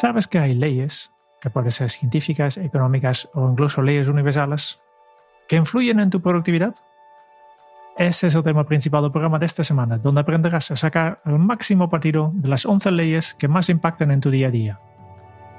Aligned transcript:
¿Sabes 0.00 0.26
que 0.26 0.38
hay 0.38 0.54
leyes, 0.54 1.12
que 1.42 1.50
pueden 1.50 1.70
ser 1.72 1.90
científicas, 1.90 2.56
económicas 2.56 3.28
o 3.34 3.50
incluso 3.50 3.82
leyes 3.82 4.08
universales, 4.08 4.80
que 5.46 5.56
influyen 5.56 6.00
en 6.00 6.08
tu 6.08 6.22
productividad? 6.22 6.74
Ese 7.98 8.28
es 8.28 8.34
el 8.34 8.42
tema 8.42 8.64
principal 8.64 9.02
del 9.02 9.12
programa 9.12 9.38
de 9.38 9.44
esta 9.44 9.62
semana, 9.62 9.98
donde 9.98 10.22
aprenderás 10.22 10.70
a 10.70 10.76
sacar 10.76 11.20
el 11.26 11.38
máximo 11.38 11.90
partido 11.90 12.32
de 12.32 12.48
las 12.48 12.64
11 12.64 12.92
leyes 12.92 13.34
que 13.34 13.46
más 13.46 13.68
impactan 13.68 14.10
en 14.10 14.22
tu 14.22 14.30
día 14.30 14.48
a 14.48 14.50
día. 14.50 14.80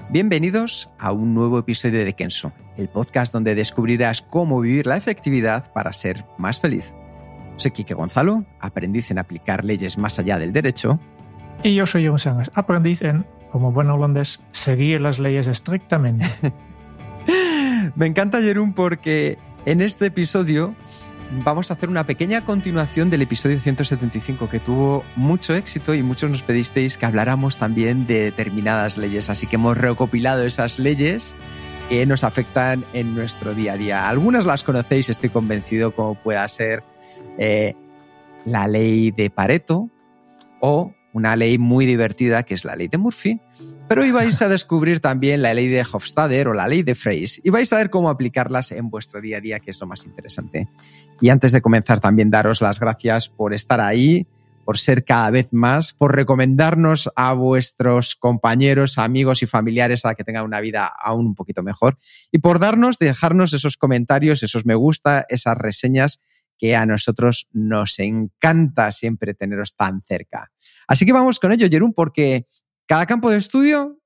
Bienvenidos 0.10 0.90
a 0.98 1.12
un 1.12 1.36
nuevo 1.36 1.60
episodio 1.60 2.04
de 2.04 2.14
Kenso, 2.14 2.52
el 2.78 2.90
podcast 2.90 3.32
donde 3.32 3.54
descubrirás 3.54 4.24
cómo 4.24 4.60
vivir 4.60 4.88
la 4.88 4.98
efectividad 4.98 5.72
para 5.72 5.94
ser 5.94 6.26
más 6.40 6.60
feliz. 6.60 6.96
Soy 7.58 7.70
Quique 7.70 7.94
Gonzalo, 7.94 8.44
aprendiz 8.60 9.12
en 9.12 9.20
aplicar 9.20 9.64
leyes 9.64 10.00
más 10.00 10.18
allá 10.18 10.40
del 10.40 10.52
derecho. 10.52 11.00
Y 11.62 11.76
yo 11.76 11.86
soy 11.86 12.08
Jon 12.08 12.18
Sangers, 12.18 12.50
aprendiz 12.56 13.04
en, 13.04 13.24
como 13.52 13.72
buen 13.72 13.90
holandés, 13.90 14.42
seguir 14.52 15.02
las 15.02 15.20
leyes 15.20 15.48
estrictamente. 15.48 16.26
Me 17.96 18.06
encanta, 18.06 18.42
Jerún, 18.42 18.74
porque 18.74 19.38
en 19.66 19.82
este 19.82 20.08
episodio 20.08 20.74
vamos 21.44 21.72
a 21.72 21.76
hacer 21.76 21.90
una 21.90 22.06
pequeña 22.06 22.44
continuación 22.46 23.10
del 23.10 23.22
episodio 23.22 23.60
175 23.60 24.50
que 24.50 24.60
tuvo 24.60 25.04
mucho 25.16 25.56
éxito 25.56 25.94
y 25.94 26.04
muchos 26.04 26.30
nos 26.30 26.44
pedisteis 26.44 26.98
que 26.98 27.06
habláramos 27.06 27.58
también 27.58 28.08
de 28.08 28.24
determinadas 28.24 28.98
leyes. 28.98 29.30
Así 29.30 29.48
que 29.48 29.56
hemos 29.56 29.78
recopilado 29.78 30.46
esas 30.46 30.80
leyes 30.80 31.36
que 31.90 32.06
nos 32.06 32.24
afectan 32.24 32.86
en 32.94 33.16
nuestro 33.16 33.54
día 33.54 33.74
a 33.74 33.78
día. 33.78 34.10
Algunas 34.10 34.46
las 34.46 34.64
conocéis, 34.64 35.10
estoy 35.10 35.30
convencido, 35.30 35.94
como 35.94 36.16
pueda 36.16 36.48
ser 36.48 36.84
eh, 37.38 37.76
la 38.46 38.68
ley 38.68 39.12
de 39.12 39.30
Pareto 39.30 39.90
o 40.62 40.94
una 41.14 41.36
ley 41.36 41.58
muy 41.58 41.86
divertida 41.86 42.44
que 42.44 42.54
es 42.54 42.66
la 42.66 42.76
ley 42.76 42.88
de 42.88 42.98
Murphy. 42.98 43.40
Pero 43.88 44.04
hoy 44.04 44.12
vais 44.12 44.42
a 44.42 44.48
descubrir 44.48 45.02
también 45.02 45.42
la 45.42 45.54
ley 45.54 45.68
de 45.68 45.82
Hofstadter 45.82 46.48
o 46.48 46.54
la 46.54 46.68
ley 46.68 46.82
de 46.82 46.96
Freyes 46.96 47.42
y 47.44 47.50
vais 47.50 47.72
a 47.74 47.78
ver 47.78 47.90
cómo 47.90 48.10
aplicarlas 48.10 48.72
en 48.72 48.90
vuestro 48.90 49.20
día 49.20 49.38
a 49.38 49.42
día, 49.42 49.60
que 49.60 49.72
es 49.72 49.82
lo 49.82 49.88
más 49.88 50.06
interesante. 50.06 50.70
Y 51.20 51.30
antes 51.30 51.52
de 51.52 51.62
comenzar, 51.62 52.00
también 52.00 52.30
daros 52.30 52.62
las 52.62 52.80
gracias 52.80 53.28
por 53.28 53.54
estar 53.54 53.82
ahí, 53.82 54.26
por 54.64 54.78
ser 54.78 55.04
cada 55.04 55.30
vez 55.30 55.52
más, 55.52 55.92
por 55.92 56.16
recomendarnos 56.16 57.10
a 57.16 57.34
vuestros 57.34 58.16
compañeros, 58.16 58.98
amigos 58.98 59.44
y 59.44 59.48
familiares 59.48 60.06
a 60.06 60.16
que 60.16 60.24
tengan 60.24 60.46
una 60.46 60.62
vida 60.62 60.88
aún 60.88 61.26
un 61.26 61.36
poquito 61.36 61.64
mejor 61.64 61.98
y 62.32 62.40
por 62.40 62.60
darnos, 62.60 62.98
dejarnos 62.98 63.54
esos 63.54 63.76
comentarios, 63.76 64.44
esos 64.44 64.66
me 64.66 64.76
gusta, 64.76 65.26
esas 65.28 65.58
reseñas 65.58 66.20
que 66.62 66.76
a 66.76 66.86
nosotros 66.86 67.48
nos 67.54 67.98
encanta 67.98 68.92
siempre 68.92 69.34
teneros 69.34 69.76
tan 69.76 70.04
cerca. 70.04 70.52
Así 70.88 71.08
que 71.08 71.12
vamos 71.12 71.40
con 71.40 71.52
ello, 71.52 71.68
Jerún, 71.68 71.92
porque 71.92 72.46
cada 72.86 73.08
campo 73.08 73.32
de 73.32 73.38
estudio 73.38 74.00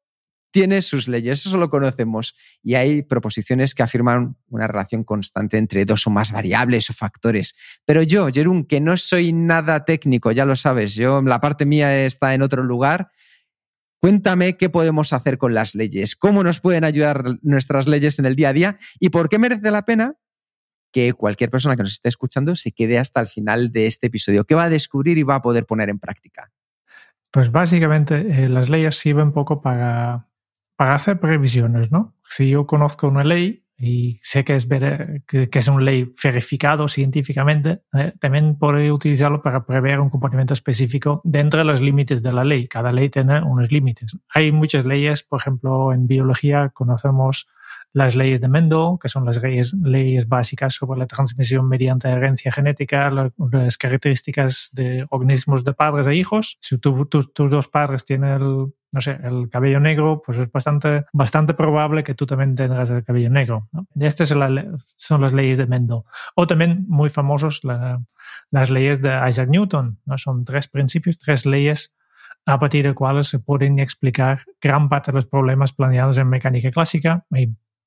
tiene 0.52 0.82
sus 0.82 1.10
leyes, 1.10 1.46
eso 1.46 1.58
lo 1.58 1.70
conocemos, 1.70 2.34
y 2.64 2.76
hay 2.76 3.02
proposiciones 3.02 3.76
que 3.76 3.84
afirman 3.84 4.38
una 4.48 4.68
relación 4.68 5.04
constante 5.04 5.58
entre 5.58 5.84
dos 5.84 6.08
o 6.08 6.12
más 6.12 6.32
variables 6.32 6.90
o 6.90 6.94
factores. 6.94 7.56
Pero 7.84 8.04
yo, 8.04 8.30
Jerún, 8.32 8.64
que 8.64 8.80
no 8.80 8.96
soy 8.96 9.34
nada 9.34 9.84
técnico, 9.84 10.32
ya 10.32 10.46
lo 10.46 10.56
sabes, 10.56 10.96
yo 10.96 11.22
la 11.24 11.42
parte 11.42 11.66
mía 11.66 12.06
está 12.06 12.34
en 12.34 12.42
otro 12.42 12.64
lugar. 12.64 13.10
Cuéntame 14.00 14.56
qué 14.56 14.70
podemos 14.70 15.12
hacer 15.12 15.38
con 15.38 15.54
las 15.54 15.76
leyes, 15.76 16.16
cómo 16.16 16.42
nos 16.42 16.62
pueden 16.62 16.86
ayudar 16.86 17.38
nuestras 17.42 17.86
leyes 17.86 18.18
en 18.20 18.26
el 18.26 18.38
día 18.38 18.50
a 18.50 18.54
día 18.54 18.78
y 18.98 19.10
por 19.10 19.28
qué 19.28 19.40
merece 19.40 19.72
la 19.72 19.84
pena 19.84 20.16
que 20.96 21.12
cualquier 21.12 21.50
persona 21.50 21.76
que 21.76 21.84
nos 21.84 21.92
esté 21.92 22.08
escuchando 22.08 22.56
se 22.56 22.72
quede 22.72 22.98
hasta 22.98 23.20
el 23.20 23.28
final 23.28 23.74
de 23.74 23.86
este 23.86 24.08
episodio, 24.08 24.46
que 24.46 24.56
va 24.56 24.64
a 24.64 24.70
descubrir 24.70 25.18
y 25.18 25.24
va 25.24 25.36
a 25.36 25.42
poder 25.42 25.66
poner 25.66 25.90
en 25.90 26.00
práctica. 26.00 26.54
Pues 27.32 27.52
básicamente 27.52 28.16
eh, 28.46 28.48
las 28.48 28.70
leyes 28.70 28.96
sirven 28.96 29.34
poco 29.34 29.62
para, 29.62 30.30
para 30.78 30.96
hacer 30.96 31.20
previsiones, 31.20 31.92
¿no? 31.92 32.16
Si 32.30 32.50
yo 32.50 32.66
conozco 32.66 33.10
una 33.10 33.26
ley 33.26 33.66
y 33.78 34.22
sé 34.24 34.46
que 34.46 34.56
es, 34.56 34.70
ver- 34.70 35.24
que, 35.28 35.50
es 35.52 35.68
una 35.68 35.82
ley 35.82 36.14
verificado 36.24 36.88
científicamente, 36.88 37.82
eh, 37.92 38.14
también 38.18 38.58
puedo 38.58 38.78
utilizarlo 38.94 39.42
para 39.42 39.66
prever 39.66 40.00
un 40.00 40.10
comportamiento 40.10 40.54
específico 40.54 41.20
dentro 41.26 41.58
de 41.60 41.66
los 41.66 41.82
límites 41.82 42.24
de 42.24 42.32
la 42.32 42.46
ley. 42.46 42.70
Cada 42.70 42.94
ley 42.94 43.10
tiene 43.10 43.42
unos 43.42 43.70
límites. 43.70 44.18
Hay 44.34 44.54
muchas 44.54 44.86
leyes, 44.86 45.24
por 45.24 45.42
ejemplo, 45.42 45.92
en 45.92 46.08
biología 46.08 46.70
conocemos 46.70 47.50
las 47.96 48.14
leyes 48.18 48.42
de 48.42 48.50
Mendel, 48.50 48.98
que 49.02 49.08
son 49.08 49.24
las 49.24 49.42
leyes, 49.42 49.74
leyes 49.74 50.28
básicas 50.28 50.74
sobre 50.76 51.00
la 51.00 51.08
transmisión 51.08 51.66
mediante 51.70 52.10
herencia 52.10 52.52
genética, 52.52 53.10
la- 53.10 53.32
las 53.52 53.78
características 53.78 54.70
de 54.74 55.06
organismos 55.10 55.64
de 55.64 55.74
padres 55.74 56.06
e 56.08 56.14
hijos. 56.16 56.58
Si 56.60 56.78
tú- 56.78 57.06
tus 57.06 57.50
dos 57.50 57.70
padres 57.70 58.04
tienen 58.04 58.32
el, 58.32 58.42
no 58.92 59.00
sé, 59.02 59.18
el 59.24 59.48
cabello 59.50 59.80
negro, 59.80 60.22
pues 60.26 60.38
es 60.40 60.52
bastante, 60.52 61.06
bastante 61.14 61.54
probable 61.54 62.04
que 62.04 62.14
tú 62.16 62.26
también 62.26 62.54
tendrás 62.56 62.90
el 62.90 63.02
cabello 63.06 63.30
negro. 63.30 63.70
¿no? 63.72 63.88
Estas 63.98 64.28
son, 64.98 65.22
las 65.22 65.32
leyes 65.34 65.58
de 65.58 65.66
Mendel. 65.66 66.02
O 66.36 66.46
también 66.48 66.84
muy 66.90 67.08
famosos 67.10 67.64
la- 67.64 68.04
las 68.52 68.70
leyes 68.72 69.02
de 69.02 69.18
Isaac 69.30 69.48
Newton. 69.50 70.00
¿no? 70.06 70.18
Son 70.18 70.44
tres 70.44 70.68
principios, 70.68 71.18
tres 71.18 71.46
leyes 71.46 71.96
a 72.46 72.60
partir 72.60 72.86
de 72.86 72.94
cuales 72.94 73.28
se 73.28 73.40
pueden 73.40 73.80
explicar 73.80 74.40
gran 74.62 74.90
parte 74.90 75.14
de 75.14 75.16
los 75.16 75.26
problemas 75.28 75.72
planeados 75.72 76.18
en 76.18 76.28
mecánica 76.28 76.70
clásica 76.72 77.26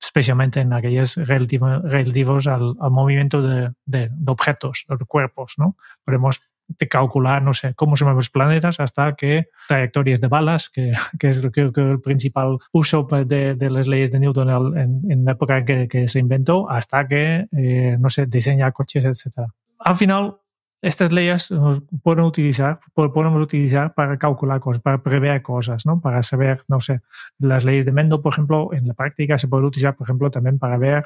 especialmente 0.01 0.61
en 0.61 0.73
aquellos 0.73 1.17
relativo- 1.17 1.83
relativos 1.83 2.47
al, 2.47 2.75
movimiento 2.91 3.43
de, 3.43 4.11
objetos 4.27 4.87
de 4.89 5.05
cuerpos. 5.05 5.55
¿no? 5.59 5.77
Podemos 6.05 6.41
de 6.69 6.87
calcular, 6.87 7.43
no 7.43 7.55
sé, 7.55 7.75
cómo 7.75 7.97
se 7.97 8.05
mueven 8.05 8.19
los 8.19 8.29
planetas 8.31 8.79
hasta 8.79 9.15
que 9.15 9.49
trayectorias 9.67 10.21
de 10.21 10.29
balas, 10.29 10.69
que, 10.69 10.93
es 11.21 11.49
creo 11.51 11.73
que 11.73 11.81
el 11.81 12.01
principal 12.01 12.59
uso 12.73 13.07
pues, 13.07 13.27
de, 13.27 13.57
las 13.71 13.89
leyes 13.89 14.11
de 14.11 14.21
Newton 14.21 14.77
en, 14.77 15.11
en 15.11 15.25
la 15.25 15.33
época 15.33 15.65
que, 15.65 15.89
que 15.89 16.09
se 16.09 16.19
inventó, 16.19 16.69
hasta 16.71 17.09
que, 17.09 17.47
eh, 17.57 17.97
no 17.99 18.11
sé, 18.11 18.27
diseña 18.27 18.71
coches, 18.73 19.05
etc. 19.05 19.49
Al 19.79 19.97
final, 19.97 20.37
estas 20.81 21.11
leyes 21.13 21.51
nos 21.51 21.83
pueden 22.03 22.25
utilizar, 22.25 22.79
po- 22.95 23.13
podemos 23.13 23.43
utilizar 23.43 23.95
para 23.95 24.17
calcular 24.19 24.61
cosas, 24.61 24.81
para 24.83 25.03
prever 25.03 25.43
cosas, 25.43 25.85
¿no? 25.87 26.01
Para 26.01 26.23
saber, 26.23 26.63
no 26.69 26.81
sé, 26.81 27.01
las 27.39 27.65
leyes 27.65 27.85
de 27.85 27.93
Mendel, 27.93 28.21
por 28.21 28.33
ejemplo, 28.33 28.71
en 28.73 28.87
la 28.87 28.95
práctica 28.95 29.39
se 29.39 29.49
puede 29.49 29.65
utilizar, 29.65 29.97
por 29.97 30.07
ejemplo, 30.07 30.31
también 30.31 30.59
para 30.59 30.79
ver 30.79 31.05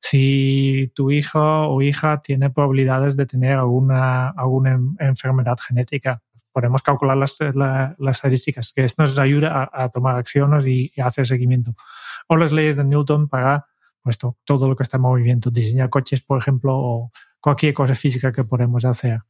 si 0.00 0.90
tu 0.94 1.10
hijo 1.10 1.40
o 1.40 1.80
hija 1.82 2.20
tiene 2.22 2.50
probabilidades 2.50 3.16
de 3.16 3.26
tener 3.26 3.56
alguna, 3.58 4.30
alguna 4.30 4.72
en- 4.72 4.96
enfermedad 4.98 5.56
genética. 5.66 6.20
Podemos 6.52 6.82
calcular 6.82 7.16
las, 7.16 7.38
la- 7.54 7.94
las 7.98 8.16
estadísticas, 8.16 8.72
que 8.74 8.84
esto 8.84 9.02
nos 9.02 9.18
ayuda 9.18 9.70
a, 9.72 9.84
a 9.84 9.88
tomar 9.88 10.16
acciones 10.16 10.66
y, 10.66 10.92
y 10.94 11.00
hacer 11.00 11.26
seguimiento. 11.26 11.74
O 12.28 12.36
las 12.36 12.52
leyes 12.52 12.76
de 12.76 12.84
Newton 12.84 13.28
para 13.28 13.66
pues, 14.02 14.18
to- 14.18 14.36
todo 14.44 14.68
lo 14.68 14.76
que 14.76 14.82
está 14.82 14.96
en 14.96 15.02
movimiento, 15.02 15.50
diseñar 15.50 15.88
coches, 15.88 16.20
por 16.22 16.38
ejemplo, 16.38 16.76
o 16.76 17.12
cualquier 17.42 17.74
cosa 17.74 17.94
física 17.94 18.32
que 18.32 18.44
podemos 18.44 18.86
hacer. 18.86 19.20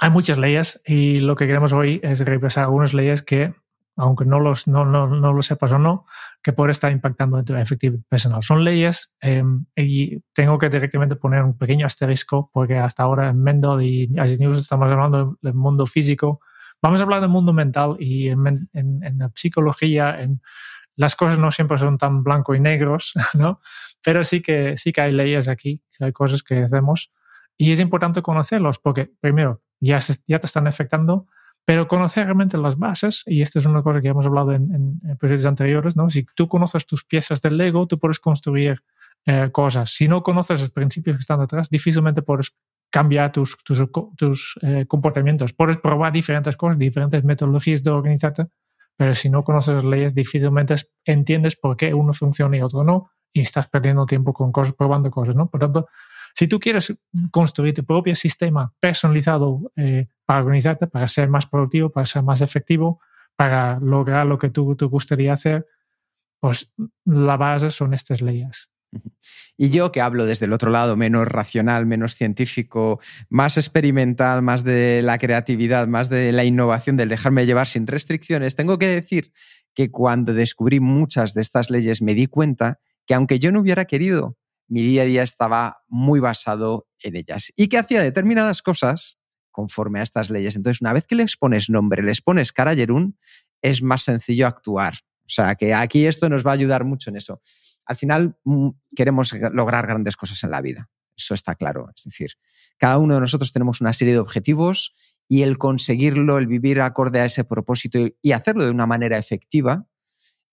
Hay 0.00 0.10
muchas 0.10 0.38
leyes 0.38 0.80
y 0.86 1.20
lo 1.20 1.36
que 1.36 1.46
queremos 1.46 1.72
hoy 1.72 2.00
es 2.02 2.20
repasar 2.24 2.64
algunas 2.64 2.94
leyes 2.94 3.22
que, 3.22 3.54
aunque 3.96 4.24
no, 4.24 4.40
los, 4.40 4.66
no, 4.66 4.86
no, 4.86 5.06
no 5.06 5.32
lo 5.34 5.42
sepas 5.42 5.72
o 5.72 5.78
no, 5.78 6.06
que 6.42 6.54
pueden 6.54 6.70
estar 6.70 6.90
impactando 6.90 7.38
en 7.38 7.44
tu 7.44 7.54
efectividad 7.54 8.00
personal. 8.08 8.42
Son 8.42 8.64
leyes 8.64 9.12
eh, 9.20 9.44
y 9.76 10.20
tengo 10.32 10.58
que 10.58 10.70
directamente 10.70 11.16
poner 11.16 11.42
un 11.42 11.58
pequeño 11.58 11.84
asterisco 11.84 12.50
porque 12.52 12.78
hasta 12.78 13.02
ahora 13.02 13.28
en 13.28 13.42
Mendel 13.42 13.82
y 13.82 14.08
Newton 14.08 14.58
estamos 14.58 14.90
hablando 14.90 15.38
del 15.42 15.54
mundo 15.54 15.84
físico. 15.84 16.40
Vamos 16.82 17.00
a 17.00 17.02
hablar 17.02 17.20
del 17.20 17.28
mundo 17.28 17.52
mental 17.52 17.96
y 17.98 18.28
en, 18.28 18.68
en- 18.72 19.04
en 19.04 19.18
la 19.18 19.30
psicología, 19.34 20.18
en, 20.22 20.40
las 21.00 21.16
cosas 21.16 21.38
no 21.38 21.50
siempre 21.50 21.78
son 21.78 21.96
tan 21.96 22.22
blanco 22.22 22.54
y 22.54 22.60
negros, 22.60 23.14
¿no? 23.34 23.60
Pero 24.04 24.22
sí 24.22 24.42
que, 24.42 24.76
sí 24.76 24.92
que 24.92 25.00
hay 25.00 25.12
leyes 25.12 25.48
aquí, 25.48 25.82
hay 25.98 26.12
cosas 26.12 26.42
que 26.42 26.62
hacemos 26.62 27.10
y 27.56 27.72
es 27.72 27.80
importante 27.80 28.20
conocerlos 28.20 28.78
porque, 28.78 29.10
primero, 29.18 29.62
ya, 29.80 29.98
te 29.98 30.46
están 30.46 30.66
afectando, 30.66 31.26
pero 31.64 31.88
conocer 31.88 32.24
realmente 32.24 32.58
las 32.58 32.76
bases, 32.76 33.22
y 33.26 33.40
esta 33.40 33.60
es 33.60 33.64
una 33.64 33.82
cosa 33.82 34.02
que 34.02 34.08
hemos 34.08 34.26
hablado 34.26 34.52
en, 34.52 35.00
en 35.02 35.46
anteriores, 35.46 35.96
¿no? 35.96 36.10
Si 36.10 36.26
tú 36.34 36.48
conoces 36.48 36.86
tus 36.86 37.04
piezas 37.06 37.40
del 37.40 37.56
Lego, 37.56 37.86
tú 37.86 37.98
puedes 37.98 38.20
construir 38.20 38.82
eh, 39.24 39.48
cosas. 39.50 39.90
Si 39.90 40.06
no 40.06 40.22
conoces 40.22 40.60
los 40.60 40.70
principios 40.70 41.16
que 41.16 41.20
están 41.20 41.40
detrás, 41.40 41.70
difícilmente 41.70 42.20
puedes 42.20 42.54
cambiar 42.90 43.32
tus, 43.32 43.56
tus, 43.64 43.82
tus 44.16 44.58
eh, 44.60 44.84
comportamientos. 44.86 45.54
Puedes 45.54 45.78
probar 45.78 46.12
diferentes 46.12 46.56
cosas, 46.58 46.78
diferentes 46.78 47.24
metodologías 47.24 47.82
de 47.82 47.90
organizarte, 47.90 48.46
pero 49.00 49.14
si 49.14 49.30
no 49.30 49.44
conoces 49.44 49.76
las 49.76 49.84
leyes, 49.84 50.14
difícilmente 50.14 50.74
entiendes 51.06 51.56
por 51.56 51.74
qué 51.74 51.94
uno 51.94 52.12
funciona 52.12 52.58
y 52.58 52.60
otro 52.60 52.84
no, 52.84 53.10
y 53.32 53.40
estás 53.40 53.66
perdiendo 53.66 54.04
tiempo 54.04 54.34
con 54.34 54.52
cosas, 54.52 54.74
probando 54.74 55.10
cosas, 55.10 55.34
¿no? 55.34 55.48
Por 55.48 55.58
tanto, 55.58 55.88
si 56.34 56.46
tú 56.48 56.60
quieres 56.60 57.00
construir 57.30 57.72
tu 57.72 57.82
propio 57.82 58.14
sistema 58.14 58.74
personalizado 58.78 59.72
eh, 59.74 60.08
para 60.26 60.40
organizarte, 60.40 60.86
para 60.86 61.08
ser 61.08 61.30
más 61.30 61.46
productivo, 61.46 61.88
para 61.88 62.04
ser 62.04 62.22
más 62.22 62.42
efectivo, 62.42 63.00
para 63.36 63.80
lograr 63.80 64.26
lo 64.26 64.38
que 64.38 64.50
tú 64.50 64.76
te 64.76 64.84
gustaría 64.84 65.32
hacer, 65.32 65.66
pues 66.38 66.70
la 67.06 67.38
base 67.38 67.70
son 67.70 67.94
estas 67.94 68.20
leyes. 68.20 68.70
Y 69.56 69.68
yo 69.68 69.92
que 69.92 70.00
hablo 70.00 70.24
desde 70.24 70.46
el 70.46 70.54
otro 70.54 70.70
lado, 70.70 70.96
menos 70.96 71.28
racional, 71.28 71.84
menos 71.84 72.16
científico, 72.16 72.98
más 73.28 73.58
experimental, 73.58 74.40
más 74.40 74.64
de 74.64 75.02
la 75.02 75.18
creatividad, 75.18 75.86
más 75.86 76.08
de 76.08 76.32
la 76.32 76.44
innovación, 76.44 76.96
del 76.96 77.10
dejarme 77.10 77.44
llevar 77.44 77.66
sin 77.66 77.86
restricciones, 77.86 78.56
tengo 78.56 78.78
que 78.78 78.88
decir 78.88 79.32
que 79.74 79.90
cuando 79.90 80.32
descubrí 80.32 80.80
muchas 80.80 81.34
de 81.34 81.42
estas 81.42 81.70
leyes 81.70 82.00
me 82.00 82.14
di 82.14 82.26
cuenta 82.26 82.80
que 83.06 83.14
aunque 83.14 83.38
yo 83.38 83.52
no 83.52 83.60
hubiera 83.60 83.84
querido, 83.84 84.38
mi 84.66 84.82
día 84.82 85.02
a 85.02 85.04
día 85.04 85.22
estaba 85.22 85.82
muy 85.88 86.20
basado 86.20 86.88
en 87.02 87.16
ellas 87.16 87.52
y 87.56 87.68
que 87.68 87.78
hacía 87.78 88.02
determinadas 88.02 88.62
cosas 88.62 89.18
conforme 89.50 90.00
a 90.00 90.02
estas 90.02 90.30
leyes. 90.30 90.56
Entonces, 90.56 90.80
una 90.80 90.92
vez 90.92 91.06
que 91.06 91.16
les 91.16 91.36
pones 91.36 91.68
nombre, 91.68 92.02
les 92.02 92.22
pones 92.22 92.52
cara 92.52 92.70
a 92.70 92.76
Jerún, 92.76 93.18
es 93.62 93.82
más 93.82 94.04
sencillo 94.04 94.46
actuar. 94.46 94.94
O 95.26 95.32
sea, 95.32 95.54
que 95.54 95.74
aquí 95.74 96.06
esto 96.06 96.28
nos 96.28 96.46
va 96.46 96.52
a 96.52 96.54
ayudar 96.54 96.84
mucho 96.84 97.10
en 97.10 97.16
eso 97.16 97.40
al 97.90 97.96
final 97.96 98.38
mm, 98.44 98.68
queremos 98.94 99.34
lograr 99.52 99.84
grandes 99.84 100.16
cosas 100.16 100.44
en 100.44 100.52
la 100.52 100.62
vida. 100.62 100.88
Eso 101.16 101.34
está 101.34 101.56
claro. 101.56 101.90
Es 101.94 102.04
decir, 102.04 102.30
cada 102.78 102.98
uno 102.98 103.14
de 103.14 103.20
nosotros 103.20 103.52
tenemos 103.52 103.80
una 103.80 103.92
serie 103.92 104.14
de 104.14 104.20
objetivos 104.20 104.94
y 105.28 105.42
el 105.42 105.58
conseguirlo, 105.58 106.38
el 106.38 106.46
vivir 106.46 106.80
acorde 106.80 107.18
a 107.20 107.24
ese 107.24 107.42
propósito 107.42 107.98
y 108.22 108.30
hacerlo 108.30 108.64
de 108.64 108.70
una 108.70 108.86
manera 108.86 109.18
efectiva 109.18 109.88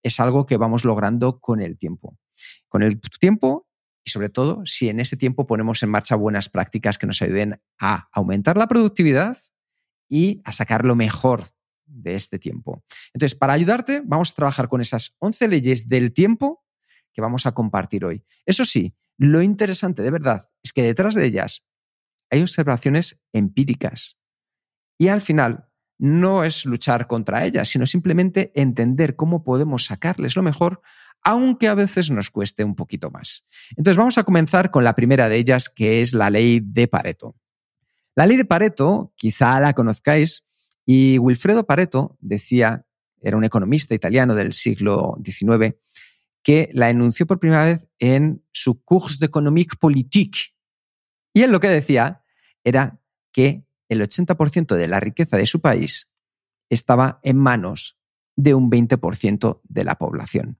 es 0.02 0.18
algo 0.18 0.46
que 0.46 0.56
vamos 0.56 0.84
logrando 0.84 1.38
con 1.38 1.62
el 1.62 1.78
tiempo. 1.78 2.18
Con 2.66 2.82
el 2.82 3.00
tiempo 3.20 3.68
y 4.04 4.10
sobre 4.10 4.30
todo 4.30 4.62
si 4.66 4.88
en 4.88 4.98
ese 4.98 5.16
tiempo 5.16 5.46
ponemos 5.46 5.80
en 5.84 5.90
marcha 5.90 6.16
buenas 6.16 6.48
prácticas 6.48 6.98
que 6.98 7.06
nos 7.06 7.22
ayuden 7.22 7.62
a 7.78 8.08
aumentar 8.10 8.56
la 8.56 8.66
productividad 8.66 9.38
y 10.08 10.42
a 10.44 10.50
sacar 10.50 10.84
lo 10.84 10.96
mejor 10.96 11.44
de 11.86 12.16
este 12.16 12.40
tiempo. 12.40 12.82
Entonces, 13.14 13.38
para 13.38 13.52
ayudarte, 13.52 14.02
vamos 14.04 14.32
a 14.32 14.34
trabajar 14.34 14.68
con 14.68 14.80
esas 14.80 15.14
11 15.20 15.46
leyes 15.48 15.88
del 15.88 16.12
tiempo 16.12 16.64
que 17.18 17.22
vamos 17.22 17.46
a 17.46 17.52
compartir 17.52 18.04
hoy. 18.04 18.22
Eso 18.46 18.64
sí, 18.64 18.94
lo 19.16 19.42
interesante 19.42 20.02
de 20.02 20.12
verdad 20.12 20.48
es 20.62 20.72
que 20.72 20.84
detrás 20.84 21.16
de 21.16 21.26
ellas 21.26 21.64
hay 22.30 22.42
observaciones 22.42 23.18
empíricas. 23.32 24.20
Y 24.98 25.08
al 25.08 25.20
final 25.20 25.68
no 25.98 26.44
es 26.44 26.64
luchar 26.64 27.08
contra 27.08 27.44
ellas, 27.44 27.70
sino 27.70 27.86
simplemente 27.86 28.52
entender 28.54 29.16
cómo 29.16 29.42
podemos 29.42 29.86
sacarles 29.86 30.36
lo 30.36 30.44
mejor, 30.44 30.80
aunque 31.24 31.66
a 31.66 31.74
veces 31.74 32.12
nos 32.12 32.30
cueste 32.30 32.62
un 32.62 32.76
poquito 32.76 33.10
más. 33.10 33.44
Entonces 33.70 33.96
vamos 33.96 34.16
a 34.16 34.22
comenzar 34.22 34.70
con 34.70 34.84
la 34.84 34.94
primera 34.94 35.28
de 35.28 35.38
ellas, 35.38 35.68
que 35.68 36.00
es 36.02 36.14
la 36.14 36.30
ley 36.30 36.60
de 36.62 36.86
Pareto. 36.86 37.34
La 38.14 38.26
ley 38.26 38.36
de 38.36 38.44
Pareto, 38.44 39.12
quizá 39.16 39.58
la 39.58 39.72
conozcáis, 39.72 40.44
y 40.86 41.18
Wilfredo 41.18 41.66
Pareto 41.66 42.16
decía, 42.20 42.86
era 43.20 43.36
un 43.36 43.42
economista 43.42 43.92
italiano 43.92 44.36
del 44.36 44.52
siglo 44.52 45.18
XIX, 45.24 45.74
que 46.42 46.70
la 46.72 46.90
enunció 46.90 47.26
por 47.26 47.40
primera 47.40 47.64
vez 47.64 47.88
en 47.98 48.44
su 48.52 48.82
Cours 48.82 49.18
d'économique 49.18 49.76
politique. 49.78 50.54
Y 51.32 51.42
él 51.42 51.52
lo 51.52 51.60
que 51.60 51.68
decía 51.68 52.22
era 52.64 53.00
que 53.32 53.64
el 53.88 54.02
80% 54.02 54.74
de 54.74 54.88
la 54.88 55.00
riqueza 55.00 55.36
de 55.36 55.46
su 55.46 55.60
país 55.60 56.10
estaba 56.70 57.20
en 57.22 57.38
manos 57.38 57.98
de 58.36 58.54
un 58.54 58.70
20% 58.70 59.60
de 59.64 59.84
la 59.84 59.96
población. 59.96 60.58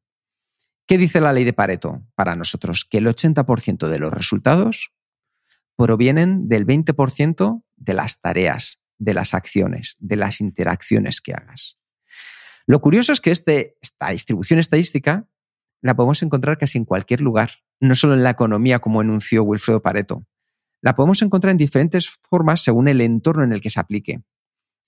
¿Qué 0.86 0.98
dice 0.98 1.20
la 1.20 1.32
ley 1.32 1.44
de 1.44 1.52
Pareto 1.52 2.02
para 2.14 2.34
nosotros? 2.34 2.84
Que 2.84 2.98
el 2.98 3.06
80% 3.06 3.88
de 3.88 3.98
los 3.98 4.12
resultados 4.12 4.92
provienen 5.76 6.48
del 6.48 6.66
20% 6.66 7.62
de 7.76 7.94
las 7.94 8.20
tareas, 8.20 8.80
de 8.98 9.14
las 9.14 9.34
acciones, 9.34 9.96
de 10.00 10.16
las 10.16 10.40
interacciones 10.40 11.20
que 11.20 11.34
hagas. 11.34 11.78
Lo 12.66 12.80
curioso 12.80 13.12
es 13.12 13.20
que 13.20 13.30
este, 13.30 13.76
esta 13.80 14.10
distribución 14.10 14.58
estadística 14.58 15.28
la 15.80 15.94
podemos 15.94 16.22
encontrar 16.22 16.58
casi 16.58 16.78
en 16.78 16.84
cualquier 16.84 17.20
lugar, 17.20 17.50
no 17.80 17.94
solo 17.94 18.14
en 18.14 18.22
la 18.22 18.30
economía 18.30 18.78
como 18.78 19.00
enunció 19.00 19.44
Wilfredo 19.44 19.82
Pareto. 19.82 20.26
La 20.80 20.94
podemos 20.94 21.22
encontrar 21.22 21.52
en 21.52 21.58
diferentes 21.58 22.18
formas 22.28 22.62
según 22.62 22.88
el 22.88 23.00
entorno 23.00 23.44
en 23.44 23.52
el 23.52 23.60
que 23.60 23.70
se 23.70 23.80
aplique. 23.80 24.22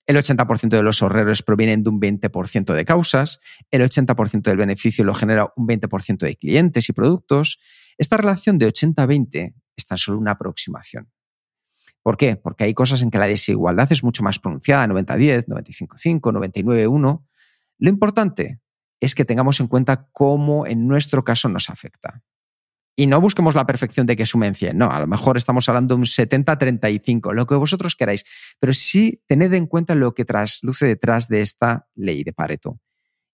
El 0.07 0.17
80% 0.17 0.69
de 0.69 0.83
los 0.83 1.01
ahorreros 1.01 1.43
provienen 1.43 1.83
de 1.83 1.89
un 1.89 2.01
20% 2.01 2.73
de 2.73 2.85
causas, 2.85 3.39
el 3.69 3.81
80% 3.81 4.41
del 4.41 4.57
beneficio 4.57 5.05
lo 5.05 5.13
genera 5.13 5.53
un 5.55 5.67
20% 5.67 6.17
de 6.17 6.35
clientes 6.35 6.89
y 6.89 6.93
productos. 6.93 7.59
Esta 7.97 8.17
relación 8.17 8.57
de 8.57 8.67
80-20 8.67 9.53
es 9.75 9.85
tan 9.85 9.97
solo 9.97 10.17
una 10.17 10.31
aproximación. 10.31 11.11
¿Por 12.01 12.17
qué? 12.17 12.35
Porque 12.35 12.63
hay 12.63 12.73
cosas 12.73 13.03
en 13.03 13.11
que 13.11 13.19
la 13.19 13.27
desigualdad 13.27 13.91
es 13.91 14.03
mucho 14.03 14.23
más 14.23 14.39
pronunciada, 14.39 14.87
90-10, 14.87 15.45
95-5, 15.45 16.19
99-1. 16.19 17.23
Lo 17.77 17.89
importante 17.89 18.59
es 19.01 19.15
que 19.15 19.25
tengamos 19.25 19.59
en 19.59 19.67
cuenta 19.67 20.07
cómo 20.13 20.65
en 20.65 20.87
nuestro 20.87 21.25
caso 21.25 21.49
nos 21.49 21.69
afecta. 21.69 22.23
Y 22.95 23.07
no 23.07 23.19
busquemos 23.19 23.55
la 23.55 23.65
perfección 23.65 24.05
de 24.05 24.15
que 24.15 24.25
sumen 24.25 24.53
100, 24.53 24.77
no, 24.77 24.91
a 24.91 24.99
lo 24.99 25.07
mejor 25.07 25.35
estamos 25.35 25.67
hablando 25.67 25.95
de 25.95 26.01
un 26.01 26.05
70-35, 26.05 27.33
lo 27.33 27.47
que 27.47 27.55
vosotros 27.55 27.95
queráis, 27.95 28.23
pero 28.59 28.73
sí 28.73 29.23
tened 29.27 29.53
en 29.53 29.65
cuenta 29.65 29.95
lo 29.95 30.13
que 30.13 30.23
trasluce 30.23 30.85
detrás 30.85 31.27
de 31.27 31.41
esta 31.41 31.87
ley 31.95 32.23
de 32.23 32.31
Pareto. 32.31 32.79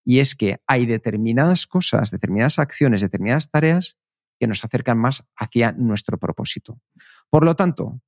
Y 0.06 0.19
es 0.19 0.36
que 0.36 0.62
hay 0.68 0.86
determinadas 0.86 1.68
cosas, 1.68 2.12
determinadas 2.12 2.60
acciones, 2.60 3.02
determinadas 3.02 3.52
tareas 3.52 3.98
que 4.40 4.48
nos 4.48 4.64
acercan 4.64 5.00
más 5.00 5.25
hacia 5.36 5.74
nuestro 5.74 6.18
propósito. 6.18 6.80
Por 7.30 7.44
lo 7.44 7.56
tanto, 7.56 8.00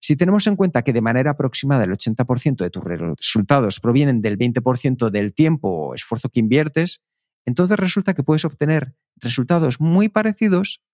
si 0.00 0.14
tenemos 0.14 0.46
en 0.46 0.54
cuenta 0.54 0.82
que 0.82 0.92
de 0.92 1.00
manera 1.00 1.32
aproximada 1.32 1.84
el 1.84 1.90
80% 1.90 2.58
de 2.58 2.70
tus 2.70 2.84
resultados 2.84 3.80
provienen 3.80 4.20
del 4.20 4.38
20% 4.38 5.10
del 5.10 5.34
tiempo 5.34 5.68
o 5.68 5.94
esfuerzo 5.94 6.28
que 6.28 6.40
inviertes, 6.40 7.02
entonces 7.48 7.78
resulta 7.78 8.14
que 8.14 8.22
puedes 8.22 8.44
obtener 8.44 8.94
resultados 9.16 9.80
muy 9.80 10.08
parecidos 10.08 10.84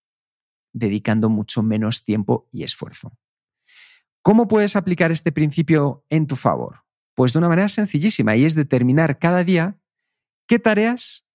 dedicando 0.73 1.29
mucho 1.29 1.62
menos 1.62 2.05
tiempo 2.05 2.49
y 2.53 2.62
esfuerzo. 2.62 3.19
¿Cómo 4.23 4.49
puedes 4.49 4.76
aplicar 4.76 5.12
este 5.12 5.33
principio 5.33 6.07
en 6.09 6.26
tu 6.26 6.37
favor? 6.37 6.85
Pues 7.14 7.33
de 7.33 7.40
una 7.40 7.49
manera 7.49 7.69
sencillísima 7.69 8.37
y 8.37 8.45
es 8.45 8.55
determinar 8.55 9.19
cada 9.19 9.45
día 9.45 9.78
qué 10.47 10.59
tareas 10.59 11.26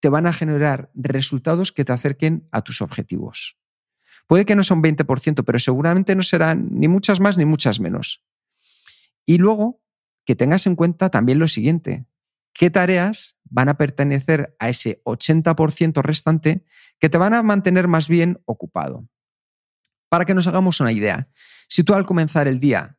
te 0.00 0.08
van 0.08 0.26
a 0.26 0.32
generar 0.32 0.90
resultados 0.94 1.72
que 1.72 1.84
te 1.84 1.92
acerquen 1.92 2.48
a 2.50 2.62
tus 2.62 2.82
objetivos. 2.82 3.58
Puede 4.26 4.44
que 4.44 4.56
no 4.56 4.64
sea 4.64 4.76
un 4.76 4.82
20%, 4.82 5.44
pero 5.44 5.58
seguramente 5.60 6.16
no 6.16 6.22
serán 6.24 6.68
ni 6.72 6.88
muchas 6.88 7.20
más 7.20 7.38
ni 7.38 7.44
muchas 7.44 7.78
menos. 7.78 8.24
Y 9.24 9.38
luego 9.38 9.80
que 10.24 10.34
tengas 10.34 10.66
en 10.66 10.74
cuenta 10.74 11.08
también 11.08 11.38
lo 11.38 11.46
siguiente, 11.46 12.06
qué 12.56 12.70
tareas 12.70 13.36
van 13.44 13.68
a 13.68 13.76
pertenecer 13.76 14.56
a 14.58 14.68
ese 14.68 15.02
80% 15.04 16.02
restante 16.02 16.64
que 16.98 17.08
te 17.08 17.18
van 17.18 17.34
a 17.34 17.42
mantener 17.42 17.88
más 17.88 18.08
bien 18.08 18.40
ocupado. 18.44 19.08
Para 20.08 20.24
que 20.24 20.34
nos 20.34 20.46
hagamos 20.46 20.80
una 20.80 20.92
idea, 20.92 21.28
si 21.68 21.84
tú 21.84 21.94
al 21.94 22.06
comenzar 22.06 22.48
el 22.48 22.60
día 22.60 22.98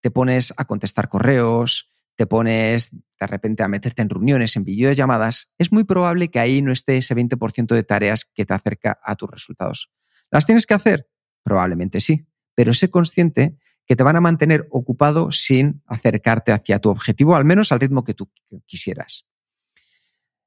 te 0.00 0.10
pones 0.10 0.52
a 0.56 0.64
contestar 0.64 1.08
correos, 1.08 1.90
te 2.16 2.26
pones 2.26 2.90
de 2.92 3.26
repente 3.26 3.62
a 3.62 3.68
meterte 3.68 4.02
en 4.02 4.10
reuniones, 4.10 4.56
en 4.56 4.64
videollamadas, 4.64 5.50
es 5.58 5.72
muy 5.72 5.84
probable 5.84 6.28
que 6.28 6.38
ahí 6.38 6.62
no 6.62 6.72
esté 6.72 6.96
ese 6.96 7.16
20% 7.16 7.74
de 7.74 7.82
tareas 7.82 8.24
que 8.24 8.44
te 8.44 8.54
acerca 8.54 8.98
a 9.02 9.16
tus 9.16 9.30
resultados. 9.30 9.90
¿Las 10.30 10.46
tienes 10.46 10.66
que 10.66 10.74
hacer? 10.74 11.08
Probablemente 11.42 12.00
sí, 12.00 12.26
pero 12.54 12.74
sé 12.74 12.90
consciente 12.90 13.56
que 13.88 13.96
te 13.96 14.02
van 14.02 14.16
a 14.16 14.20
mantener 14.20 14.68
ocupado 14.70 15.32
sin 15.32 15.82
acercarte 15.86 16.52
hacia 16.52 16.78
tu 16.78 16.90
objetivo, 16.90 17.34
al 17.34 17.46
menos 17.46 17.72
al 17.72 17.80
ritmo 17.80 18.04
que 18.04 18.12
tú 18.12 18.30
quisieras. 18.66 19.26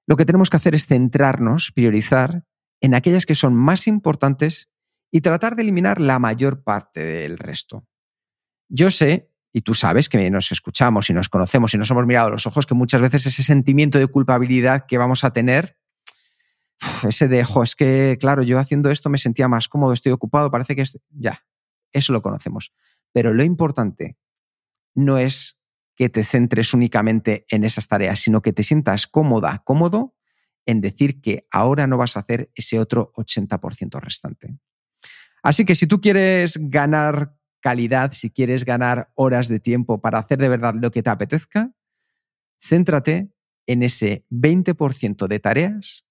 Lo 0.05 0.15
que 0.15 0.25
tenemos 0.25 0.51
que 0.51 0.57
hacer 0.57 0.75
es 0.75 0.85
centrarnos, 0.85 1.71
priorizar 1.71 2.45
en 2.81 2.93
aquellas 2.93 3.25
que 3.25 3.33
son 3.33 3.55
más 3.55 3.87
importantes 3.87 4.69
y 5.09 5.21
tratar 5.21 5.55
de 5.55 5.63
eliminar 5.63 5.99
la 5.99 6.19
mayor 6.19 6.63
parte 6.63 7.03
del 7.03 7.39
resto. 7.39 7.87
Yo 8.69 8.91
sé, 8.91 9.31
y 9.51 9.61
tú 9.61 9.73
sabes 9.73 10.07
que 10.07 10.29
nos 10.29 10.51
escuchamos 10.51 11.09
y 11.09 11.13
nos 11.13 11.27
conocemos 11.27 11.73
y 11.73 11.79
nos 11.79 11.89
hemos 11.89 12.05
mirado 12.05 12.27
a 12.27 12.31
los 12.31 12.45
ojos, 12.45 12.67
que 12.67 12.75
muchas 12.75 13.01
veces 13.01 13.25
ese 13.25 13.41
sentimiento 13.41 13.97
de 13.97 14.05
culpabilidad 14.05 14.85
que 14.85 14.99
vamos 14.99 15.23
a 15.23 15.33
tener, 15.33 15.79
ese 17.07 17.27
de, 17.27 17.39
es 17.39 17.75
que, 17.75 18.17
claro, 18.19 18.43
yo 18.43 18.59
haciendo 18.59 18.91
esto 18.91 19.09
me 19.09 19.17
sentía 19.17 19.47
más 19.47 19.67
cómodo, 19.67 19.93
estoy 19.93 20.11
ocupado, 20.11 20.51
parece 20.51 20.75
que. 20.75 20.83
Ya, 21.09 21.43
eso 21.91 22.13
lo 22.13 22.21
conocemos. 22.21 22.71
Pero 23.13 23.33
lo 23.33 23.43
importante 23.43 24.17
no 24.95 25.17
es 25.17 25.59
que 25.95 26.09
te 26.09 26.23
centres 26.23 26.73
únicamente 26.73 27.45
en 27.49 27.63
esas 27.63 27.87
tareas, 27.87 28.19
sino 28.19 28.41
que 28.41 28.53
te 28.53 28.63
sientas 28.63 29.07
cómoda, 29.07 29.61
cómodo 29.63 30.15
en 30.65 30.81
decir 30.81 31.21
que 31.21 31.47
ahora 31.51 31.87
no 31.87 31.97
vas 31.97 32.17
a 32.17 32.21
hacer 32.21 32.51
ese 32.55 32.79
otro 32.79 33.11
80% 33.15 33.99
restante. 33.99 34.57
Así 35.43 35.65
que 35.65 35.75
si 35.75 35.87
tú 35.87 35.99
quieres 35.99 36.57
ganar 36.59 37.35
calidad, 37.61 38.13
si 38.13 38.31
quieres 38.31 38.65
ganar 38.65 39.11
horas 39.15 39.47
de 39.47 39.59
tiempo 39.59 40.01
para 40.01 40.19
hacer 40.19 40.37
de 40.37 40.49
verdad 40.49 40.75
lo 40.79 40.91
que 40.91 41.03
te 41.03 41.09
apetezca, 41.09 41.71
céntrate 42.59 43.31
en 43.67 43.83
ese 43.83 44.25
20% 44.29 45.27
de 45.27 45.39
tareas 45.39 46.05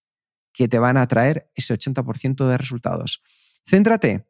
que 0.53 0.69
te 0.69 0.79
van 0.79 0.97
a 0.97 1.07
traer 1.07 1.51
ese 1.55 1.75
80% 1.75 2.49
de 2.49 2.59
resultados. 2.59 3.23
Céntrate 3.69 4.27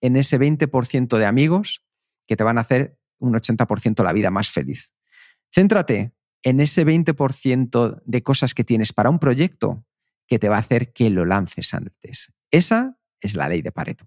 en 0.00 0.16
ese 0.16 0.38
20% 0.38 1.18
de 1.18 1.26
amigos 1.26 1.84
que 2.30 2.36
te 2.36 2.44
van 2.44 2.58
a 2.58 2.60
hacer 2.60 2.96
un 3.18 3.34
80% 3.34 4.04
la 4.04 4.12
vida 4.12 4.30
más 4.30 4.50
feliz. 4.50 4.94
Céntrate 5.52 6.12
en 6.44 6.60
ese 6.60 6.86
20% 6.86 8.02
de 8.04 8.22
cosas 8.22 8.54
que 8.54 8.62
tienes 8.62 8.92
para 8.92 9.10
un 9.10 9.18
proyecto 9.18 9.84
que 10.28 10.38
te 10.38 10.48
va 10.48 10.54
a 10.54 10.60
hacer 10.60 10.92
que 10.92 11.10
lo 11.10 11.24
lances 11.24 11.74
antes. 11.74 12.32
Esa 12.52 12.96
es 13.20 13.34
la 13.34 13.48
ley 13.48 13.62
de 13.62 13.72
Pareto. 13.72 14.06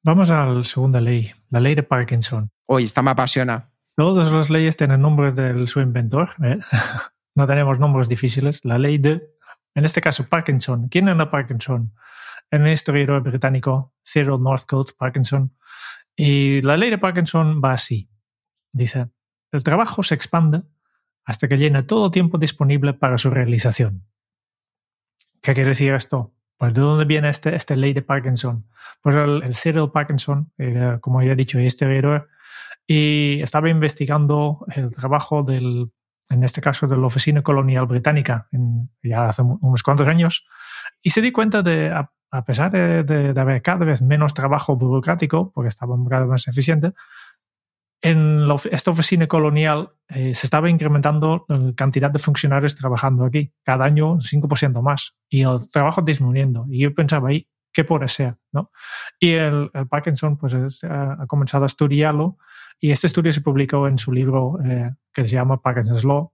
Vamos 0.00 0.30
a 0.30 0.46
la 0.46 0.62
segunda 0.62 1.00
ley, 1.00 1.32
la 1.50 1.58
ley 1.58 1.74
de 1.74 1.82
Parkinson. 1.82 2.52
Hoy 2.66 2.84
esta 2.84 3.02
me 3.02 3.10
apasiona. 3.10 3.72
Todas 3.96 4.30
las 4.30 4.48
leyes 4.48 4.76
tienen 4.76 5.00
nombres 5.00 5.34
de 5.34 5.66
su 5.66 5.80
inventor. 5.80 6.30
¿eh? 6.44 6.60
no 7.34 7.48
tenemos 7.48 7.80
nombres 7.80 8.08
difíciles. 8.08 8.64
La 8.64 8.78
ley 8.78 8.98
de, 8.98 9.28
en 9.74 9.84
este 9.84 10.00
caso, 10.00 10.28
Parkinson. 10.28 10.86
¿Quién 10.86 11.08
era 11.08 11.28
Parkinson? 11.28 11.92
En 12.52 12.62
un 12.62 12.68
historiador 12.68 13.24
británico, 13.24 13.92
Cyril 14.04 14.40
Northcote 14.40 14.92
Parkinson. 14.96 15.52
Y 16.20 16.62
la 16.62 16.76
ley 16.76 16.90
de 16.90 16.98
Parkinson 16.98 17.62
va 17.64 17.74
así. 17.74 18.10
Dice, 18.72 19.08
el 19.52 19.62
trabajo 19.62 20.02
se 20.02 20.16
expande 20.16 20.62
hasta 21.24 21.46
que 21.46 21.56
llene 21.56 21.84
todo 21.84 22.10
tiempo 22.10 22.38
disponible 22.38 22.92
para 22.92 23.18
su 23.18 23.30
realización. 23.30 24.04
¿Qué 25.40 25.54
quiere 25.54 25.68
decir 25.68 25.94
esto? 25.94 26.34
Pues 26.56 26.74
de 26.74 26.80
dónde 26.80 27.04
viene 27.04 27.28
este, 27.28 27.54
este 27.54 27.76
ley 27.76 27.92
de 27.92 28.02
Parkinson. 28.02 28.66
Pues 29.00 29.14
el, 29.14 29.54
Cyril 29.54 29.92
Parkinson, 29.92 30.52
era, 30.58 30.98
como 30.98 31.22
ya 31.22 31.32
he 31.32 31.36
dicho, 31.36 31.60
historiador, 31.60 32.28
y 32.84 33.40
estaba 33.40 33.70
investigando 33.70 34.66
el 34.74 34.90
trabajo 34.90 35.44
del, 35.44 35.92
en 36.30 36.42
este 36.42 36.60
caso, 36.60 36.88
de 36.88 36.96
la 36.96 37.06
Oficina 37.06 37.42
Colonial 37.42 37.86
Británica, 37.86 38.48
ya 39.04 39.28
hace 39.28 39.42
unos 39.42 39.84
cuantos 39.84 40.08
años, 40.08 40.48
y 41.00 41.10
se 41.10 41.22
di 41.22 41.30
cuenta 41.30 41.62
de, 41.62 41.92
a, 42.30 42.44
pesar 42.44 42.70
de, 42.70 43.04
de, 43.04 43.40
haber 43.40 43.62
cada 43.62 43.84
vez 43.84 44.02
menos 44.02 44.34
trabajo 44.34 44.76
burocrático, 44.76 45.52
porque 45.52 45.68
estaba 45.68 45.96
cada 46.08 46.22
vez 46.22 46.30
más 46.30 46.48
eficiente, 46.48 46.92
en 48.00 48.48
esta 48.70 48.90
oficina 48.90 49.26
colonial 49.26 49.90
eh, 50.08 50.34
se 50.34 50.46
estaba 50.46 50.70
incrementando 50.70 51.44
la 51.48 51.72
cantidad 51.74 52.10
de 52.10 52.18
funcionarios 52.18 52.76
trabajando 52.76 53.24
aquí, 53.24 53.52
cada 53.64 53.84
año 53.84 54.12
un 54.12 54.20
5% 54.20 54.80
más, 54.82 55.16
y 55.28 55.42
el 55.42 55.68
trabajo 55.70 56.02
disminuyendo. 56.02 56.66
Y 56.70 56.80
yo 56.80 56.94
pensaba 56.94 57.30
ahí, 57.30 57.48
¿qué 57.72 57.84
puede 57.84 58.08
ser? 58.08 58.36
¿no? 58.52 58.70
Y 59.18 59.32
el, 59.32 59.70
Parkinson 59.90 60.36
pues, 60.36 60.84
ha 60.84 61.26
comenzado 61.26 61.64
a 61.64 61.66
estudiarlo, 61.66 62.38
y 62.80 62.92
este 62.92 63.08
estudio 63.08 63.32
se 63.32 63.40
publicó 63.40 63.88
en 63.88 63.98
su 63.98 64.12
libro 64.12 64.58
eh, 64.64 64.92
que 65.12 65.24
se 65.24 65.34
llama 65.34 65.60
Parkinson's 65.60 66.04
Law, 66.04 66.32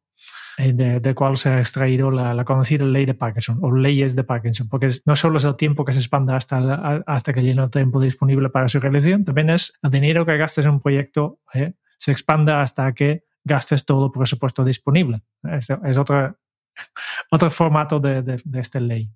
eh, 0.58 0.73
de, 0.73 1.00
de, 1.00 1.14
cual 1.14 1.37
se 1.37 1.49
ha 1.49 1.58
extraído 1.58 2.11
la, 2.11 2.44
conocida 2.44 2.84
ley 2.84 3.06
de 3.06 3.14
Parkinson 3.14 3.58
o 3.62 3.73
leyes 3.73 4.14
de 4.14 4.23
Parkinson, 4.25 4.68
porque 4.68 4.88
no 5.04 5.16
solo 5.16 5.38
es 5.38 5.44
el 5.44 5.56
tiempo 5.56 5.84
que 5.84 5.92
se 5.92 5.99
expanda 5.99 6.37
hasta, 6.37 7.02
hasta 7.06 7.32
que 7.32 7.42
llena 7.42 7.64
el 7.64 7.70
tiempo 7.70 8.00
disponible 8.00 8.50
para 8.50 8.68
su 8.68 8.78
realización, 8.78 9.25
también 9.25 9.50
es 9.50 9.73
el 9.82 9.90
dinero 9.90 10.25
que 10.25 10.37
gastes 10.37 10.64
en 10.64 10.73
un 10.73 10.80
proyecto 10.80 11.40
eh, 11.54 11.75
se 11.99 12.12
expanda 12.12 12.62
hasta 12.62 12.92
que 12.92 13.25
gastes 13.42 13.84
todo 13.84 14.06
el 14.06 14.12
presupuesto 14.12 14.64
disponible. 14.64 15.23
Es, 15.42 15.70
es 15.70 15.96
otro, 17.30 17.50
formato 17.50 17.99
de, 17.99 18.23
de, 18.23 18.61
esta 18.61 18.80
ley. 18.80 19.11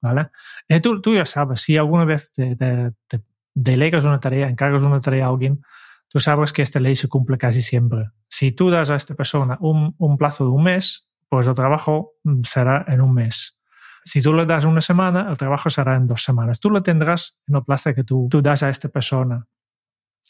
¿vale? 0.00 0.28
Eh, 0.68 0.80
tú, 0.80 1.00
tú, 1.00 1.14
ya 1.14 1.26
sabes, 1.26 1.60
si 1.60 1.76
alguna 1.76 2.04
vez 2.04 2.32
te, 2.32 2.54
te, 2.56 2.92
te 3.06 3.20
delegas 3.54 4.04
una 4.04 4.20
tarea, 4.20 4.48
encargas 4.48 4.82
una 4.82 5.00
tarea 5.00 5.26
a 5.26 5.28
alguien, 5.28 5.60
tú 6.08 6.18
sabes 6.18 6.52
que 6.52 6.62
esta 6.62 6.80
ley 6.80 6.96
se 6.96 7.08
cumple 7.08 7.38
casi 7.38 7.62
siempre. 7.62 8.10
Si 8.28 8.52
tú 8.52 8.70
das 8.70 8.90
a 8.90 8.96
esta 8.96 9.14
persona 9.14 9.56
un, 9.60 9.94
un, 9.98 10.18
plazo 10.18 10.44
de 10.44 10.50
un 10.50 10.62
mes, 10.64 11.08
pues 11.28 11.46
el 11.46 11.54
trabajo 11.54 12.12
mm, 12.24 12.42
será 12.42 12.84
en 12.88 13.00
un 13.00 13.14
mes. 13.14 13.58
Si 14.04 14.22
tú 14.22 14.32
le 14.32 14.46
das 14.46 14.64
una 14.64 14.80
semana, 14.80 15.26
el 15.30 15.36
trabajo 15.36 15.68
será 15.70 15.96
en 15.96 16.06
dos 16.06 16.22
semanas. 16.22 16.60
Tú 16.60 16.70
lo 16.70 16.82
tendrás 16.82 17.38
en 17.46 17.56
el 17.56 17.64
plazo 17.64 17.94
que 17.94 18.04
tú, 18.04 18.28
tú 18.30 18.40
das 18.40 18.62
a 18.62 18.70
esta 18.70 18.88
persona. 18.88 19.46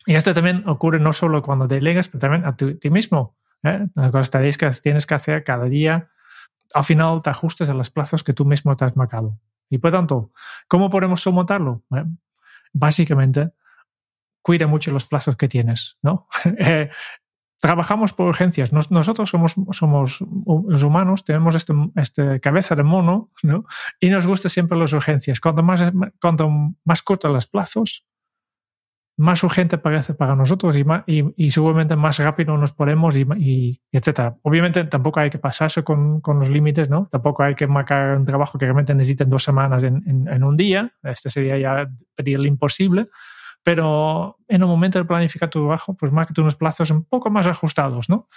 Y 0.07 0.15
esto 0.15 0.35
también 0.35 0.69
ocurre 0.69 0.99
no 0.99 1.13
solo 1.13 1.43
cuando 1.43 1.67
delegas, 1.67 2.09
pero 2.09 2.21
también 2.21 2.45
a 2.45 2.57
ti 2.57 2.91
mismo. 2.91 3.37
¿eh? 3.63 3.87
Las 3.95 4.31
tareas 4.31 4.57
que 4.57 4.69
tienes 4.83 5.07
que 5.07 5.15
hacer 5.15 5.45
cada 5.45 5.65
día, 5.67 6.11
al 6.75 6.85
final 6.85 7.23
te 7.23 7.31
ajustes 7.31 7.69
a 7.69 7.75
los 7.75 7.91
plazos 7.91 8.25
que 8.25 8.33
tú 8.33 8.45
mismo 8.45 8.77
te 8.77 8.85
has 8.85 8.97
marcado. 8.97 9.39
Y 9.71 9.79
por 9.79 9.91
tanto, 9.91 10.33
¿cómo 10.67 10.91
podemos 10.91 11.23
somontarlo? 11.23 11.85
básicamente, 12.73 13.51
cuida 14.49 14.67
mucho 14.67 14.91
los 14.93 15.05
plazos 15.05 15.37
que 15.37 15.47
tienes, 15.47 15.99
¿no? 16.03 16.27
Eh, 16.59 16.89
trabajamos 17.61 18.15
por 18.15 18.29
urgencias. 18.29 18.73
nosotros 18.73 19.29
somos, 19.29 19.57
somos 19.73 20.25
los 20.67 20.83
humanos, 20.83 21.23
tenemos 21.23 21.55
este, 21.55 21.75
este, 21.97 22.41
cabeza 22.41 22.75
de 22.75 22.83
mono, 22.83 23.31
¿no? 23.43 23.67
Y 24.01 24.09
nos 24.09 24.27
gusta 24.27 24.49
siempre 24.49 24.79
las 24.79 24.95
urgencias. 24.95 25.39
Cuanto 25.41 25.63
más, 25.63 25.93
cuanto 26.19 26.49
más 26.83 27.03
cortos 27.03 27.31
los 27.31 27.47
plazos, 27.47 28.07
más 29.19 29.43
urgente 29.43 29.77
parece 29.77 30.15
para 30.15 30.35
nosotros 30.35 30.75
y, 30.75 31.35
y, 31.37 31.51
seguramente 31.51 31.95
más 31.95 32.19
rápido 32.19 32.57
nos 32.57 32.73
ponemos 32.73 33.15
y, 33.17 33.27
y, 33.37 33.83
etcétera. 33.93 34.39
Obviamente 34.43 34.83
tampoco 34.85 35.21
hay 35.21 35.29
que 35.29 35.39
pasarse 35.39 35.83
con, 35.85 36.23
con, 36.23 36.39
los 36.39 36.49
límites, 36.49 36.89
¿no? 36.89 37.09
Tampoco 37.13 37.43
hay 37.43 37.55
que 37.55 37.67
marcar 37.67 38.17
un 38.17 38.25
trabajo 38.25 38.57
que 38.57 38.65
realmente 38.65 38.95
necesiten 38.95 39.29
dos 39.29 39.43
semanas 39.43 39.83
en, 39.83 40.03
en, 40.07 40.27
en, 40.27 40.43
un 40.43 40.57
día. 40.57 40.95
Este 41.03 41.29
sería 41.29 41.59
ya 41.59 41.91
pedir 42.17 42.37
el 42.39 42.47
imposible. 42.47 43.09
Pero 43.63 44.39
en 44.49 44.63
el 44.63 44.69
momento 44.69 44.99
de 44.99 45.05
planificar 45.05 45.51
tu 45.51 45.61
trabajo, 45.61 45.95
pues 45.95 46.13
marca 46.13 46.33
unos 46.39 46.57
plazos 46.57 46.91
un 46.91 47.05
poco 47.05 47.31
más 47.31 47.47
ajustados, 47.47 48.09
¿no? 48.09 48.29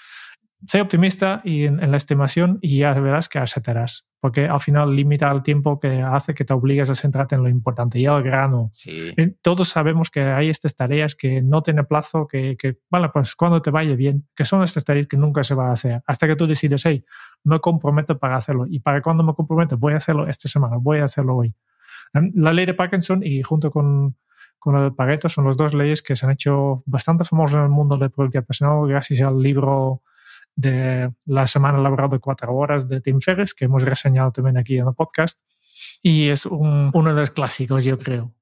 Sé 0.67 0.79
optimista 0.79 1.41
y 1.43 1.63
en, 1.65 1.89
la 1.89 1.97
estimación 1.97 2.59
y 2.61 2.77
ya 2.77 2.93
verás 2.93 3.27
que 3.27 3.39
aceptarás, 3.39 4.07
porque 4.19 4.45
al 4.45 4.59
final 4.59 4.95
limita 4.95 5.31
el 5.31 5.41
tiempo 5.41 5.79
que 5.79 6.03
hace 6.03 6.35
que 6.35 6.45
te 6.45 6.53
obligues 6.53 6.87
a 6.91 6.93
centrarte 6.93 7.33
en 7.33 7.41
lo 7.41 7.49
importante 7.49 7.97
y 7.97 8.05
al 8.05 8.21
grano. 8.21 8.69
Sí. 8.71 9.11
Eh, 9.17 9.33
todos 9.41 9.69
sabemos 9.69 10.11
que 10.11 10.21
hay 10.21 10.49
estas 10.49 10.75
tareas 10.75 11.15
que 11.15 11.41
no 11.41 11.63
tienen 11.63 11.87
plazo, 11.87 12.27
que, 12.27 12.55
que, 12.57 12.77
bueno, 12.91 13.11
pues 13.11 13.35
cuando 13.35 13.59
te 13.59 13.71
vaya 13.71 13.95
bien, 13.95 14.27
que 14.35 14.45
son 14.45 14.61
estas 14.61 14.85
tareas 14.85 15.07
que 15.07 15.17
nunca 15.17 15.43
se 15.43 15.55
va 15.55 15.69
a 15.69 15.71
hacer, 15.71 16.03
hasta 16.05 16.27
que 16.27 16.35
tú 16.35 16.45
decides, 16.45 16.85
hey, 16.85 17.03
me 17.43 17.59
comprometo 17.59 18.19
para 18.19 18.35
hacerlo. 18.35 18.67
¿Y 18.69 18.81
para 18.81 19.01
cuando 19.01 19.23
me 19.23 19.33
comprometo? 19.33 19.79
Voy 19.79 19.93
a 19.93 19.97
hacerlo 19.97 20.27
esta 20.27 20.47
semana, 20.47 20.77
voy 20.79 20.99
a 20.99 21.05
hacerlo 21.05 21.37
hoy. 21.37 21.55
La 22.13 22.53
ley 22.53 22.67
de 22.67 22.75
Parkinson 22.75 23.21
y 23.23 23.41
junto 23.41 23.71
con 23.71 24.15
con 24.61 24.75
el 24.75 24.93
Pareto 24.93 25.27
son 25.27 25.47
las 25.47 25.57
dos 25.57 25.73
leyes 25.73 26.03
que 26.03 26.15
se 26.15 26.23
han 26.23 26.33
hecho 26.33 26.83
bastante 26.85 27.23
famosas 27.23 27.55
en 27.55 27.63
el 27.63 27.69
mundo 27.69 27.97
de 27.97 28.11
productividad 28.11 28.45
personal 28.45 28.87
gracias 28.87 29.19
al 29.21 29.41
libro 29.41 30.03
de 30.55 31.11
la 31.25 31.47
semana 31.47 31.79
laboral 31.79 32.11
de 32.11 32.19
cuatro 32.19 32.53
horas 32.53 32.87
de 32.87 33.01
Tim 33.01 33.21
Ferriss, 33.21 33.55
que 33.55 33.65
hemos 33.65 33.81
reseñado 33.81 34.31
también 34.31 34.57
aquí 34.57 34.77
en 34.77 34.87
el 34.87 34.93
podcast. 34.93 35.41
Y 36.03 36.29
es 36.29 36.45
uno 36.45 37.15
de 37.15 37.21
los 37.21 37.31
clásicos, 37.31 37.83
yo 37.85 37.97
creo. 37.97 38.35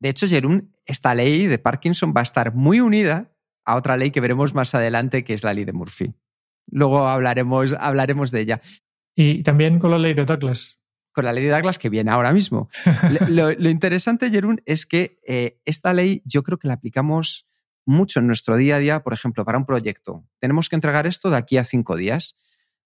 De 0.00 0.10
hecho, 0.10 0.26
Jerún, 0.26 0.76
esta 0.84 1.14
ley 1.14 1.46
de 1.46 1.58
Parkinson 1.58 2.12
va 2.14 2.20
a 2.20 2.24
estar 2.24 2.54
muy 2.54 2.80
unida 2.80 3.32
a 3.64 3.76
otra 3.76 3.96
ley 3.96 4.10
que 4.10 4.20
veremos 4.20 4.52
más 4.52 4.74
adelante, 4.74 5.24
que 5.24 5.32
es 5.32 5.44
la 5.44 5.54
ley 5.54 5.64
de 5.64 5.72
Murphy. 5.72 6.12
Luego 6.66 7.08
hablaremos, 7.08 7.74
hablaremos 7.80 8.32
de 8.32 8.40
ella. 8.42 8.60
Y 9.14 9.42
también 9.44 9.78
con 9.78 9.92
la 9.92 9.98
ley 9.98 10.12
de 10.12 10.26
Douglas 10.26 10.79
con 11.12 11.24
la 11.24 11.32
ley 11.32 11.44
de 11.44 11.50
Douglas 11.50 11.78
que 11.78 11.88
viene 11.88 12.10
ahora 12.10 12.32
mismo. 12.32 12.68
lo, 13.28 13.70
interesante, 13.70 14.30
Jerún, 14.30 14.62
es 14.66 14.86
que 14.86 15.18
eh, 15.26 15.60
esta 15.64 15.92
ley 15.92 16.22
yo 16.24 16.42
creo 16.42 16.58
que 16.58 16.68
la 16.68 16.74
aplicamos 16.74 17.46
mucho 17.86 18.20
en 18.20 18.26
nuestro 18.26 18.56
día 18.56 18.76
a 18.76 18.78
día, 18.78 19.02
por 19.02 19.12
ejemplo, 19.12 19.44
para 19.44 19.58
un 19.58 19.66
proyecto. 19.66 20.24
Tenemos 20.38 20.68
que 20.68 20.76
entregar 20.76 21.06
esto 21.06 21.30
de 21.30 21.36
aquí 21.36 21.56
a 21.56 21.64
cinco 21.64 21.96
días. 21.96 22.36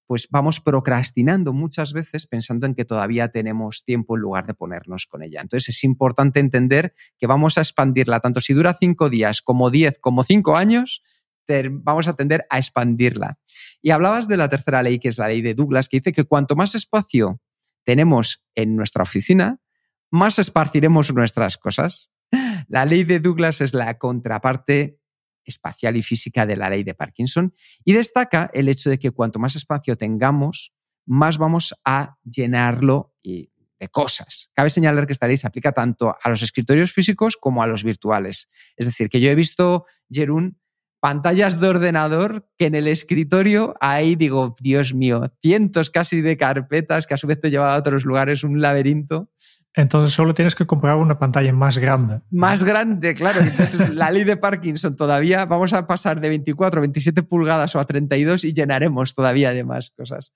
Pues 0.07 0.29
vamos 0.31 0.61
procrastinando 0.61 1.55
muchas 1.55 1.95
veces 1.95 2.27
pensando 2.27 2.67
en 2.67 2.75
que 2.75 2.85
todavía 2.85 3.29
tenemos 3.29 3.85
tiempo 3.85 4.17
en 4.17 4.23
lugar 4.23 4.47
de 4.47 4.53
ponernos 4.53 5.07
con 5.07 5.23
ella. 5.23 5.41
Entonces 5.41 5.71
es 5.71 5.85
importante 5.85 6.41
entender 6.41 6.95
que 7.17 7.27
vamos 7.27 7.57
a 7.57 7.63
expandirla, 7.63 8.21
tanto 8.21 8.43
si 8.43 8.53
dura 8.53 8.75
cinco 8.75 9.09
días 9.09 9.41
como 9.41 9.71
diez, 9.71 9.99
como 9.99 10.23
cinco 10.23 10.57
años, 10.57 11.03
vamos 11.71 12.09
a 12.09 12.17
tender 12.17 12.47
a 12.51 12.59
expandirla. 12.59 13.39
Y 13.81 13.91
hablabas 13.91 14.29
de 14.29 14.37
la 14.37 14.49
tercera 14.49 14.83
ley, 14.83 14.99
que 14.99 15.09
es 15.09 15.19
la 15.19 15.29
ley 15.29 15.43
de 15.43 15.55
Douglas, 15.55 15.89
que 15.89 15.99
dice 15.99 16.13
que 16.13 16.25
cuanto 16.25 16.57
más 16.57 16.75
espacio 16.75 17.41
tenemos 17.85 18.43
en 18.55 18.77
nuestra 18.77 19.03
oficina, 19.03 19.61
más 20.11 20.39
esparciremos 20.39 21.13
nuestras 21.13 21.59
cosas. 21.59 22.11
La 22.69 22.85
ley 22.85 23.05
de 23.05 23.21
Douglas 23.21 23.61
es 23.61 23.75
la 23.75 23.99
contraparte 23.99 24.99
espacial 25.45 25.97
y 25.97 26.03
física 26.03 26.47
de 26.47 26.57
la 26.57 26.71
ley 26.71 26.85
de 26.85 26.95
Parkinson 26.95 27.53
y 27.85 27.93
destaca 27.93 28.51
el 28.55 28.69
hecho 28.69 28.91
de 28.91 28.99
que 28.99 29.11
cuanto 29.11 29.39
más 29.39 29.57
espacio 29.57 29.97
tengamos, 29.97 30.73
más 31.07 31.39
vamos 31.39 31.75
a 31.85 32.17
llenarlo 32.25 33.15
de 33.23 33.89
cosas. 33.91 34.51
Cabe 34.55 34.71
señalar 34.71 35.07
que 35.07 35.13
esta 35.13 35.29
ley 35.29 35.37
se 35.37 35.47
aplica 35.47 35.73
tanto 35.73 36.17
a 36.23 36.29
los 36.31 36.43
escritorios 36.43 36.93
físicos 36.93 37.37
como 37.37 37.63
a 37.63 37.67
los 37.67 37.85
virtuales. 37.85 38.49
Es 38.77 38.87
decir, 38.87 39.11
que 39.11 39.21
yo 39.21 39.31
he 39.31 39.35
visto, 39.35 39.85
Jerún, 40.11 40.59
pantallas 41.05 41.61
de 41.61 41.69
ordenador 41.69 42.49
que 42.57 42.65
en 42.65 42.75
el 42.75 42.89
escritorio 42.89 43.75
ahí 43.79 44.17
digo, 44.17 44.57
Dios 44.59 44.95
mío, 44.95 45.31
cientos 45.43 45.91
casi 45.91 46.23
de 46.23 46.39
carpetas 46.39 47.07
que 47.07 47.13
a 47.13 47.19
su 47.19 47.27
vez 47.27 47.39
te 47.39 47.51
lleva 47.51 47.75
a 47.75 47.77
otros 47.77 48.07
lugares, 48.07 48.43
un 48.43 48.63
laberinto. 48.63 49.29
Entonces 49.75 50.15
solo 50.15 50.33
tienes 50.33 50.55
que 50.55 50.67
comprar 50.67 50.97
una 50.97 51.19
pantalla 51.19 51.53
más 51.53 51.77
grande. 51.77 52.23
Más 52.31 52.65
grande, 52.65 53.13
claro. 53.15 53.43
Entonces 53.43 53.91
la 53.95 54.11
ley 54.11 54.25
de 54.25 54.39
Parkinson 54.39 54.97
todavía 54.97 55.45
vamos 55.45 55.75
a 55.75 55.87
pasar 55.87 56.23
de 56.23 56.31
24 56.31 56.79
a 56.79 56.81
27 56.81 57.23
pulgadas 57.25 57.77
o 57.77 57.81
a 57.81 57.85
32 57.85 58.47
y 58.47 58.55
llenaremos 58.55 59.15
todavía 59.15 59.53
de 59.53 59.63
más 59.63 59.91
cosas. 59.91 60.33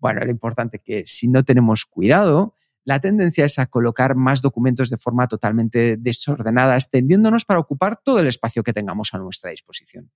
Bueno, 0.00 0.22
lo 0.22 0.30
importante 0.30 0.76
es 0.76 0.82
que 0.84 1.02
si 1.06 1.28
no 1.28 1.44
tenemos 1.44 1.86
cuidado, 1.86 2.58
la 2.84 3.00
tendencia 3.00 3.44
es 3.44 3.58
a 3.58 3.66
colocar 3.66 4.16
más 4.16 4.40
documentos 4.40 4.90
de 4.90 4.96
forma 4.96 5.28
totalmente 5.28 5.96
desordenada, 5.96 6.76
extendiéndonos 6.76 7.44
para 7.44 7.60
ocupar 7.60 8.00
todo 8.02 8.20
el 8.20 8.26
espacio 8.26 8.62
que 8.62 8.72
tengamos 8.72 9.12
a 9.12 9.18
nuestra 9.18 9.50
disposición. 9.50 10.10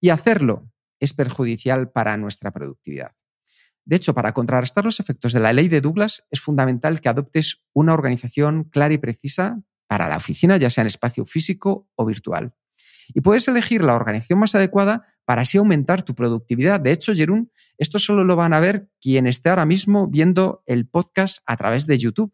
Y 0.00 0.10
hacerlo 0.10 0.70
es 1.00 1.12
perjudicial 1.12 1.90
para 1.90 2.16
nuestra 2.16 2.52
productividad. 2.52 3.12
De 3.84 3.96
hecho, 3.96 4.14
para 4.14 4.32
contrarrestar 4.32 4.84
los 4.84 4.98
efectos 4.98 5.32
de 5.32 5.40
la 5.40 5.52
ley 5.52 5.68
de 5.68 5.80
Douglas, 5.80 6.24
es 6.30 6.40
fundamental 6.40 7.00
que 7.00 7.08
adoptes 7.08 7.64
una 7.72 7.94
organización 7.94 8.64
clara 8.64 8.94
y 8.94 8.98
precisa 8.98 9.62
para 9.86 10.08
la 10.08 10.16
oficina, 10.16 10.56
ya 10.56 10.70
sea 10.70 10.82
en 10.82 10.88
espacio 10.88 11.24
físico 11.24 11.88
o 11.94 12.04
virtual. 12.04 12.54
Y 13.14 13.20
puedes 13.20 13.46
elegir 13.46 13.84
la 13.84 13.94
organización 13.94 14.40
más 14.40 14.54
adecuada 14.56 15.06
para 15.26 15.42
así 15.42 15.58
aumentar 15.58 16.02
tu 16.02 16.14
productividad. 16.14 16.80
De 16.80 16.92
hecho, 16.92 17.12
Jerún, 17.12 17.50
esto 17.76 17.98
solo 17.98 18.24
lo 18.24 18.36
van 18.36 18.54
a 18.54 18.60
ver 18.60 18.88
quien 19.00 19.26
esté 19.26 19.50
ahora 19.50 19.66
mismo 19.66 20.06
viendo 20.06 20.62
el 20.66 20.88
podcast 20.88 21.42
a 21.46 21.56
través 21.56 21.86
de 21.86 21.98
YouTube. 21.98 22.32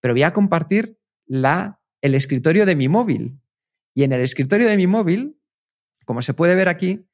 Pero 0.00 0.14
voy 0.14 0.22
a 0.22 0.32
compartir 0.32 0.98
la, 1.26 1.80
el 2.00 2.14
escritorio 2.14 2.64
de 2.66 2.76
mi 2.76 2.88
móvil. 2.88 3.40
Y 3.94 4.04
en 4.04 4.12
el 4.12 4.20
escritorio 4.20 4.68
de 4.68 4.76
mi 4.76 4.86
móvil, 4.86 5.38
como 6.06 6.22
se 6.22 6.32
puede 6.32 6.54
ver 6.54 6.68
aquí, 6.68 7.04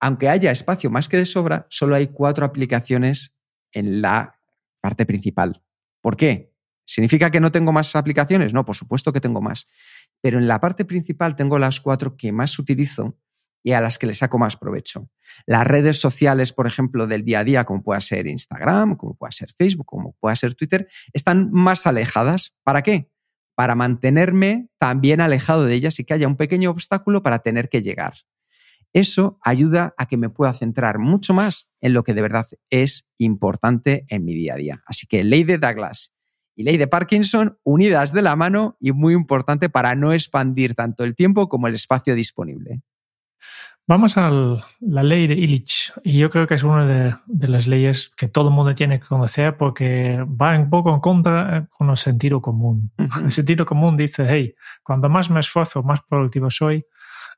aunque 0.00 0.28
haya 0.28 0.50
espacio 0.50 0.90
más 0.90 1.08
que 1.08 1.16
de 1.16 1.26
sobra, 1.26 1.66
solo 1.70 1.94
hay 1.94 2.08
cuatro 2.08 2.44
aplicaciones 2.44 3.36
en 3.72 4.02
la 4.02 4.40
parte 4.80 5.06
principal. 5.06 5.62
¿Por 6.00 6.16
qué? 6.16 6.52
¿Significa 6.84 7.30
que 7.30 7.40
no 7.40 7.52
tengo 7.52 7.70
más 7.70 7.94
aplicaciones? 7.94 8.52
No, 8.52 8.64
por 8.64 8.74
supuesto 8.74 9.12
que 9.12 9.20
tengo 9.20 9.40
más. 9.40 9.68
Pero 10.20 10.38
en 10.38 10.48
la 10.48 10.60
parte 10.60 10.84
principal 10.84 11.36
tengo 11.36 11.60
las 11.60 11.80
cuatro 11.80 12.16
que 12.16 12.32
más 12.32 12.58
utilizo 12.58 13.16
y 13.68 13.72
a 13.74 13.82
las 13.82 13.98
que 13.98 14.06
le 14.06 14.14
saco 14.14 14.38
más 14.38 14.56
provecho. 14.56 15.10
Las 15.44 15.66
redes 15.66 16.00
sociales, 16.00 16.54
por 16.54 16.66
ejemplo, 16.66 17.06
del 17.06 17.22
día 17.22 17.40
a 17.40 17.44
día, 17.44 17.64
como 17.64 17.82
pueda 17.82 18.00
ser 18.00 18.26
Instagram, 18.26 18.96
como 18.96 19.14
pueda 19.14 19.30
ser 19.30 19.52
Facebook, 19.52 19.84
como 19.84 20.16
pueda 20.20 20.34
ser 20.36 20.54
Twitter, 20.54 20.88
están 21.12 21.50
más 21.52 21.86
alejadas. 21.86 22.54
¿Para 22.64 22.80
qué? 22.80 23.10
Para 23.54 23.74
mantenerme 23.74 24.70
también 24.78 25.20
alejado 25.20 25.66
de 25.66 25.74
ellas 25.74 26.00
y 26.00 26.04
que 26.04 26.14
haya 26.14 26.26
un 26.26 26.36
pequeño 26.36 26.70
obstáculo 26.70 27.22
para 27.22 27.40
tener 27.40 27.68
que 27.68 27.82
llegar. 27.82 28.14
Eso 28.94 29.38
ayuda 29.42 29.92
a 29.98 30.06
que 30.06 30.16
me 30.16 30.30
pueda 30.30 30.54
centrar 30.54 30.98
mucho 30.98 31.34
más 31.34 31.68
en 31.82 31.92
lo 31.92 32.04
que 32.04 32.14
de 32.14 32.22
verdad 32.22 32.46
es 32.70 33.06
importante 33.18 34.06
en 34.08 34.24
mi 34.24 34.34
día 34.34 34.54
a 34.54 34.56
día. 34.56 34.82
Así 34.86 35.06
que 35.06 35.24
ley 35.24 35.44
de 35.44 35.58
Douglas 35.58 36.14
y 36.56 36.62
ley 36.62 36.78
de 36.78 36.86
Parkinson 36.86 37.58
unidas 37.64 38.14
de 38.14 38.22
la 38.22 38.34
mano 38.34 38.78
y 38.80 38.92
muy 38.92 39.12
importante 39.12 39.68
para 39.68 39.94
no 39.94 40.14
expandir 40.14 40.74
tanto 40.74 41.04
el 41.04 41.14
tiempo 41.14 41.50
como 41.50 41.66
el 41.66 41.74
espacio 41.74 42.14
disponible. 42.14 42.80
Vamos 43.86 44.18
a 44.18 44.30
la 44.80 45.02
ley 45.02 45.26
de 45.26 45.34
Illich, 45.34 45.92
y 46.04 46.18
yo 46.18 46.28
creo 46.28 46.46
que 46.46 46.54
es 46.54 46.62
una 46.62 46.84
de, 46.84 47.48
las 47.48 47.66
leyes 47.66 48.10
que 48.14 48.28
todo 48.28 48.48
el 48.48 48.54
mundo 48.54 48.74
tiene 48.74 49.00
que 49.00 49.06
conocer 49.06 49.56
porque 49.56 50.22
va 50.24 50.58
un 50.58 50.68
poco 50.68 50.92
en 50.92 51.00
contra 51.00 51.66
con 51.70 51.88
el 51.88 51.96
sentido 51.96 52.42
común. 52.42 52.92
El 53.24 53.32
sentido 53.32 53.64
común 53.64 53.96
dice, 53.96 54.26
hey, 54.28 54.54
cuando 54.82 55.08
más 55.08 55.30
me 55.30 55.40
esfuerzo, 55.40 55.82
más 55.82 56.00
productivo 56.06 56.50
soy, 56.50 56.84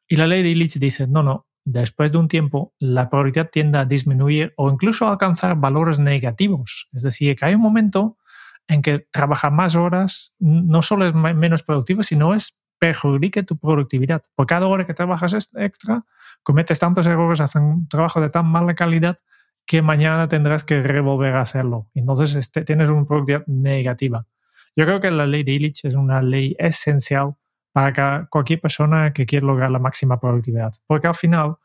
y 0.09 0.17
la 0.17 0.27
ley 0.27 0.43
de 0.43 0.49
Illich 0.49 0.81
dice, 0.81 1.07
no, 1.07 1.23
no, 1.23 1.47
después 1.65 2.11
de 2.11 2.19
un 2.19 2.27
tiempo 2.27 2.75
la 2.79 3.09
probabilidad 3.09 3.51
tiende 3.51 3.79
a 3.79 3.85
disminuir 3.85 4.53
o 4.57 4.71
incluso 4.71 5.07
a 5.07 5.13
alcanzar 5.13 5.57
valores 5.57 5.99
negativos. 5.99 6.89
Es 6.93 7.03
decir, 7.03 7.37
que 7.37 7.45
hay 7.45 7.55
un 7.55 7.61
momento 7.61 8.19
en 8.67 8.83
que 8.83 9.07
trabajar 9.11 9.53
más 9.53 9.75
horas 9.77 10.35
no 10.39 10.83
solo 10.83 11.07
es 11.07 11.15
menos 11.15 11.63
productivo, 11.63 12.03
sino 12.03 12.35
es 12.35 12.60
perjudique 12.81 13.45
tu 13.45 13.57
productividad. 13.59 14.23
Por 14.35 14.47
cada 14.47 14.67
hora 14.67 14.87
que 14.87 14.95
trabajas 14.95 15.51
extra, 15.55 16.05
cometes 16.43 16.81
tantos 16.81 17.07
errores, 17.07 17.41
haces 17.41 17.63
un 17.63 17.87
trabajo 17.87 18.21
de 18.21 18.31
tan 18.31 18.47
mala 18.47 18.75
calidad 18.75 19.19
que 19.67 19.83
mañana 19.83 20.27
tendrás 20.27 20.65
que 20.65 20.83
revolver 20.83 21.37
a 21.37 21.43
hacerlo. 21.43 21.89
Entonces 21.95 22.35
este, 22.35 22.65
tienes 22.65 22.91
una 22.91 23.05
productividad 23.05 23.47
negativa. 23.47 24.27
Yo 24.75 24.87
creo 24.87 25.01
que 25.01 25.11
la 25.11 25.27
ley 25.27 25.45
de 25.45 25.53
Illich 25.53 25.85
es 25.85 25.95
una 25.95 26.23
ley 26.23 26.57
esencial 26.59 27.35
para 27.73 28.27
cualquier 28.31 28.61
persona 28.61 29.13
que 29.13 29.27
quiera 29.27 29.47
lograr 29.47 29.71
la 29.71 29.79
máxima 29.79 30.19
productividad. 30.19 30.73
Porque 30.87 31.07
al 31.07 31.15
final, 31.15 31.57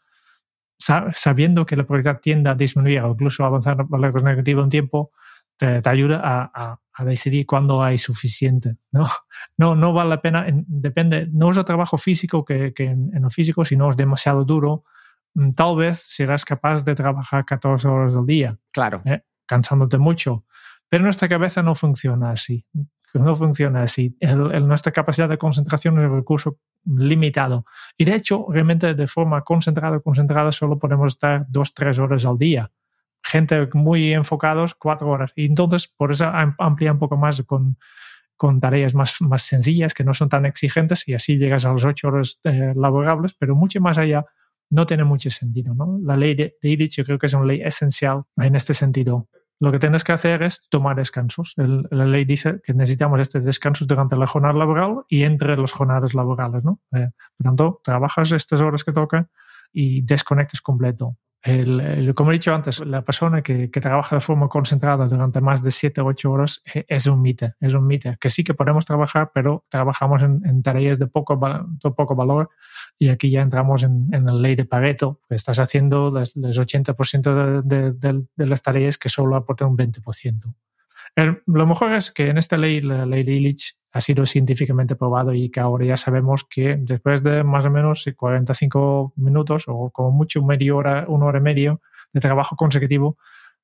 sabiendo 0.78 1.66
que 1.66 1.78
la 1.78 1.86
productividad 1.86 2.20
tiende 2.20 2.50
a 2.50 2.56
disminuir 2.56 3.02
o 3.02 3.12
incluso 3.12 3.44
a 3.44 3.48
avanzar 3.48 3.88
valores 3.88 4.22
negativos 4.22 4.66
en 4.66 4.70
tiempo, 4.70 5.12
te, 5.58 5.82
ayuda 5.86 6.22
a, 6.24 6.80
decidir 7.04 7.46
cuándo 7.46 7.84
hay 7.84 7.98
suficiente. 7.98 8.78
¿no? 8.92 9.06
No, 9.58 9.74
no 9.74 9.94
vale 9.94 10.10
la 10.10 10.22
pena, 10.22 10.46
depende, 10.50 11.30
no 11.32 11.50
es 11.52 11.58
el 11.58 11.64
trabajo 11.64 11.98
físico 11.98 12.44
que, 12.44 12.74
en, 12.78 13.16
en, 13.16 13.24
el 13.24 13.32
físico, 13.32 13.64
si 13.64 13.78
no 13.78 13.90
es 13.90 13.96
demasiado 13.96 14.44
duro, 14.44 14.84
mm, 15.34 15.52
tal 15.52 15.78
vez 15.78 15.98
serás 16.00 16.44
capaz 16.44 16.84
de 16.84 16.94
trabajar 16.94 17.46
14 17.46 17.88
horas 17.88 18.16
al 18.16 18.26
día. 18.26 18.58
Claro. 18.72 19.02
¿eh? 19.06 19.22
Cansándote 19.46 19.98
mucho. 19.98 20.44
Pero 20.90 21.04
nuestra 21.04 21.30
cabeza 21.30 21.64
no 21.64 21.74
funciona 21.74 22.32
así 22.32 22.66
no 23.20 23.36
funciona 23.36 23.84
así. 23.84 24.18
nuestra 24.62 24.92
capacidad 24.92 25.30
de 25.30 25.38
concentración 25.38 26.00
es 26.00 26.06
un 26.06 26.16
recurso 26.16 26.60
limitado. 26.86 27.66
Y 27.98 28.06
de 28.06 28.16
hecho, 28.16 28.46
realmente 28.50 28.94
de 28.94 29.08
forma 29.08 29.42
concentrada, 29.42 30.00
concentrada, 30.00 30.52
solo 30.52 30.78
podemos 30.78 31.14
estar 31.14 31.46
dos, 31.50 31.74
tres 31.74 31.98
horas 32.00 32.26
al 32.26 32.38
día. 32.38 32.72
Gente 33.26 33.68
muy 33.74 34.14
enfocados, 34.14 34.76
cuatro 34.76 35.10
horas. 35.10 35.32
Y 35.36 35.46
entonces, 35.46 35.88
por 35.88 36.12
eso 36.12 36.30
amplía 36.60 36.92
un 36.92 37.00
poco 37.00 37.18
más 37.18 37.42
con, 37.44 37.78
con 38.38 38.60
tareas 38.60 38.94
más, 38.94 39.22
más 39.22 39.42
sencillas, 39.44 39.94
que 39.94 40.04
no 40.04 40.14
son 40.14 40.30
tan 40.30 40.46
exigentes, 40.46 41.08
y 41.08 41.14
así 41.14 41.38
llegas 41.38 41.66
a 41.66 41.74
las 41.74 41.84
ocho 41.86 42.10
horas 42.10 42.40
eh, 42.44 42.74
laborables, 42.76 43.34
pero 43.34 43.56
mucho 43.56 43.82
más 43.82 43.98
allá 43.98 44.26
no 44.70 44.86
tiene 44.86 45.04
mucho 45.04 45.30
sentido. 45.32 45.74
¿no? 45.74 46.00
La 46.04 46.16
ley 46.16 46.36
de, 46.36 46.56
de 46.62 46.88
yo 46.88 47.04
creo 47.04 47.18
que 47.18 47.26
es 47.26 47.34
una 47.34 47.46
ley 47.46 47.62
esencial 47.62 48.24
en 48.38 48.56
este 48.56 48.74
sentido 48.74 49.28
lo 49.60 49.72
que 49.72 49.80
tienes 49.80 50.04
que 50.04 50.12
hacer 50.12 50.44
es 50.44 50.68
tomar 50.70 50.96
descansos. 50.98 51.54
la 51.56 52.06
ley 52.06 52.26
dice 52.26 52.62
que 52.64 52.74
necesitamos 52.74 53.20
estos 53.22 53.46
descansos 53.46 53.88
durante 53.88 54.18
la 54.18 54.28
jornada 54.28 54.54
laboral 54.54 55.04
y 55.08 55.24
entre 55.24 55.56
las 55.56 55.72
jornadas 55.72 56.14
laborales. 56.14 56.64
¿no? 56.64 56.82
Eh, 56.94 57.10
por 57.38 57.44
tanto, 57.44 57.82
trabajas 57.84 58.32
estas 58.32 58.62
horas 58.62 58.84
que 58.84 58.92
toca 58.92 59.30
y 59.72 60.02
desconectes 60.02 60.62
completo. 60.62 61.18
Como 62.16 62.32
he 62.32 62.34
dicho 62.34 62.56
antes, 62.56 62.80
la 62.80 63.04
persona 63.04 63.44
que, 63.44 63.68
trabaja 63.68 64.16
de 64.16 64.22
forma 64.22 64.50
concentrada 64.50 65.08
durante 65.08 65.42
más 65.42 65.62
de 65.62 65.70
7 65.70 66.02
o 66.02 66.06
8 66.08 66.32
horas 66.32 66.64
eh, 66.74 66.86
es 66.88 67.06
un 67.06 67.22
mito. 67.22 67.54
Es 67.60 67.74
un 67.76 67.86
mito. 67.86 68.16
Que 68.20 68.32
sí 68.32 68.44
que 68.44 68.56
podemos 68.56 68.86
trabajar, 68.86 69.32
pero 69.34 69.64
trabajamos 69.70 70.24
en, 70.24 70.64
tareas 70.64 70.98
de 70.98 71.06
poco, 71.06 71.40
de 71.40 71.92
poco 71.92 72.16
valor 72.16 72.50
y 72.98 73.10
aquí 73.10 73.30
ya 73.30 73.42
entramos 73.42 73.84
en, 73.84 74.10
la 74.10 74.34
ley 74.34 74.56
de 74.56 74.66
Pareto, 74.66 75.20
que 75.30 75.36
estás 75.36 75.60
haciendo 75.60 76.08
el 76.08 76.26
80% 76.26 77.62
de, 77.62 78.46
las 78.46 78.64
tareas 78.64 78.98
que 78.98 79.10
solo 79.10 79.36
aportan 79.36 79.70
un 79.70 79.78
20%. 79.78 80.54
lo 81.46 81.68
mejor 81.68 81.94
es 81.94 82.12
que 82.12 82.30
en 82.30 82.40
esta 82.40 82.58
ley, 82.58 82.82
la 82.82 83.06
ley 83.06 83.24
de 83.24 83.34
Illich, 83.34 83.78
ha 83.96 84.02
sido 84.02 84.26
científicamente 84.26 84.98
probado 84.98 85.34
y 85.34 85.50
que 85.50 85.62
ahora 85.62 85.86
ya 85.86 85.96
sabemos 85.96 86.44
que 86.44 86.76
después 86.78 87.24
de 87.24 87.46
más 87.46 87.64
o 87.64 87.72
menos 87.72 88.06
45 88.14 89.14
minutos 89.16 89.64
o 89.68 89.90
como 89.90 90.12
mucho 90.12 90.44
media 90.44 90.76
hora, 90.76 91.06
una 91.08 91.28
hora 91.28 91.40
y 91.40 91.42
medio 91.42 91.82
de 92.12 92.20
trabajo 92.20 92.58
consecutivo, 92.58 93.18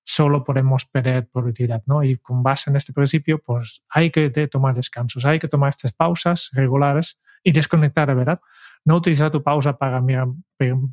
solo 0.04 0.46
podemos 0.46 0.86
perder 0.86 1.28
productividad, 1.28 1.84
¿no? 1.86 2.02
Y 2.02 2.16
con 2.16 2.44
base 2.44 2.70
en 2.70 2.78
este 2.78 2.94
principio, 2.94 3.40
pues 3.40 3.84
hay 3.90 4.10
que 4.10 4.30
tomar 4.48 4.74
descansos, 4.74 5.26
hay 5.26 5.38
que 5.38 5.50
tomar 5.50 5.72
estas 5.72 5.92
pausas 5.92 6.50
regulares 6.54 7.20
y 7.44 7.52
desconectar, 7.52 8.16
¿verdad? 8.16 8.40
no 8.86 8.96
utilizar 8.96 9.32
tu 9.32 9.44
pausa 9.44 9.78
para 9.78 10.00
mirar, 10.00 10.28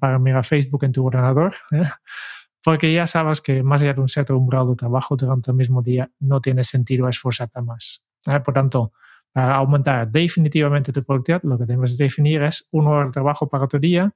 para 0.00 0.18
mirar 0.18 0.44
Facebook 0.44 0.84
en 0.84 0.92
tu 0.92 1.06
ordenador, 1.06 1.54
¿eh? 1.70 1.88
porque 2.64 2.92
ya 2.92 3.06
sabes 3.06 3.40
que 3.40 3.62
más 3.62 3.82
allá 3.82 3.94
de 3.94 4.00
un 4.00 4.08
cierto 4.08 4.36
umbral 4.36 4.68
de 4.68 4.74
trabajo 4.74 5.16
durante 5.16 5.52
el 5.52 5.56
mismo 5.56 5.80
día, 5.80 6.10
no 6.18 6.40
tiene 6.40 6.64
sentido 6.64 7.08
esforzarte 7.08 7.62
más. 7.62 8.02
¿eh? 8.26 8.40
Por 8.40 8.52
tanto, 8.52 8.92
para 9.32 9.56
aumentar 9.56 10.10
definitivamente 10.10 10.92
tu 10.92 11.04
productividad, 11.04 11.42
lo 11.44 11.58
que 11.58 11.64
debes 11.64 11.96
definir 11.96 12.42
es 12.42 12.66
una 12.70 12.90
hora 12.90 13.06
de 13.06 13.12
trabajo 13.12 13.48
para 13.48 13.66
tu 13.66 13.78
día, 13.78 14.14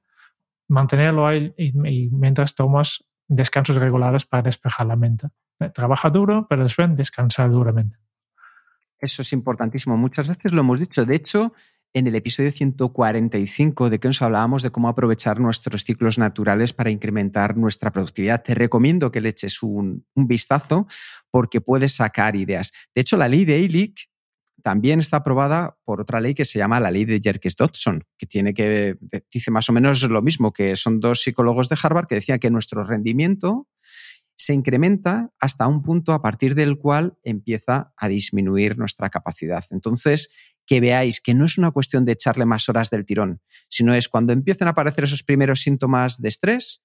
mantenerlo 0.67 1.27
ahí 1.27 1.53
y, 1.57 1.71
mientras 2.11 2.55
tomas 2.55 3.05
descansos 3.27 3.75
regulares 3.77 4.25
para 4.25 4.43
despejar 4.43 4.87
la 4.87 4.95
mente. 4.95 5.27
¿eh? 5.59 5.69
Trabaja 5.69 6.09
duro, 6.09 6.45
pero 6.49 6.63
después 6.63 6.95
descansar 6.95 7.51
duramente. 7.51 7.97
Eso 8.99 9.21
es 9.21 9.33
importantísimo. 9.33 9.97
Muchas 9.97 10.27
veces 10.27 10.53
lo 10.53 10.61
hemos 10.61 10.79
dicho. 10.79 11.05
De 11.05 11.15
hecho, 11.15 11.53
en 11.93 12.07
el 12.07 12.15
episodio 12.15 12.51
145 12.51 13.89
de 13.89 13.99
que 13.99 14.07
nos 14.07 14.21
hablábamos 14.21 14.63
de 14.63 14.71
cómo 14.71 14.89
aprovechar 14.89 15.39
nuestros 15.39 15.83
ciclos 15.83 16.17
naturales 16.17 16.73
para 16.73 16.89
incrementar 16.89 17.55
nuestra 17.55 17.91
productividad. 17.91 18.41
Te 18.41 18.55
recomiendo 18.55 19.11
que 19.11 19.21
le 19.21 19.29
eches 19.29 19.61
un, 19.61 20.05
vistazo 20.15 20.87
porque 21.29 21.61
puedes 21.61 21.93
sacar 21.93 22.35
ideas. 22.35 22.71
De 22.95 23.01
hecho, 23.01 23.15
la 23.15 23.27
ley 23.27 23.45
de 23.45 23.59
Illich 23.59 24.09
también 24.63 24.99
está 24.99 25.17
aprobada 25.17 25.77
por 25.83 26.01
otra 26.01 26.21
ley 26.21 26.33
que 26.33 26.45
se 26.45 26.57
llama 26.57 26.79
la 26.79 26.89
ley 26.89 27.05
de 27.05 27.19
Jerkes-Dodson, 27.19 28.05
que 28.17 28.25
tiene 28.25 28.53
que 28.53 28.97
dice 29.31 29.51
más 29.51 29.69
o 29.69 29.73
menos 29.73 30.01
lo 30.03 30.21
mismo, 30.21 30.51
que 30.53 30.75
son 30.75 30.99
dos 30.99 31.21
psicólogos 31.21 31.69
de 31.69 31.77
Harvard 31.81 32.07
que 32.07 32.15
decían 32.15 32.39
que 32.39 32.49
nuestro 32.49 32.83
rendimiento 32.85 33.67
se 34.35 34.53
incrementa 34.53 35.31
hasta 35.39 35.67
un 35.67 35.83
punto 35.83 36.13
a 36.13 36.21
partir 36.21 36.55
del 36.55 36.77
cual 36.77 37.17
empieza 37.23 37.93
a 37.97 38.07
disminuir 38.07 38.77
nuestra 38.77 39.09
capacidad. 39.09 39.63
Entonces, 39.69 40.29
que 40.65 40.79
veáis 40.79 41.21
que 41.21 41.33
no 41.33 41.45
es 41.45 41.57
una 41.57 41.71
cuestión 41.71 42.05
de 42.05 42.13
echarle 42.13 42.45
más 42.45 42.67
horas 42.69 42.89
del 42.89 43.05
tirón, 43.05 43.41
sino 43.69 43.93
es 43.93 44.07
cuando 44.07 44.33
empiezan 44.33 44.69
a 44.69 44.71
aparecer 44.71 45.03
esos 45.03 45.23
primeros 45.23 45.61
síntomas 45.61 46.21
de 46.21 46.29
estrés, 46.29 46.81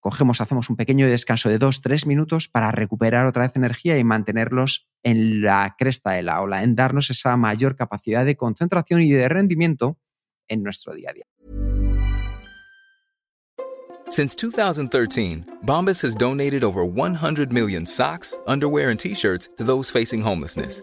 cogemos, 0.00 0.40
hacemos 0.40 0.70
un 0.70 0.76
pequeño 0.76 1.06
descanso 1.06 1.48
de 1.48 1.58
dos, 1.58 1.80
tres 1.80 2.06
minutos 2.06 2.48
para 2.48 2.72
recuperar 2.72 3.26
otra 3.26 3.42
vez 3.42 3.56
energía 3.56 3.98
y 3.98 4.04
mantenerlos 4.04 4.88
en 5.02 5.42
la 5.42 5.74
cresta 5.78 6.12
de 6.12 6.22
la 6.22 6.40
ola, 6.40 6.62
en 6.62 6.74
darnos 6.74 7.10
esa 7.10 7.36
mayor 7.36 7.76
capacidad 7.76 8.24
de 8.24 8.36
concentración 8.36 9.02
y 9.02 9.10
de 9.10 9.28
rendimiento 9.28 9.98
en 10.48 10.62
nuestro 10.62 10.94
día 10.94 11.10
a 11.10 11.12
día. 11.12 11.26
Since 14.10 14.36
2013, 14.36 15.44
Bombas 15.66 16.02
has 16.02 16.14
donated 16.14 16.64
over 16.64 16.86
100 16.86 17.52
million 17.52 17.84
socks, 17.84 18.38
underwear, 18.46 18.88
and 18.88 18.98
t-shirts 18.98 19.50
to 19.58 19.64
those 19.64 19.90
facing 19.90 20.22
homelessness. 20.22 20.82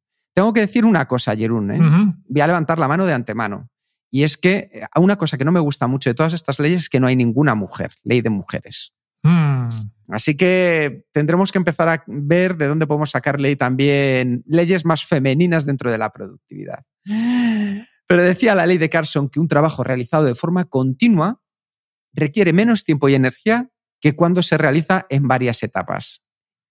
Tengo 0.33 0.53
que 0.53 0.61
decir 0.61 0.85
una 0.85 1.07
cosa, 1.07 1.35
Jerún. 1.35 1.71
¿eh? 1.71 1.79
Voy 2.27 2.41
a 2.41 2.47
levantar 2.47 2.79
la 2.79 2.87
mano 2.87 3.05
de 3.05 3.13
antemano. 3.13 3.69
Y 4.09 4.23
es 4.23 4.37
que 4.37 4.69
eh, 4.73 4.85
una 4.97 5.17
cosa 5.17 5.37
que 5.37 5.45
no 5.45 5.51
me 5.51 5.59
gusta 5.59 5.87
mucho 5.87 6.09
de 6.09 6.13
todas 6.13 6.33
estas 6.33 6.59
leyes 6.59 6.81
es 6.81 6.89
que 6.89 6.99
no 6.99 7.07
hay 7.07 7.15
ninguna 7.15 7.55
mujer, 7.55 7.91
ley 8.03 8.21
de 8.21 8.29
mujeres. 8.29 8.93
Mm. 9.23 9.67
Así 10.09 10.35
que 10.35 11.05
tendremos 11.11 11.51
que 11.51 11.57
empezar 11.57 11.87
a 11.87 12.03
ver 12.07 12.57
de 12.57 12.67
dónde 12.67 12.87
podemos 12.87 13.11
sacar 13.11 13.39
ley 13.39 13.55
también 13.55 14.43
leyes 14.45 14.83
más 14.83 15.05
femeninas 15.05 15.65
dentro 15.65 15.89
de 15.89 15.97
la 15.97 16.09
productividad. 16.09 16.83
Pero 18.07 18.23
decía 18.23 18.55
la 18.55 18.65
ley 18.65 18.77
de 18.77 18.89
Carson 18.89 19.29
que 19.29 19.39
un 19.39 19.47
trabajo 19.47 19.85
realizado 19.85 20.25
de 20.25 20.35
forma 20.35 20.65
continua 20.65 21.41
requiere 22.13 22.51
menos 22.51 22.83
tiempo 22.83 23.07
y 23.07 23.15
energía 23.15 23.69
que 24.01 24.15
cuando 24.15 24.41
se 24.41 24.57
realiza 24.57 25.05
en 25.09 25.29
varias 25.29 25.63
etapas. 25.63 26.21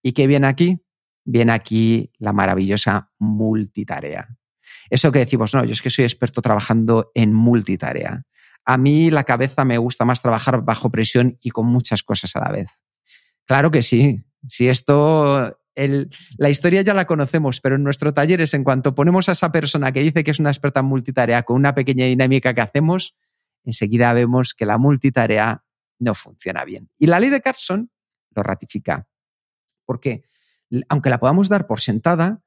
¿Y 0.03 0.11
qué 0.11 0.27
viene 0.27 0.45
aquí? 0.45 0.79
Viene 1.23 1.51
aquí 1.51 2.11
la 2.17 2.33
maravillosa 2.33 3.11
multitarea. 3.19 4.27
Eso 4.89 5.11
que 5.11 5.19
decimos, 5.19 5.53
no, 5.53 5.63
yo 5.63 5.71
es 5.71 5.81
que 5.81 5.89
soy 5.89 6.05
experto 6.05 6.41
trabajando 6.41 7.11
en 7.13 7.33
multitarea. 7.33 8.23
A 8.65 8.77
mí 8.77 9.09
la 9.09 9.23
cabeza 9.23 9.65
me 9.65 9.77
gusta 9.77 10.05
más 10.05 10.21
trabajar 10.21 10.63
bajo 10.63 10.89
presión 10.89 11.37
y 11.41 11.49
con 11.49 11.65
muchas 11.65 12.03
cosas 12.03 12.35
a 12.35 12.41
la 12.41 12.51
vez. 12.51 12.69
Claro 13.45 13.71
que 13.71 13.81
sí. 13.81 14.23
Si 14.47 14.67
esto, 14.67 15.57
la 16.37 16.49
historia 16.49 16.81
ya 16.81 16.93
la 16.93 17.05
conocemos, 17.05 17.61
pero 17.61 17.75
en 17.75 17.83
nuestro 17.83 18.13
taller 18.13 18.41
es 18.41 18.53
en 18.53 18.63
cuanto 18.63 18.95
ponemos 18.95 19.29
a 19.29 19.33
esa 19.33 19.51
persona 19.51 19.91
que 19.91 20.01
dice 20.01 20.23
que 20.23 20.31
es 20.31 20.39
una 20.39 20.49
experta 20.49 20.81
en 20.81 20.87
multitarea 20.87 21.43
con 21.43 21.55
una 21.55 21.73
pequeña 21.73 22.05
dinámica 22.05 22.53
que 22.53 22.61
hacemos, 22.61 23.15
enseguida 23.63 24.13
vemos 24.13 24.53
que 24.53 24.65
la 24.65 24.77
multitarea 24.77 25.63
no 25.99 26.15
funciona 26.15 26.65
bien. 26.65 26.89
Y 26.97 27.07
la 27.07 27.19
ley 27.19 27.29
de 27.29 27.41
Carson 27.41 27.91
lo 28.35 28.43
ratifica. 28.43 29.07
Porque 29.85 30.23
aunque 30.89 31.09
la 31.09 31.19
podamos 31.19 31.49
dar 31.49 31.67
por 31.67 31.81
sentada, 31.81 32.41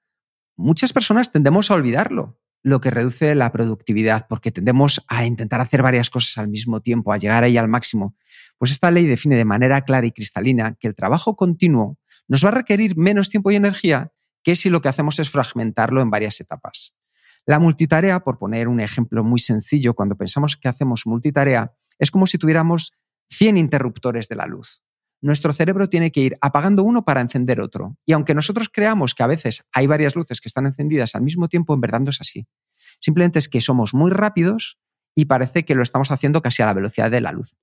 muchas 0.56 0.92
personas 0.92 1.30
tendemos 1.30 1.70
a 1.70 1.74
olvidarlo, 1.74 2.38
lo 2.62 2.80
que 2.80 2.90
reduce 2.90 3.34
la 3.34 3.52
productividad, 3.52 4.26
porque 4.28 4.50
tendemos 4.50 5.04
a 5.08 5.26
intentar 5.26 5.60
hacer 5.60 5.82
varias 5.82 6.10
cosas 6.10 6.38
al 6.38 6.48
mismo 6.48 6.80
tiempo, 6.80 7.12
a 7.12 7.18
llegar 7.18 7.44
ahí 7.44 7.56
al 7.56 7.68
máximo. 7.68 8.16
Pues 8.58 8.70
esta 8.70 8.90
ley 8.90 9.06
define 9.06 9.36
de 9.36 9.44
manera 9.44 9.82
clara 9.82 10.06
y 10.06 10.12
cristalina 10.12 10.74
que 10.74 10.88
el 10.88 10.94
trabajo 10.94 11.36
continuo 11.36 11.98
nos 12.26 12.44
va 12.44 12.48
a 12.48 12.52
requerir 12.52 12.96
menos 12.96 13.28
tiempo 13.28 13.50
y 13.50 13.56
energía 13.56 14.12
que 14.42 14.56
si 14.56 14.70
lo 14.70 14.80
que 14.80 14.88
hacemos 14.88 15.18
es 15.18 15.30
fragmentarlo 15.30 16.00
en 16.00 16.10
varias 16.10 16.40
etapas. 16.40 16.94
La 17.46 17.58
multitarea, 17.58 18.20
por 18.20 18.38
poner 18.38 18.68
un 18.68 18.80
ejemplo 18.80 19.22
muy 19.22 19.40
sencillo, 19.40 19.94
cuando 19.94 20.16
pensamos 20.16 20.56
que 20.56 20.68
hacemos 20.68 21.06
multitarea, 21.06 21.74
es 21.98 22.10
como 22.10 22.26
si 22.26 22.38
tuviéramos 22.38 22.94
100 23.30 23.58
interruptores 23.58 24.28
de 24.28 24.36
la 24.36 24.46
luz. 24.46 24.82
Nuestro 25.24 25.54
cerebro 25.54 25.88
tiene 25.88 26.12
que 26.12 26.20
ir 26.20 26.36
apagando 26.42 26.82
uno 26.82 27.06
para 27.06 27.22
encender 27.22 27.58
otro. 27.58 27.96
Y 28.04 28.12
aunque 28.12 28.34
nosotros 28.34 28.68
creamos 28.70 29.14
que 29.14 29.22
a 29.22 29.26
veces 29.26 29.64
hay 29.72 29.86
varias 29.86 30.16
luces 30.16 30.38
que 30.38 30.48
están 30.48 30.66
encendidas 30.66 31.14
al 31.14 31.22
mismo 31.22 31.48
tiempo, 31.48 31.72
en 31.72 31.80
verdad 31.80 32.00
no 32.00 32.10
es 32.10 32.20
así. 32.20 32.46
Simplemente 33.00 33.38
es 33.38 33.48
que 33.48 33.62
somos 33.62 33.94
muy 33.94 34.10
rápidos 34.10 34.78
y 35.14 35.24
parece 35.24 35.64
que 35.64 35.74
lo 35.74 35.82
estamos 35.82 36.10
haciendo 36.10 36.42
casi 36.42 36.62
a 36.62 36.66
la 36.66 36.74
velocidad 36.74 37.10
de 37.10 37.22
la 37.22 37.32
luz. 37.32 37.56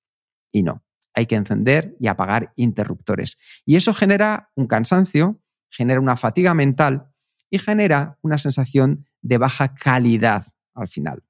Y 0.51 0.63
no, 0.63 0.83
hay 1.13 1.27
que 1.27 1.35
encender 1.35 1.95
y 1.99 2.07
apagar 2.07 2.51
interruptores. 2.55 3.37
Y 3.63 3.75
eso 3.75 3.93
genera 3.93 4.49
un 4.55 4.65
cansancio, 4.65 5.39
genera 5.69 5.99
una 5.99 6.17
fatiga 6.17 6.55
mental 6.55 7.11
y 7.51 7.59
genera 7.59 8.17
una 8.23 8.39
sensación 8.39 9.05
de 9.21 9.37
baja 9.37 9.75
calidad 9.75 10.47
al 10.73 10.87
final. 10.87 11.23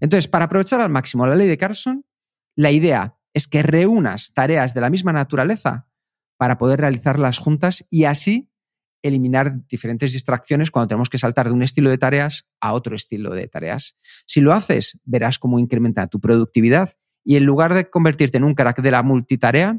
Entonces, 0.00 0.26
para 0.26 0.46
aprovechar 0.46 0.80
al 0.80 0.90
máximo 0.90 1.28
la 1.28 1.36
ley 1.36 1.46
de 1.46 1.56
Carson, 1.56 2.04
la 2.56 2.72
idea 2.72 3.19
es 3.34 3.46
que 3.48 3.62
reúnas 3.62 4.32
tareas 4.32 4.74
de 4.74 4.80
la 4.80 4.90
misma 4.90 5.12
naturaleza 5.12 5.86
para 6.36 6.58
poder 6.58 6.80
realizarlas 6.80 7.38
juntas 7.38 7.86
y 7.90 8.04
así 8.04 8.50
eliminar 9.02 9.66
diferentes 9.66 10.12
distracciones 10.12 10.70
cuando 10.70 10.88
tenemos 10.88 11.08
que 11.08 11.18
saltar 11.18 11.48
de 11.48 11.52
un 11.52 11.62
estilo 11.62 11.90
de 11.90 11.98
tareas 11.98 12.48
a 12.60 12.72
otro 12.72 12.94
estilo 12.94 13.30
de 13.30 13.48
tareas. 13.48 13.96
Si 14.26 14.40
lo 14.40 14.52
haces, 14.52 15.00
verás 15.04 15.38
cómo 15.38 15.58
incrementa 15.58 16.06
tu 16.06 16.20
productividad 16.20 16.90
y 17.24 17.36
en 17.36 17.44
lugar 17.44 17.74
de 17.74 17.88
convertirte 17.88 18.38
en 18.38 18.44
un 18.44 18.54
crack 18.54 18.80
de 18.80 18.90
la 18.90 19.02
multitarea, 19.02 19.78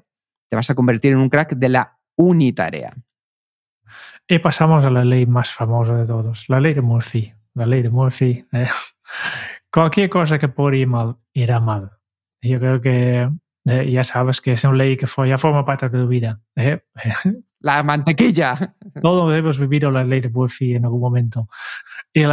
te 0.50 0.56
vas 0.56 0.70
a 0.70 0.76
convertir 0.76 1.14
en 1.14 1.20
un 1.20 1.30
crack 1.30 1.56
de 1.56 1.70
la 1.70 2.00
unitarea. 2.16 2.96
Y 4.28 4.40
pasamos 4.40 4.86
a 4.86 4.90
la 4.90 5.04
ley 5.04 5.26
más 5.26 5.52
famosa 5.52 5.96
de 5.98 6.06
todos, 6.06 6.48
la 6.48 6.60
ley 6.60 6.74
de 6.74 6.82
Murphy. 6.82 7.34
La 7.54 7.66
ley 7.66 7.82
de 7.82 7.90
Murphy. 7.90 8.46
Eh, 8.52 8.68
cualquier 9.72 10.10
cosa 10.10 10.40
que 10.40 10.48
por 10.48 10.74
ir 10.74 10.88
mal, 10.88 11.18
irá 11.34 11.60
mal. 11.60 12.01
Yo 12.42 12.60
creo 12.60 12.82
que 12.82 13.30
eh, 13.66 13.92
ya 13.92 14.04
sabes 14.04 14.42
que 14.42 14.54
es 14.54 14.64
una 14.64 14.76
ley 14.76 14.98
que 14.98 15.08
fue, 15.08 15.30
ya 15.30 15.38
forma 15.38 15.66
parte 15.66 15.90
de 15.90 16.00
tu 16.00 16.08
vida. 16.08 16.42
¿eh? 16.56 16.82
La 17.60 17.84
mantequilla. 17.84 18.76
Todos 19.02 19.38
hemos 19.38 19.60
vivido 19.60 19.92
la 19.92 20.04
ley 20.04 20.20
de 20.20 20.30
Murphy 20.30 20.74
en 20.74 20.86
algún 20.86 21.00
momento. 21.00 21.48
Y 22.12 22.22
el, 22.22 22.32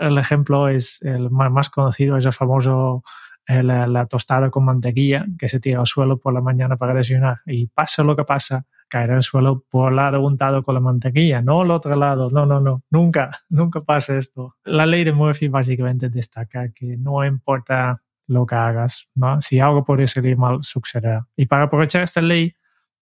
el 0.00 0.18
ejemplo 0.18 0.68
es 0.68 1.02
el 1.02 1.30
más 1.30 1.68
conocido, 1.68 2.16
es 2.16 2.24
el 2.26 2.32
famoso 2.32 3.02
eh, 3.48 3.62
la, 3.62 4.04
tostada 4.04 4.50
con 4.50 4.66
mantequilla 4.66 5.24
que 5.38 5.48
se 5.48 5.58
tira 5.58 5.80
al 5.80 5.86
suelo 5.86 6.18
por 6.18 6.34
la 6.34 6.42
mañana 6.42 6.76
para 6.76 6.92
desayunar. 6.92 7.38
Y 7.46 7.66
pasa 7.68 8.04
lo 8.04 8.14
que 8.14 8.24
pasa, 8.24 8.66
caerá 8.88 9.16
al 9.16 9.22
suelo 9.22 9.64
por 9.70 9.90
el 9.90 9.96
lado 9.96 10.20
untado 10.20 10.62
con 10.62 10.74
la 10.74 10.80
mantequilla, 10.80 11.40
no 11.40 11.62
el 11.62 11.70
otro 11.70 11.96
lado. 11.96 12.28
No, 12.30 12.44
no, 12.44 12.60
no. 12.60 12.82
Nunca, 12.90 13.30
nunca 13.48 13.80
pasa 13.80 14.18
esto. 14.18 14.54
La 14.64 14.84
ley 14.84 15.02
de 15.02 15.12
Murphy 15.12 15.48
básicamente 15.48 16.10
destaca 16.10 16.70
que 16.72 16.98
no 16.98 17.24
importa 17.24 18.02
lo 18.28 18.46
que 18.46 18.54
hagas, 18.54 19.08
¿no? 19.14 19.40
Si 19.40 19.58
algo 19.58 19.84
puede 19.84 20.06
salir 20.06 20.36
mal, 20.36 20.58
sucederá. 20.62 21.26
Y 21.34 21.46
para 21.46 21.64
aprovechar 21.64 22.02
esta 22.02 22.20
ley, 22.20 22.54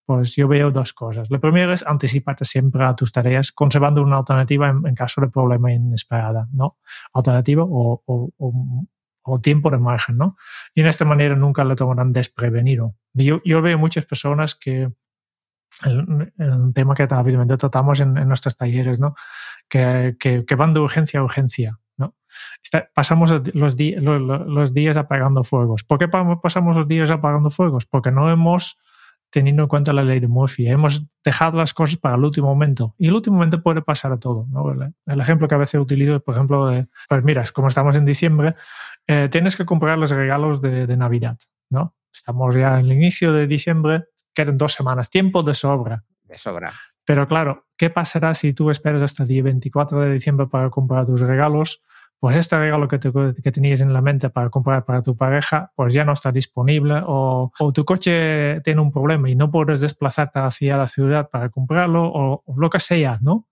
pues 0.07 0.37
yo 0.37 0.47
veo 0.47 0.71
dos 0.71 0.93
cosas. 0.93 1.29
Lo 1.31 1.41
primero 1.41 1.73
es 1.73 1.85
anticiparte 1.85 2.45
siempre 2.45 2.85
a 2.85 2.95
tus 2.95 3.11
tareas, 3.11 3.51
conservando 3.51 4.03
una 4.03 4.19
alternativa 4.19 4.69
en, 4.69 4.95
caso 4.95 5.21
de 5.21 5.29
problema 5.29 5.73
inesperado, 5.73 6.47
¿no? 6.53 6.79
Alternativa 7.13 7.65
o, 7.67 8.31
tiempo 9.43 9.71
de 9.71 9.79
margen, 9.79 10.17
¿no? 10.17 10.37
Y 10.73 10.83
en 10.83 10.87
esta 10.87 11.05
manera 11.05 11.35
nunca 11.35 11.65
lo 11.65 11.75
tomarán 11.75 12.13
desprevenido. 12.13 12.95
Yo, 13.13 13.41
veo 13.45 13.77
muchas 13.77 14.07
personas 14.07 14.55
que 14.55 14.93
el, 15.85 16.33
tema 16.73 16.95
que 16.95 17.03
habitualmente 17.03 17.57
tratamos 17.57 17.99
en, 17.99 18.15
nuestros 18.15 18.57
talleres, 18.57 19.01
¿no? 19.01 19.17
Que, 19.69 20.15
van 20.57 20.73
de 20.73 20.81
urgencia 20.81 21.19
a 21.19 21.25
urgencia 21.25 21.81
pasamos 22.95 23.33
los, 23.55 23.77
días 23.77 24.97
apagando 24.97 25.45
fuegos. 25.45 25.85
¿Por 25.85 25.99
qué 25.99 26.09
pasamos 26.09 26.77
los 26.77 26.89
días 26.89 27.11
apagando 27.11 27.51
fuegos? 27.51 27.87
Porque 27.87 28.11
no 28.11 28.31
hemos 28.31 28.79
tenido 29.31 29.63
en 29.63 29.69
cuenta 29.69 29.93
la 29.93 30.03
ley 30.03 30.21
de 30.21 30.29
Murphy. 30.29 30.69
Hemos 30.69 31.07
dejado 31.25 31.59
las 31.59 31.75
cosas 31.75 31.97
para 31.97 32.17
el 32.17 32.25
último 32.25 32.49
momento. 32.49 32.95
Y 32.99 33.09
el 33.09 33.15
último 33.15 33.37
momento 33.37 33.63
puede 33.63 33.83
pasar 33.83 34.13
a 34.13 34.19
todo. 34.19 34.47
El 35.07 35.21
ejemplo 35.21 35.49
que 35.49 35.55
a 35.55 35.59
veces 35.59 35.81
utilizo 35.81 36.21
por 36.21 36.35
ejemplo, 36.35 36.87
pues 37.09 37.25
mira, 37.25 37.45
como 37.53 37.69
estamos 37.69 37.97
en 37.97 38.05
diciembre, 38.05 38.55
eh, 39.07 39.29
tienes 39.31 39.57
que 39.57 39.65
comprar 39.65 39.99
los 39.99 40.11
regalos 40.11 40.61
de, 40.61 40.87
de, 40.87 40.97
Navidad. 40.97 41.39
¿no? 41.71 41.95
Estamos 42.13 42.55
ya 42.55 42.79
en 42.79 42.87
el 42.87 42.93
inicio 42.93 43.33
de 43.33 43.47
diciembre, 43.47 44.05
quedan 44.35 44.59
dos 44.59 44.73
semanas, 44.73 45.11
tiempo 45.11 45.43
de 45.43 45.55
sobra. 45.55 46.05
De 46.25 46.39
sobra. 46.39 46.73
Pero 47.07 47.27
claro, 47.29 47.67
¿qué 47.79 47.89
pasará 47.89 48.35
si 48.35 48.53
tú 48.53 48.69
esperas 48.71 49.01
hasta 49.01 49.23
el 49.23 49.29
día 49.29 49.43
24 49.45 50.01
de 50.01 50.13
diciembre 50.13 50.49
para 50.49 50.69
comprar 50.71 51.07
tus 51.07 51.21
regalos? 51.21 51.83
Pues 52.19 52.37
este 52.37 52.59
regalo 52.59 52.89
que, 52.89 52.99
te, 52.99 53.13
que 53.43 53.53
tenías 53.53 53.81
en 53.81 53.93
la 53.93 54.03
mente 54.03 54.29
para 54.29 54.51
comprar 54.51 54.85
para 54.85 55.03
tu 55.03 55.17
pareja, 55.17 55.71
pues 55.77 55.95
ya 55.95 56.05
no 56.05 56.13
está 56.13 56.33
disponible 56.33 57.03
o, 57.07 57.53
o, 57.59 57.73
tu 57.73 57.85
coche 57.85 58.61
tiene 58.63 58.81
un 58.81 58.91
problema 58.91 59.31
y 59.31 59.37
no 59.37 59.51
puedes 59.51 59.81
desplazarte 59.81 60.41
hacia 60.41 60.77
la 60.79 60.89
ciudad 60.89 61.29
para 61.31 61.51
comprarlo 61.51 62.07
o, 62.07 62.43
o 62.45 62.59
lo 62.59 62.71
que 62.71 62.81
sea, 62.81 63.19
¿no? 63.21 63.47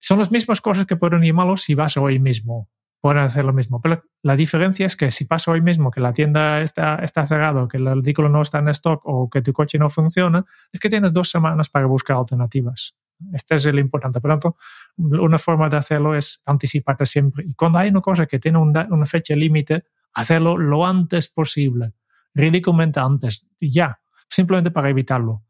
Son 0.00 0.18
las 0.18 0.32
mismas 0.32 0.60
cosas 0.60 0.84
que 0.84 0.96
pueden 0.96 1.22
ir 1.24 1.32
malos 1.32 1.62
si 1.62 1.74
vas 1.74 1.96
hoy 1.96 2.18
mismo 2.18 2.68
pueden 3.02 3.18
hacer 3.18 3.44
lo 3.44 3.52
mismo. 3.52 3.80
Pero 3.80 4.04
la 4.22 4.36
diferencia 4.36 4.86
es 4.86 4.96
que 4.96 5.10
si 5.10 5.24
pasa 5.24 5.50
hoy 5.50 5.60
mismo 5.60 5.90
que 5.90 6.00
la 6.00 6.12
tienda 6.12 6.60
está, 6.62 6.94
está 6.96 7.26
cerrada, 7.26 7.66
que 7.68 7.78
el 7.78 7.88
artículo 7.88 8.28
no 8.28 8.40
está 8.40 8.60
en 8.60 8.68
stock 8.68 9.02
o 9.04 9.28
que 9.28 9.42
tu 9.42 9.52
coche 9.52 9.76
no 9.76 9.90
funciona, 9.90 10.44
es 10.72 10.78
que 10.78 10.88
tienes 10.88 11.12
dos 11.12 11.28
semanas 11.28 11.68
para 11.68 11.86
buscar 11.86 12.16
alternativas. 12.16 12.96
Este 13.32 13.56
es 13.56 13.66
el 13.66 13.80
importante. 13.80 14.20
Por 14.20 14.30
tanto, 14.30 14.56
una 14.96 15.36
forma 15.38 15.68
de 15.68 15.78
hacerlo 15.78 16.14
es 16.14 16.42
anticiparte 16.46 17.04
siempre. 17.04 17.44
Y 17.44 17.54
cuando 17.54 17.80
hay 17.80 17.90
una 17.90 18.00
cosa 18.00 18.26
que 18.26 18.38
tiene 18.38 18.58
una, 18.58 18.86
una 18.88 19.04
fecha 19.04 19.34
límite, 19.34 19.84
hacerlo 20.14 20.56
lo 20.56 20.86
antes 20.86 21.26
posible, 21.26 21.94
ridículamente 22.34 23.00
antes, 23.00 23.48
ya, 23.60 24.00
simplemente 24.28 24.70
para 24.70 24.88
evitarlo. 24.90 25.42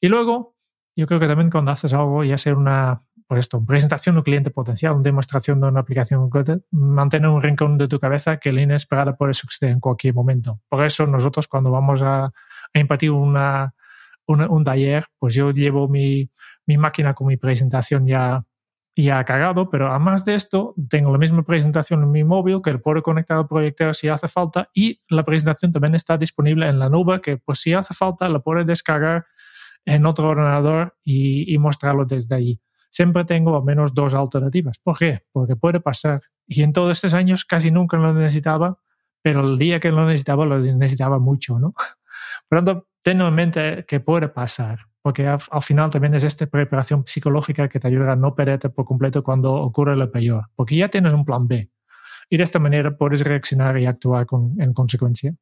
Y 0.00 0.08
luego, 0.08 0.56
yo 0.96 1.06
creo 1.06 1.20
que 1.20 1.26
también 1.26 1.50
cuando 1.50 1.70
haces 1.70 1.92
algo 1.92 2.24
y 2.24 2.32
hacer 2.32 2.54
una, 2.54 3.02
por 3.26 3.38
esto, 3.38 3.64
presentación 3.64 4.14
de 4.14 4.18
un 4.18 4.24
cliente 4.24 4.50
potencial, 4.50 4.92
una 4.92 5.02
demostración 5.02 5.60
de 5.60 5.68
una 5.68 5.80
aplicación 5.80 6.28
mantener 6.70 7.30
un 7.30 7.42
rincón 7.42 7.78
de 7.78 7.88
tu 7.88 7.98
cabeza 7.98 8.36
que 8.36 8.52
la 8.52 8.62
inesperada 8.62 9.16
puede 9.16 9.32
suceder 9.32 9.72
en 9.72 9.80
cualquier 9.80 10.14
momento. 10.14 10.60
Por 10.68 10.84
eso 10.84 11.06
nosotros 11.06 11.48
cuando 11.48 11.70
vamos 11.70 12.02
a, 12.02 12.24
a 12.26 12.78
impartir 12.78 13.10
una, 13.10 13.74
una, 14.26 14.48
un 14.48 14.64
taller, 14.64 15.06
pues 15.18 15.34
yo 15.34 15.52
llevo 15.52 15.88
mi, 15.88 16.30
mi 16.66 16.76
máquina 16.76 17.14
con 17.14 17.28
mi 17.28 17.38
presentación 17.38 18.06
ya, 18.06 18.44
ya 18.94 19.24
cargado, 19.24 19.70
pero 19.70 19.90
además 19.90 20.26
de 20.26 20.34
esto, 20.34 20.74
tengo 20.90 21.10
la 21.10 21.18
misma 21.18 21.42
presentación 21.44 22.02
en 22.02 22.10
mi 22.10 22.24
móvil 22.24 22.60
que 22.62 22.76
puedo 22.78 23.02
conectar 23.02 23.38
al 23.38 23.48
proyector 23.48 23.94
si 23.94 24.08
hace 24.08 24.28
falta 24.28 24.68
y 24.74 25.00
la 25.08 25.24
presentación 25.24 25.72
también 25.72 25.94
está 25.94 26.18
disponible 26.18 26.68
en 26.68 26.78
la 26.78 26.90
nube 26.90 27.22
que 27.22 27.38
pues 27.38 27.60
si 27.60 27.72
hace 27.72 27.94
falta 27.94 28.28
la 28.28 28.40
puedes 28.40 28.66
descargar 28.66 29.24
en 29.86 30.04
otro 30.04 30.28
ordenador 30.28 30.94
y, 31.04 31.52
y 31.52 31.58
mostrarlo 31.58 32.04
desde 32.04 32.34
allí 32.34 32.60
siempre 32.94 33.24
tengo 33.24 33.56
al 33.56 33.64
menos 33.64 33.92
dos 33.92 34.14
alternativas. 34.14 34.78
¿Por 34.78 34.96
qué? 34.96 35.24
Porque 35.32 35.56
puede 35.56 35.80
pasar. 35.80 36.20
Y 36.46 36.62
en 36.62 36.72
todos 36.72 36.92
estos 36.92 37.12
años 37.12 37.44
casi 37.44 37.72
nunca 37.72 37.96
lo 37.96 38.14
necesitaba, 38.14 38.78
pero 39.20 39.40
el 39.40 39.58
día 39.58 39.80
que 39.80 39.90
lo 39.90 40.06
necesitaba, 40.06 40.46
lo 40.46 40.60
necesitaba 40.60 41.18
mucho, 41.18 41.58
¿no? 41.58 41.74
Por 42.48 42.60
lo 42.60 42.64
tanto, 42.64 42.88
ten 43.02 43.20
en 43.20 43.34
mente 43.34 43.84
que 43.88 43.98
puede 43.98 44.28
pasar, 44.28 44.78
porque 45.02 45.26
al, 45.26 45.40
al, 45.50 45.62
final 45.62 45.90
también 45.90 46.14
es 46.14 46.22
esta 46.22 46.46
preparación 46.46 47.02
psicológica 47.04 47.68
que 47.68 47.80
te 47.80 47.88
ayuda 47.88 48.12
a 48.12 48.16
no 48.16 48.34
perderte 48.34 48.68
por 48.68 48.84
completo 48.84 49.24
cuando 49.24 49.54
ocurre 49.54 49.96
lo 49.96 50.10
peor, 50.12 50.50
porque 50.54 50.76
ya 50.76 50.88
tienes 50.88 51.12
un 51.14 51.24
plan 51.24 51.48
B. 51.48 51.70
Y 52.28 52.36
de 52.36 52.42
esta 52.44 52.58
manera 52.58 52.96
puedes 52.96 53.22
reaccionar 53.22 53.78
y 53.78 53.86
actuar 53.86 54.26
con, 54.26 54.60
en 54.60 54.72
consecuencia. 54.72 55.34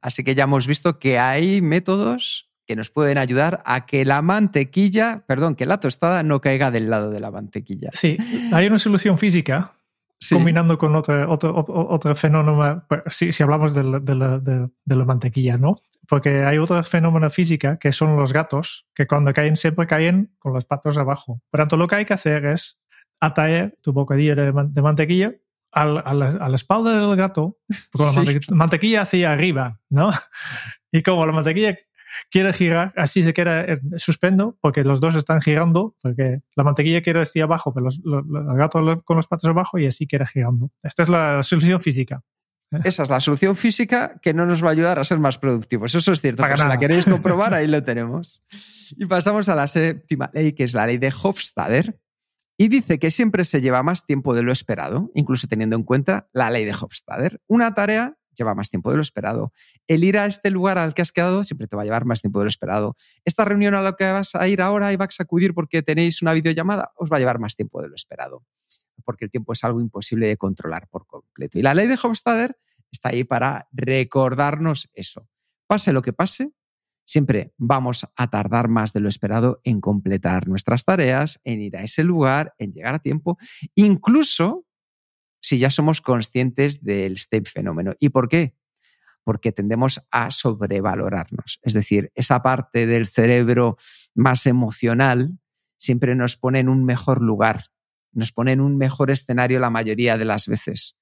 Así 0.00 0.22
que 0.22 0.34
ya 0.34 0.44
hemos 0.44 0.66
visto 0.66 0.98
que 0.98 1.18
hay 1.18 1.62
métodos 1.62 2.49
que 2.70 2.76
nos 2.76 2.88
pueden 2.88 3.18
ayudar 3.18 3.64
a 3.66 3.84
que 3.84 4.04
la 4.04 4.22
mantequilla, 4.22 5.24
perdón, 5.26 5.56
que 5.56 5.66
la 5.66 5.80
tostada 5.80 6.22
no 6.22 6.40
caiga 6.40 6.70
del 6.70 6.88
lado 6.88 7.10
de 7.10 7.18
la 7.18 7.32
mantequilla. 7.32 7.90
Sí, 7.94 8.16
hay 8.52 8.68
una 8.68 8.78
solución 8.78 9.18
física 9.18 9.72
sí. 10.20 10.36
combinando 10.36 10.78
con 10.78 10.94
otro, 10.94 11.28
otro, 11.28 11.52
otro 11.66 12.14
fenómeno, 12.14 12.86
si, 13.08 13.32
si 13.32 13.42
hablamos 13.42 13.74
de 13.74 13.82
la, 13.82 13.98
de, 13.98 14.14
la, 14.14 14.38
de, 14.38 14.68
de 14.84 14.94
la, 14.94 15.04
mantequilla, 15.04 15.56
¿no? 15.56 15.80
Porque 16.06 16.44
hay 16.44 16.58
otro 16.58 16.80
fenómeno 16.84 17.28
física 17.28 17.76
que 17.76 17.90
son 17.90 18.16
los 18.16 18.32
gatos, 18.32 18.86
que 18.94 19.08
cuando 19.08 19.32
caen 19.32 19.56
siempre 19.56 19.88
caen 19.88 20.32
con 20.38 20.54
las 20.54 20.64
patas 20.64 20.96
abajo. 20.96 21.42
Por 21.50 21.58
tanto, 21.58 21.76
lo 21.76 21.88
que 21.88 21.96
hay 21.96 22.04
que 22.04 22.14
hacer 22.14 22.44
es 22.44 22.80
atraer 23.18 23.76
tu 23.82 23.92
bocadillo 23.92 24.36
de, 24.36 24.52
mantequilla 24.80 25.32
a 25.72 25.84
la, 25.86 26.00
a, 26.02 26.14
la, 26.14 26.26
a 26.26 26.48
la, 26.48 26.54
espalda 26.54 26.92
del 26.92 27.16
gato, 27.16 27.58
con 27.90 28.06
la 28.06 28.12
mantequilla, 28.12 28.54
mantequilla 28.54 29.00
hacia 29.00 29.32
arriba, 29.32 29.80
¿no? 29.88 30.12
Y 30.92 31.02
como 31.02 31.24
la 31.24 31.32
mantequilla 31.32 31.76
quiere 32.30 32.52
girar, 32.52 32.92
así 32.96 33.22
se 33.22 33.32
queda 33.32 33.66
suspendo, 33.96 34.58
porque 34.60 34.84
los 34.84 35.00
dos 35.00 35.14
están 35.16 35.40
girando, 35.40 35.96
porque 36.02 36.40
la 36.56 36.64
mantequilla 36.64 37.02
quiere 37.02 37.22
estar 37.22 37.42
abajo, 37.42 37.72
pero 37.72 37.84
los, 37.84 38.00
los, 38.04 38.24
el 38.24 38.56
gato 38.56 39.02
con 39.04 39.16
los 39.16 39.26
patos 39.26 39.48
abajo 39.48 39.78
y 39.78 39.86
así 39.86 40.06
queda 40.06 40.26
girando. 40.26 40.70
Esta 40.82 41.02
es 41.02 41.08
la 41.08 41.42
solución 41.42 41.80
física. 41.80 42.22
Esa 42.84 43.02
es 43.02 43.10
la 43.10 43.20
solución 43.20 43.56
física 43.56 44.20
que 44.22 44.32
no 44.32 44.46
nos 44.46 44.62
va 44.62 44.68
a 44.68 44.72
ayudar 44.72 44.98
a 44.98 45.04
ser 45.04 45.18
más 45.18 45.38
productivos. 45.38 45.92
Eso 45.94 46.12
es 46.12 46.20
cierto. 46.20 46.44
Si 46.44 46.62
la 46.62 46.78
queréis 46.78 47.04
comprobar, 47.04 47.52
ahí 47.54 47.66
lo 47.66 47.82
tenemos. 47.82 48.42
Y 48.96 49.06
pasamos 49.06 49.48
a 49.48 49.56
la 49.56 49.66
séptima 49.66 50.30
ley, 50.32 50.52
que 50.52 50.64
es 50.64 50.72
la 50.72 50.86
ley 50.86 50.98
de 50.98 51.12
Hofstadter. 51.22 51.98
Y 52.56 52.68
dice 52.68 52.98
que 52.98 53.10
siempre 53.10 53.44
se 53.44 53.60
lleva 53.60 53.82
más 53.82 54.04
tiempo 54.04 54.34
de 54.34 54.42
lo 54.42 54.52
esperado, 54.52 55.10
incluso 55.14 55.48
teniendo 55.48 55.76
en 55.76 55.82
cuenta 55.82 56.28
la 56.32 56.50
ley 56.50 56.64
de 56.64 56.72
Hofstadter. 56.72 57.40
Una 57.48 57.74
tarea 57.74 58.16
lleva 58.34 58.54
más 58.54 58.70
tiempo 58.70 58.90
de 58.90 58.96
lo 58.96 59.02
esperado. 59.02 59.52
El 59.86 60.04
ir 60.04 60.18
a 60.18 60.26
este 60.26 60.50
lugar 60.50 60.78
al 60.78 60.94
que 60.94 61.02
has 61.02 61.12
quedado 61.12 61.44
siempre 61.44 61.66
te 61.66 61.76
va 61.76 61.82
a 61.82 61.84
llevar 61.84 62.04
más 62.04 62.20
tiempo 62.20 62.38
de 62.38 62.44
lo 62.44 62.48
esperado. 62.48 62.96
Esta 63.24 63.44
reunión 63.44 63.74
a 63.74 63.82
la 63.82 63.92
que 63.92 64.10
vas 64.10 64.34
a 64.34 64.48
ir 64.48 64.62
ahora 64.62 64.92
y 64.92 64.96
vas 64.96 65.18
a 65.18 65.22
acudir 65.22 65.54
porque 65.54 65.82
tenéis 65.82 66.22
una 66.22 66.32
videollamada, 66.32 66.92
os 66.96 67.10
va 67.10 67.16
a 67.16 67.20
llevar 67.20 67.38
más 67.38 67.56
tiempo 67.56 67.82
de 67.82 67.88
lo 67.88 67.94
esperado. 67.94 68.44
Porque 69.04 69.24
el 69.24 69.30
tiempo 69.30 69.52
es 69.52 69.64
algo 69.64 69.80
imposible 69.80 70.28
de 70.28 70.36
controlar 70.36 70.88
por 70.88 71.06
completo. 71.06 71.58
Y 71.58 71.62
la 71.62 71.74
ley 71.74 71.86
de 71.86 71.98
Hofstadter 72.02 72.56
está 72.90 73.10
ahí 73.10 73.24
para 73.24 73.68
recordarnos 73.72 74.90
eso. 74.94 75.28
Pase 75.66 75.92
lo 75.92 76.02
que 76.02 76.12
pase, 76.12 76.52
siempre 77.04 77.52
vamos 77.56 78.06
a 78.16 78.30
tardar 78.30 78.68
más 78.68 78.92
de 78.92 79.00
lo 79.00 79.08
esperado 79.08 79.60
en 79.64 79.80
completar 79.80 80.48
nuestras 80.48 80.84
tareas, 80.84 81.40
en 81.44 81.60
ir 81.60 81.76
a 81.76 81.82
ese 81.82 82.04
lugar, 82.04 82.54
en 82.58 82.72
llegar 82.72 82.94
a 82.94 82.98
tiempo, 83.00 83.38
incluso 83.74 84.64
si 85.40 85.58
ya 85.58 85.70
somos 85.70 86.00
conscientes 86.00 86.82
del 86.82 87.14
este 87.14 87.42
fenómeno. 87.42 87.94
¿Y 87.98 88.10
por 88.10 88.28
qué? 88.28 88.54
Porque 89.24 89.52
tendemos 89.52 90.00
a 90.10 90.30
sobrevalorarnos. 90.30 91.60
Es 91.62 91.74
decir, 91.74 92.10
esa 92.14 92.42
parte 92.42 92.86
del 92.86 93.06
cerebro 93.06 93.76
más 94.14 94.46
emocional 94.46 95.38
siempre 95.76 96.14
nos 96.14 96.36
pone 96.36 96.58
en 96.60 96.68
un 96.68 96.84
mejor 96.84 97.22
lugar, 97.22 97.66
nos 98.12 98.32
pone 98.32 98.52
en 98.52 98.60
un 98.60 98.76
mejor 98.76 99.10
escenario 99.10 99.60
la 99.60 99.70
mayoría 99.70 100.18
de 100.18 100.24
las 100.24 100.46
veces. 100.46 100.96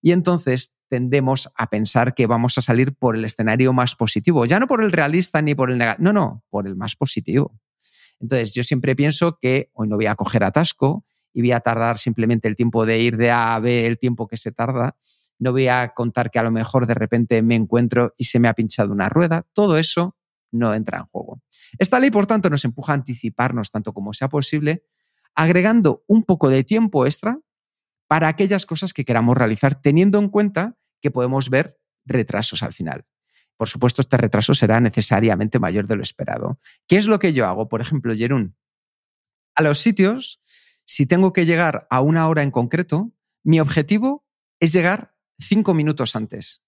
Y 0.00 0.12
entonces 0.12 0.72
tendemos 0.88 1.50
a 1.56 1.70
pensar 1.70 2.14
que 2.14 2.26
vamos 2.26 2.58
a 2.58 2.62
salir 2.62 2.94
por 2.94 3.16
el 3.16 3.24
escenario 3.24 3.72
más 3.72 3.96
positivo, 3.96 4.44
ya 4.44 4.60
no 4.60 4.66
por 4.66 4.82
el 4.82 4.92
realista 4.92 5.40
ni 5.40 5.54
por 5.54 5.70
el 5.70 5.78
negativo, 5.78 6.04
no, 6.04 6.12
no, 6.12 6.44
por 6.50 6.66
el 6.66 6.76
más 6.76 6.94
positivo. 6.94 7.58
Entonces 8.20 8.54
yo 8.54 8.64
siempre 8.64 8.94
pienso 8.94 9.38
que 9.40 9.70
hoy 9.72 9.88
no 9.88 9.96
voy 9.96 10.06
a 10.06 10.14
coger 10.14 10.44
atasco, 10.44 11.04
y 11.34 11.42
voy 11.42 11.52
a 11.52 11.60
tardar 11.60 11.98
simplemente 11.98 12.48
el 12.48 12.56
tiempo 12.56 12.86
de 12.86 13.00
ir 13.00 13.16
de 13.18 13.30
A 13.30 13.56
a 13.56 13.60
B, 13.60 13.86
el 13.86 13.98
tiempo 13.98 14.28
que 14.28 14.38
se 14.38 14.52
tarda. 14.52 14.96
No 15.38 15.50
voy 15.52 15.66
a 15.68 15.92
contar 15.92 16.30
que 16.30 16.38
a 16.38 16.44
lo 16.44 16.52
mejor 16.52 16.86
de 16.86 16.94
repente 16.94 17.42
me 17.42 17.56
encuentro 17.56 18.14
y 18.16 18.24
se 18.24 18.38
me 18.38 18.48
ha 18.48 18.54
pinchado 18.54 18.92
una 18.92 19.08
rueda. 19.08 19.44
Todo 19.52 19.76
eso 19.76 20.16
no 20.52 20.72
entra 20.72 20.98
en 20.98 21.06
juego. 21.06 21.42
Esta 21.78 21.98
ley, 21.98 22.12
por 22.12 22.26
tanto, 22.26 22.48
nos 22.48 22.64
empuja 22.64 22.92
a 22.92 22.94
anticiparnos 22.94 23.72
tanto 23.72 23.92
como 23.92 24.12
sea 24.12 24.28
posible, 24.28 24.84
agregando 25.34 26.04
un 26.06 26.22
poco 26.22 26.48
de 26.48 26.62
tiempo 26.62 27.04
extra 27.04 27.40
para 28.06 28.28
aquellas 28.28 28.64
cosas 28.64 28.92
que 28.92 29.04
queramos 29.04 29.36
realizar, 29.36 29.80
teniendo 29.80 30.20
en 30.20 30.28
cuenta 30.28 30.76
que 31.00 31.10
podemos 31.10 31.50
ver 31.50 31.76
retrasos 32.04 32.62
al 32.62 32.72
final. 32.72 33.04
Por 33.56 33.68
supuesto, 33.68 34.00
este 34.00 34.16
retraso 34.16 34.54
será 34.54 34.80
necesariamente 34.80 35.58
mayor 35.58 35.88
de 35.88 35.96
lo 35.96 36.02
esperado. 36.02 36.60
¿Qué 36.86 36.96
es 36.96 37.08
lo 37.08 37.18
que 37.18 37.32
yo 37.32 37.46
hago? 37.46 37.68
Por 37.68 37.80
ejemplo, 37.80 38.14
Jerún, 38.14 38.56
a 39.56 39.62
los 39.62 39.78
sitios 39.78 40.42
si 40.86 41.06
tengo 41.06 41.32
que 41.32 41.46
llegar 41.46 41.86
a 41.90 42.00
una 42.00 42.28
hora 42.28 42.42
en 42.42 42.50
concreto, 42.50 43.12
mi 43.42 43.60
objetivo 43.60 44.24
es 44.60 44.72
llegar 44.72 45.14
cinco 45.38 45.74
minutos 45.74 46.16
antes. 46.16 46.62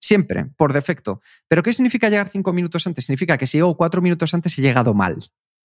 Siempre, 0.00 0.46
por 0.56 0.72
defecto. 0.72 1.20
¿Pero 1.46 1.62
qué 1.62 1.72
significa 1.72 2.08
llegar 2.08 2.28
cinco 2.28 2.52
minutos 2.52 2.86
antes? 2.86 3.04
Significa 3.04 3.36
que 3.36 3.46
si 3.46 3.58
llego 3.58 3.76
cuatro 3.76 4.00
minutos 4.00 4.32
antes 4.32 4.58
he 4.58 4.62
llegado 4.62 4.94
mal. 4.94 5.18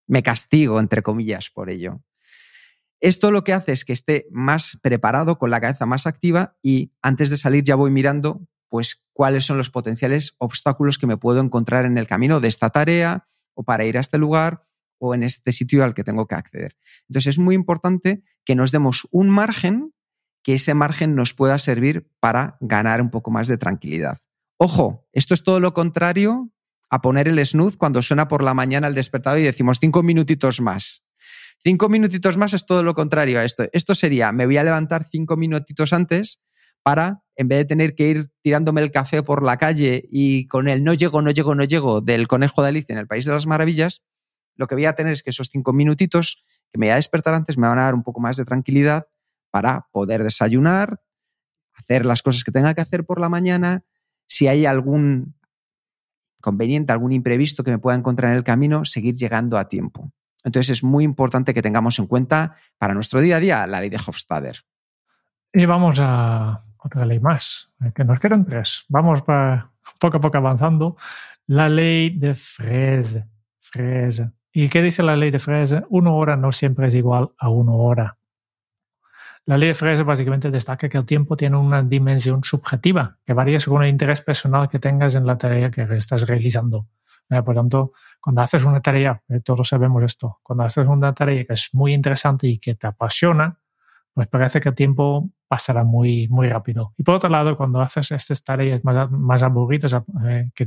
Me 0.08 0.24
castigo, 0.24 0.80
entre 0.80 1.02
comillas, 1.02 1.50
por 1.50 1.70
ello. 1.70 2.04
Esto 3.00 3.32
lo 3.32 3.44
que 3.44 3.54
hace 3.54 3.72
es 3.72 3.86
que 3.86 3.94
esté 3.94 4.28
más 4.32 4.80
preparado, 4.82 5.38
con 5.38 5.52
la 5.52 5.62
cabeza 5.62 5.86
más 5.86 6.08
activa 6.08 6.58
y 6.62 6.92
antes 7.02 7.30
de 7.30 7.38
salir 7.38 7.64
ya 7.64 7.76
voy 7.76 7.92
mirando 7.92 8.48
pues 8.68 9.06
cuáles 9.14 9.46
son 9.46 9.58
los 9.58 9.70
potenciales 9.70 10.36
obstáculos 10.38 10.98
que 10.98 11.08
me 11.08 11.18
puedo 11.18 11.40
encontrar 11.40 11.86
en 11.86 11.98
el 11.98 12.08
camino 12.08 12.40
de 12.40 12.48
esta 12.48 12.72
tarea 12.72 13.28
o 13.54 13.64
para 13.64 13.86
ir 13.86 13.98
a 13.98 14.02
este 14.02 14.18
lugar 14.18 14.65
o 14.98 15.14
en 15.14 15.24
este 15.24 15.52
sitio 15.52 15.84
al 15.84 15.94
que 15.94 16.04
tengo 16.04 16.28
que 16.28 16.36
acceder. 16.36 16.76
Entonces 17.10 17.36
es 17.36 17.40
muy 17.40 17.56
importante 17.56 18.24
que 18.44 18.56
nos 18.56 18.72
demos 18.72 19.08
un 19.12 19.30
margen, 19.30 19.94
que 20.44 20.56
ese 20.56 20.74
margen 20.74 21.16
nos 21.16 21.34
pueda 21.34 21.58
servir 21.60 22.10
para 22.20 22.58
ganar 22.62 23.02
un 23.02 23.10
poco 23.10 23.32
más 23.32 23.48
de 23.48 23.58
tranquilidad. 23.58 24.20
Ojo, 24.58 25.08
esto 25.12 25.34
es 25.34 25.44
todo 25.44 25.60
lo 25.60 25.74
contrario 25.74 26.52
a 26.90 27.02
poner 27.02 27.28
el 27.28 27.44
snooze 27.46 27.78
cuando 27.78 28.02
suena 28.02 28.28
por 28.28 28.44
la 28.44 28.54
mañana 28.54 28.88
el 28.88 28.96
despertador 28.96 29.40
y 29.40 29.44
decimos 29.44 29.80
cinco 29.82 30.04
minutitos 30.04 30.62
más. 30.62 31.04
Cinco 31.64 31.90
minutitos 31.90 32.38
más 32.38 32.54
es 32.54 32.66
todo 32.66 32.84
lo 32.84 32.94
contrario 32.94 33.40
a 33.40 33.44
esto. 33.44 33.66
Esto 33.74 33.96
sería, 33.96 34.32
me 34.32 34.46
voy 34.46 34.58
a 34.58 34.64
levantar 34.64 35.04
cinco 35.10 35.36
minutitos 35.36 35.94
antes 35.94 36.42
para, 36.84 37.24
en 37.36 37.48
vez 37.48 37.58
de 37.58 37.66
tener 37.66 37.96
que 37.96 38.08
ir 38.08 38.30
tirándome 38.44 38.82
el 38.82 38.92
café 38.92 39.24
por 39.24 39.44
la 39.44 39.58
calle 39.58 40.08
y 40.12 40.48
con 40.48 40.68
el 40.68 40.84
no 40.84 40.94
llego, 40.94 41.24
no 41.24 41.32
llego, 41.32 41.56
no 41.56 41.64
llego 41.64 42.02
del 42.02 42.28
conejo 42.28 42.62
de 42.62 42.70
Alicia 42.70 42.94
en 42.94 43.00
el 43.00 43.08
País 43.08 43.26
de 43.26 43.34
las 43.34 43.48
Maravillas, 43.48 44.04
lo 44.56 44.68
que 44.68 44.76
voy 44.76 44.86
a 44.86 44.94
tener 44.94 45.14
es 45.14 45.24
que 45.24 45.30
esos 45.30 45.50
cinco 45.50 45.74
minutitos 45.74 46.44
que 46.72 46.80
me 46.80 46.88
voy 46.88 46.94
a 46.94 46.96
despertar 46.96 47.34
antes 47.34 47.58
me 47.58 47.68
van 47.68 47.80
a 47.80 47.84
dar 47.84 47.96
un 47.96 48.04
poco 48.04 48.20
más 48.20 48.38
de 48.38 48.46
tranquilidad 48.46 49.08
para 49.52 49.88
poder 49.92 50.24
desayunar, 50.24 51.02
hacer 51.74 52.06
las 52.06 52.22
cosas 52.22 52.44
que 52.44 52.52
tenga 52.52 52.74
que 52.74 52.82
hacer 52.82 53.06
por 53.06 53.20
la 53.20 53.30
mañana. 53.30 53.84
Si 54.28 54.48
hay 54.48 54.66
algún 54.66 55.36
conveniente, 56.42 56.92
algún 56.92 57.12
imprevisto 57.12 57.64
que 57.64 57.72
me 57.72 57.80
pueda 57.80 57.98
encontrar 57.98 58.32
en 58.32 58.38
el 58.38 58.44
camino, 58.44 58.86
seguir 58.86 59.16
llegando 59.16 59.58
a 59.58 59.68
tiempo. 59.68 60.12
Entonces 60.44 60.78
es 60.78 60.84
muy 60.84 61.04
importante 61.04 61.54
que 61.54 61.62
tengamos 61.62 61.98
en 61.98 62.06
cuenta 62.06 62.56
para 62.78 62.94
nuestro 62.94 63.20
día 63.20 63.38
a 63.38 63.40
día 63.40 63.68
la 63.68 63.80
ley 63.80 63.90
de 63.90 63.98
Hofstadter. 63.98 64.58
Y 65.52 65.66
vamos 65.66 66.00
a 66.02 66.64
otra 66.78 67.06
ley 67.06 67.20
más, 67.20 67.72
eh, 67.84 67.92
que 67.96 68.04
nos 68.04 68.20
quedan 68.20 68.46
tres. 68.46 68.86
Vamos 68.90 69.24
para, 69.24 69.72
poco 70.00 70.18
a 70.18 70.22
poco 70.22 70.38
avanzando. 70.38 70.98
La 71.48 71.68
ley 71.68 72.12
de 72.12 72.36
Frese. 72.36 73.28
Frese. 73.60 74.32
¿Y 74.58 74.70
qué 74.70 74.82
dice 74.82 75.04
la 75.04 75.18
ley 75.18 75.32
de 75.32 75.40
Frese? 75.40 75.84
Una 75.90 76.14
hora 76.14 76.38
no 76.38 76.54
siempre 76.54 76.88
es 76.88 76.96
igual 76.96 77.32
a 77.38 77.50
una 77.50 77.74
hora. 77.74 78.18
La 79.46 79.58
ley 79.58 79.68
de 79.68 79.74
Frese 79.74 80.04
básicamente 80.04 80.50
destaca 80.50 80.88
que 80.88 80.98
el 80.98 81.06
tiempo 81.06 81.36
tiene 81.36 81.58
una 81.58 81.84
dimensión 81.84 82.42
subjetiva 82.42 83.18
que 83.26 83.34
varía 83.34 83.60
según 83.60 83.84
el 83.84 83.90
interés 83.90 84.22
personal 84.22 84.70
que 84.70 84.80
tengas 84.80 85.14
en 85.16 85.28
la 85.28 85.38
tarea 85.38 85.70
que 85.70 85.82
estás 85.98 86.26
realizando. 86.26 86.88
Eh, 87.30 87.42
por 87.44 87.54
tanto, 87.54 87.92
cuando 88.22 88.44
haces 88.44 88.64
una 88.64 88.82
tarea, 88.82 89.22
eh, 89.28 89.42
todos 89.42 89.68
sabemos 89.68 90.02
esto, 90.04 90.40
cuando 90.42 90.64
haces 90.64 90.88
una 90.88 91.14
tarea 91.14 91.44
que 91.44 91.54
es 91.54 91.72
muy 91.74 91.94
interesante 91.94 92.48
y 92.48 92.58
que 92.58 92.76
te 92.76 92.88
apasiona, 92.88 93.60
pues 94.14 94.30
parece 94.30 94.62
que 94.62 94.70
el 94.70 94.76
tiempo 94.76 95.32
pasará 95.50 95.84
muy, 95.84 96.30
muy 96.30 96.48
rápido. 96.48 96.94
Y 96.96 97.04
por 97.04 97.16
otro 97.16 97.30
lado, 97.30 97.58
cuando 97.58 97.82
haces 97.82 98.10
estas 98.10 98.42
tareas 98.42 98.86
más, 98.86 99.12
más 99.12 99.44
aburridas, 99.44 99.94
eh, 100.26 100.50
que 100.56 100.66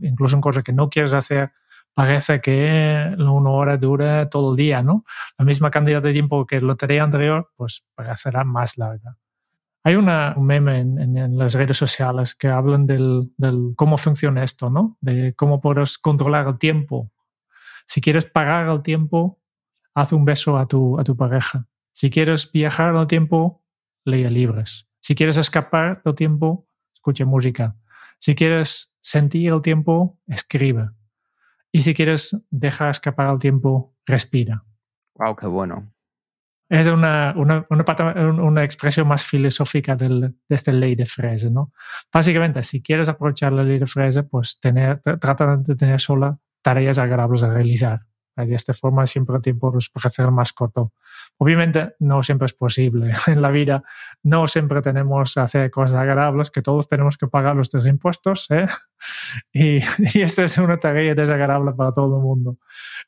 incluso 0.00 0.36
en 0.36 0.40
cosas 0.40 0.64
que 0.64 0.72
no 0.72 0.88
quieres 0.88 1.12
hacer, 1.12 1.52
parece 1.96 2.42
que 2.42 3.14
una 3.16 3.48
hora 3.48 3.78
dura 3.78 4.28
todo 4.28 4.50
el 4.50 4.56
día, 4.58 4.82
¿no? 4.82 5.06
La 5.38 5.46
misma 5.46 5.70
cantidad 5.70 6.02
de 6.02 6.12
tiempo 6.12 6.46
que 6.46 6.60
la 6.60 6.74
tarea 6.74 7.04
anterior, 7.04 7.50
pues 7.56 7.86
parecerá 7.94 8.44
más 8.44 8.76
larga. 8.76 9.16
Hay 9.82 9.96
una, 9.96 10.34
un 10.36 10.44
meme 10.44 10.80
en, 10.80 11.38
las 11.38 11.54
redes 11.54 11.78
sociales 11.78 12.34
que 12.34 12.48
hablan 12.48 12.86
del, 12.86 13.32
del, 13.38 13.72
cómo 13.76 13.96
funciona 13.96 14.44
esto, 14.44 14.68
¿no? 14.68 14.98
De 15.00 15.32
cómo 15.36 15.62
puedes 15.62 15.96
controlar 15.96 16.46
el 16.46 16.58
tiempo. 16.58 17.10
Si 17.86 18.02
quieres 18.02 18.26
pagar 18.26 18.68
el 18.68 18.82
tiempo, 18.82 19.40
haz 19.94 20.12
un 20.12 20.26
beso 20.26 20.58
a 20.58 20.68
tu, 20.68 21.00
a 21.00 21.04
tu 21.04 21.16
pareja. 21.16 21.66
Si 21.92 22.10
quieres 22.10 22.52
viajar 22.52 22.94
el 22.94 23.06
tiempo, 23.06 23.64
lea 24.04 24.28
libros. 24.28 24.86
Si 25.00 25.14
quieres 25.14 25.38
escapar 25.38 26.02
del 26.04 26.14
tiempo, 26.14 26.68
escucha 26.92 27.24
música. 27.24 27.74
Si 28.18 28.34
quieres 28.34 28.92
sentir 29.00 29.50
el 29.50 29.62
tiempo, 29.62 30.18
escribe. 30.26 30.90
Y 31.76 31.82
si 31.82 31.92
quieres 31.92 32.34
dejar 32.48 32.88
escapar 32.88 33.30
el 33.30 33.38
tiempo, 33.38 33.94
respira. 34.06 34.64
Wow, 35.16 35.36
qué 35.36 35.46
bueno. 35.46 35.92
Es 36.70 36.88
una, 36.88 37.34
una, 37.36 37.66
una, 37.68 38.64
expresión 38.64 39.06
más 39.06 39.26
filosófica 39.26 39.94
del, 39.94 40.20
de 40.48 40.54
esta 40.54 40.72
ley 40.72 40.94
de 40.94 41.04
Frese, 41.04 41.50
¿no? 41.50 41.74
Básicamente, 42.10 42.62
si 42.62 42.82
quieres 42.82 43.10
aprovechar 43.10 43.52
la 43.52 43.62
ley 43.62 43.78
de 43.78 43.84
Frese, 43.84 44.22
pues 44.22 44.58
tener, 44.58 45.02
trata 45.20 45.58
de 45.58 45.76
tener 45.76 46.00
solo 46.00 46.40
tareas 46.62 46.96
agradables 46.96 47.42
a 47.42 47.52
realizar. 47.52 48.00
De 48.36 48.54
esta 48.54 48.74
forma 48.74 49.06
siempre 49.06 49.36
el 49.36 49.42
tiempo 49.42 49.72
nos 49.72 49.90
ser 50.08 50.30
más 50.30 50.52
corto. 50.52 50.92
Obviamente 51.38 51.94
no 52.00 52.22
siempre 52.22 52.46
es 52.46 52.52
posible. 52.52 53.12
En 53.26 53.42
la 53.42 53.50
vida 53.50 53.82
no 54.22 54.46
siempre 54.46 54.82
tenemos 54.82 55.34
que 55.34 55.40
hacer 55.40 55.70
cosas 55.70 55.96
agradables, 55.96 56.50
que 56.50 56.62
todos 56.62 56.88
tenemos 56.88 57.16
que 57.16 57.26
pagar 57.26 57.56
nuestros 57.56 57.86
impuestos. 57.86 58.50
¿eh? 58.50 58.66
Y, 59.52 59.78
y, 60.14 60.22
esta 60.22 60.44
es 60.44 60.56
una 60.58 60.78
tarea 60.78 61.14
desagradable 61.14 61.72
para 61.72 61.92
todo 61.92 62.16
el 62.16 62.22
mundo. 62.22 62.58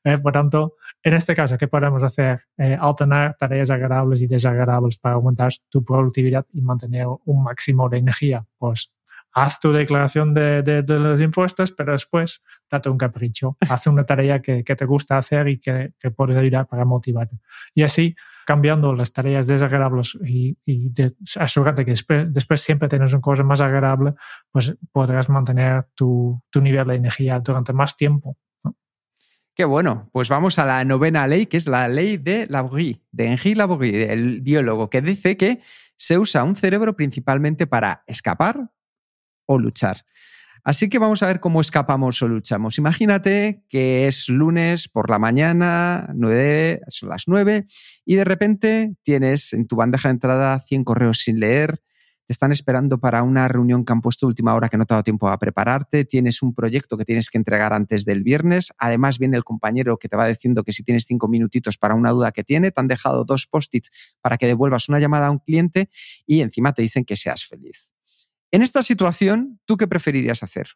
¿eh? 0.05 0.19
Por 0.19 0.33
tanto, 0.33 0.75
en 1.03 1.15
este 1.15 1.35
caso, 1.35 1.57
¿qué 1.57 1.69
podemos 1.69 2.03
hacer? 2.03 2.41
Eh, 2.57 2.77
alternar 2.79 3.37
tareas 3.39 3.71
agradables 3.71 4.21
y 4.21 4.27
desagradables 4.27 4.99
para 4.99 5.15
aumentar 5.15 5.53
tu 5.69 5.85
productividad 5.85 6.47
y 6.53 6.61
mantener 6.61 7.07
un 7.25 7.43
máximo 7.43 7.89
de 7.89 7.99
energía. 7.99 8.45
Pues 8.59 8.93
haz 9.43 9.61
tu 9.61 9.73
declaración 9.73 10.35
de, 10.35 10.63
de, 10.63 10.99
los 10.99 11.21
impuestos, 11.21 11.73
pero 11.73 11.93
después 11.93 12.43
date 12.71 12.89
un 12.89 12.99
capricho, 12.99 13.57
haz 13.69 13.87
una 13.87 14.05
tarea 14.05 14.41
que, 14.41 14.65
que 14.65 14.77
te 14.77 14.85
gusta 14.85 15.19
hacer 15.19 15.49
y 15.49 15.59
que, 15.59 15.93
que, 15.99 16.11
puedes 16.11 16.37
ayudar 16.37 16.67
para 16.67 16.85
motivarte. 16.85 17.39
Y 17.75 17.83
así, 17.83 18.15
cambiando 18.47 18.95
las 18.95 19.13
tareas 19.13 19.47
desagradables 19.47 20.17
y, 20.25 20.57
y 20.65 20.89
de, 20.91 21.15
asegúrate 21.37 21.85
que 21.85 21.93
después, 21.93 22.33
después, 22.33 22.61
siempre 22.61 22.89
tienes 22.89 23.13
una 23.13 23.21
cosa 23.21 23.43
más 23.43 23.61
agradable, 23.61 24.15
pues 24.51 24.77
podrás 24.93 25.29
mantener 25.29 25.87
tu, 25.95 26.43
tu 26.51 26.61
nivel 26.61 26.87
de 26.89 26.95
energía 26.97 27.41
durante 27.41 27.73
más 27.73 27.97
tiempo. 27.97 28.37
Qué 29.55 29.65
bueno, 29.65 30.09
pues 30.13 30.29
vamos 30.29 30.61
a 30.61 30.65
la 30.65 30.85
novena 30.85 31.27
ley, 31.27 31.47
que 31.47 31.57
es 31.57 31.67
la 31.67 31.89
ley 31.89 32.17
de 32.17 32.47
Labrie, 32.49 33.03
de 33.11 33.27
Henri 33.27 33.57
Labrie, 33.57 34.13
el 34.13 34.41
biólogo, 34.41 34.89
que 34.89 35.03
dice 35.03 35.37
que 35.37 35.59
se 35.97 36.17
usa 36.17 36.45
un 36.45 36.55
cerebro 36.55 36.95
principalmente 36.95 37.67
para 37.67 38.05
escapar, 38.07 38.71
o 39.49 39.59
luchar. 39.59 40.05
Así 40.65 40.89
que 40.91 40.99
vamos 40.99 41.23
a 41.23 41.27
ver 41.27 41.41
cómo 41.41 41.61
escapamos 41.61 42.21
o 42.21 42.29
luchamos. 42.29 42.77
Imagínate 42.77 43.65
que 43.69 44.07
es 44.07 44.29
lunes 44.29 44.89
por 44.89 45.09
la 45.09 45.19
mañana, 45.19 46.11
9, 46.15 46.83
son 46.89 47.09
las 47.09 47.25
9, 47.27 47.67
y 48.05 48.15
de 48.17 48.25
repente 48.25 48.95
tienes 49.03 49.55
en 49.55 49.67
tu 49.67 49.77
bandeja 49.77 50.09
de 50.09 50.13
entrada 50.13 50.61
100 50.61 50.85
correos 50.85 51.21
sin 51.21 51.41
leer, 51.41 51.81
te 52.27 52.35
están 52.35 52.53
esperando 52.53 53.01
para 53.01 53.23
una 53.23 53.49
reunión 53.49 53.87
que 53.87 53.95
han 53.95 54.03
puesto 54.03 54.27
última 54.27 54.55
hora 54.55 54.69
que 54.69 54.77
no 54.77 54.85
te 54.85 54.93
ha 54.93 54.97
dado 54.97 55.05
tiempo 55.05 55.31
a 55.31 55.39
prepararte, 55.39 56.05
tienes 56.05 56.43
un 56.43 56.53
proyecto 56.53 56.99
que 56.99 57.07
tienes 57.07 57.31
que 57.31 57.39
entregar 57.39 57.73
antes 57.73 58.05
del 58.05 58.23
viernes, 58.23 58.71
además 58.77 59.19
viene 59.19 59.39
el 59.39 59.45
compañero 59.45 59.97
que 59.97 60.11
te 60.11 60.19
va 60.19 60.27
diciendo 60.27 60.65
que 60.65 60.75
si 60.75 60.83
tienes 60.83 61.07
cinco 61.07 61.29
minutitos 61.29 61.79
para 61.79 61.95
una 61.95 62.11
duda 62.11 62.31
que 62.31 62.45
tiene, 62.45 62.71
te 62.71 62.79
han 62.79 62.89
dejado 62.89 63.25
dos 63.25 63.47
post-its 63.47 63.89
para 64.21 64.37
que 64.37 64.47
devuelvas 64.47 64.91
una 64.91 65.01
llamada 65.01 65.29
a 65.29 65.31
un 65.31 65.39
cliente 65.39 65.89
y 66.27 66.43
encima 66.43 66.75
te 66.75 66.83
dicen 66.83 67.07
que 67.07 67.17
seas 67.17 67.47
feliz. 67.47 67.95
En 68.51 68.63
esta 68.63 68.83
situación, 68.83 69.61
¿tú 69.65 69.77
qué 69.77 69.87
preferirías 69.87 70.43
hacer? 70.43 70.69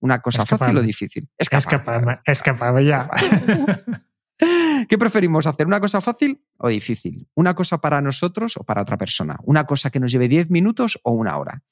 ¿Una 0.00 0.20
cosa 0.20 0.46
fácil 0.46 0.76
o 0.76 0.82
difícil? 0.82 1.28
Escaparme, 1.36 2.20
escaparme 2.24 2.84
ya. 2.84 3.10
¿Qué 4.88 4.96
preferimos 4.96 5.46
hacer? 5.46 5.66
¿Una 5.66 5.80
cosa 5.80 6.00
fácil 6.00 6.44
o 6.58 6.68
difícil? 6.68 7.28
¿Una 7.34 7.54
cosa 7.54 7.78
para 7.80 8.00
nosotros 8.00 8.56
o 8.56 8.64
para 8.64 8.82
otra 8.82 8.96
persona? 8.96 9.36
¿Una 9.42 9.64
cosa 9.64 9.90
que 9.90 9.98
nos 9.98 10.12
lleve 10.12 10.28
10 10.28 10.50
minutos 10.50 11.00
o 11.02 11.10
una 11.10 11.36
hora? 11.36 11.64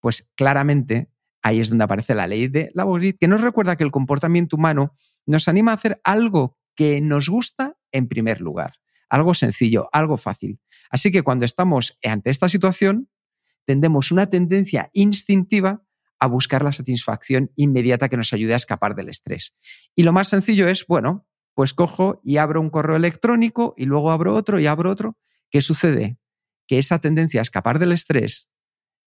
Pues 0.00 0.30
claramente 0.34 1.10
ahí 1.42 1.60
es 1.60 1.68
donde 1.68 1.84
aparece 1.84 2.14
la 2.14 2.26
ley 2.26 2.48
de 2.48 2.70
la 2.74 2.86
que 3.18 3.28
nos 3.28 3.42
recuerda 3.42 3.76
que 3.76 3.84
el 3.84 3.90
comportamiento 3.90 4.56
humano 4.56 4.96
nos 5.26 5.46
anima 5.48 5.72
a 5.72 5.74
hacer 5.74 6.00
algo 6.02 6.58
que 6.74 7.00
nos 7.00 7.28
gusta 7.28 7.76
en 7.92 8.08
primer 8.08 8.40
lugar. 8.40 8.72
Algo 9.08 9.34
sencillo, 9.34 9.88
algo 9.92 10.16
fácil. 10.16 10.58
Así 10.90 11.12
que 11.12 11.22
cuando 11.22 11.44
estamos 11.44 11.98
ante 12.02 12.30
esta 12.30 12.48
situación, 12.48 13.08
tendemos 13.66 14.12
una 14.12 14.30
tendencia 14.30 14.90
instintiva 14.94 15.82
a 16.18 16.26
buscar 16.26 16.64
la 16.64 16.72
satisfacción 16.72 17.52
inmediata 17.56 18.08
que 18.08 18.16
nos 18.16 18.32
ayude 18.32 18.54
a 18.54 18.56
escapar 18.56 18.94
del 18.94 19.10
estrés. 19.10 19.54
Y 19.94 20.02
lo 20.02 20.12
más 20.12 20.28
sencillo 20.28 20.66
es, 20.68 20.86
bueno, 20.86 21.26
pues 21.54 21.74
cojo 21.74 22.20
y 22.24 22.38
abro 22.38 22.60
un 22.60 22.70
correo 22.70 22.96
electrónico 22.96 23.74
y 23.76 23.84
luego 23.84 24.10
abro 24.10 24.34
otro 24.34 24.58
y 24.58 24.66
abro 24.66 24.90
otro. 24.90 25.18
¿Qué 25.50 25.60
sucede? 25.60 26.18
Que 26.66 26.78
esa 26.78 26.98
tendencia 26.98 27.40
a 27.40 27.42
escapar 27.42 27.78
del 27.78 27.92
estrés 27.92 28.48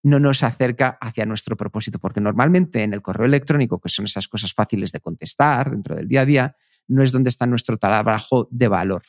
no 0.02 0.18
nos 0.18 0.42
acerca 0.42 0.98
hacia 1.00 1.26
nuestro 1.26 1.56
propósito, 1.56 1.98
porque 1.98 2.20
normalmente 2.20 2.82
en 2.82 2.94
el 2.94 3.02
correo 3.02 3.26
electrónico, 3.26 3.80
que 3.80 3.88
son 3.88 4.06
esas 4.06 4.28
cosas 4.28 4.54
fáciles 4.54 4.92
de 4.92 5.00
contestar 5.00 5.70
dentro 5.70 5.94
del 5.94 6.08
día 6.08 6.22
a 6.22 6.26
día, 6.26 6.56
no 6.88 7.02
es 7.02 7.12
donde 7.12 7.28
está 7.28 7.46
nuestro 7.46 7.76
trabajo 7.76 8.48
de 8.50 8.68
valor. 8.68 9.02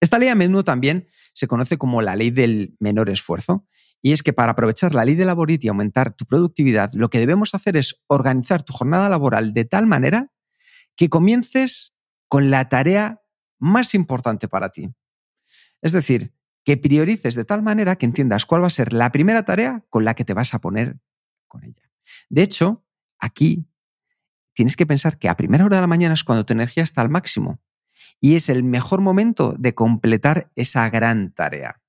Esta 0.00 0.18
ley 0.18 0.28
a 0.28 0.34
menudo 0.34 0.64
también 0.64 1.08
se 1.34 1.48
conoce 1.48 1.76
como 1.76 2.02
la 2.02 2.14
ley 2.14 2.30
del 2.30 2.76
menor 2.78 3.10
esfuerzo 3.10 3.66
y 4.00 4.12
es 4.12 4.22
que 4.22 4.32
para 4.32 4.52
aprovechar 4.52 4.94
la 4.94 5.04
ley 5.04 5.16
de 5.16 5.24
laborit 5.24 5.64
y 5.64 5.68
aumentar 5.68 6.14
tu 6.14 6.24
productividad, 6.24 6.92
lo 6.94 7.10
que 7.10 7.18
debemos 7.18 7.54
hacer 7.54 7.76
es 7.76 8.02
organizar 8.06 8.62
tu 8.62 8.72
jornada 8.72 9.08
laboral 9.08 9.52
de 9.52 9.64
tal 9.64 9.86
manera 9.86 10.30
que 10.96 11.08
comiences 11.08 11.94
con 12.28 12.50
la 12.50 12.68
tarea 12.68 13.22
más 13.58 13.94
importante 13.94 14.46
para 14.46 14.70
ti. 14.70 14.88
Es 15.82 15.92
decir, 15.92 16.32
que 16.64 16.76
priorices 16.76 17.34
de 17.34 17.44
tal 17.44 17.62
manera 17.62 17.96
que 17.96 18.06
entiendas 18.06 18.46
cuál 18.46 18.62
va 18.62 18.66
a 18.68 18.70
ser 18.70 18.92
la 18.92 19.10
primera 19.10 19.44
tarea 19.44 19.84
con 19.90 20.04
la 20.04 20.14
que 20.14 20.24
te 20.24 20.34
vas 20.34 20.54
a 20.54 20.60
poner 20.60 20.98
con 21.48 21.64
ella. 21.64 21.90
De 22.28 22.42
hecho, 22.42 22.84
aquí 23.18 23.66
tienes 24.52 24.76
que 24.76 24.86
pensar 24.86 25.18
que 25.18 25.28
a 25.28 25.36
primera 25.36 25.64
hora 25.64 25.76
de 25.76 25.80
la 25.80 25.86
mañana 25.86 26.14
es 26.14 26.24
cuando 26.24 26.44
tu 26.44 26.52
energía 26.52 26.82
está 26.82 27.00
al 27.00 27.08
máximo 27.08 27.60
y 28.20 28.34
es 28.34 28.48
el 28.48 28.64
mejor 28.64 29.00
momento 29.00 29.54
de 29.58 29.74
completar 29.74 30.50
esa 30.56 30.88
gran 30.90 31.32
tarea. 31.32 31.80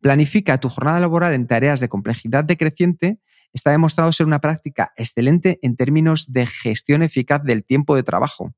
Planifica 0.00 0.58
tu 0.58 0.68
jornada 0.68 1.00
laboral 1.00 1.34
en 1.34 1.46
tareas 1.46 1.80
de 1.80 1.88
complejidad 1.88 2.44
decreciente. 2.44 3.18
Está 3.52 3.70
demostrado 3.70 4.12
ser 4.12 4.26
una 4.26 4.40
práctica 4.40 4.92
excelente 4.96 5.58
en 5.62 5.76
términos 5.76 6.32
de 6.32 6.46
gestión 6.46 7.02
eficaz 7.02 7.42
del 7.42 7.64
tiempo 7.64 7.96
de 7.96 8.02
trabajo. 8.02 8.54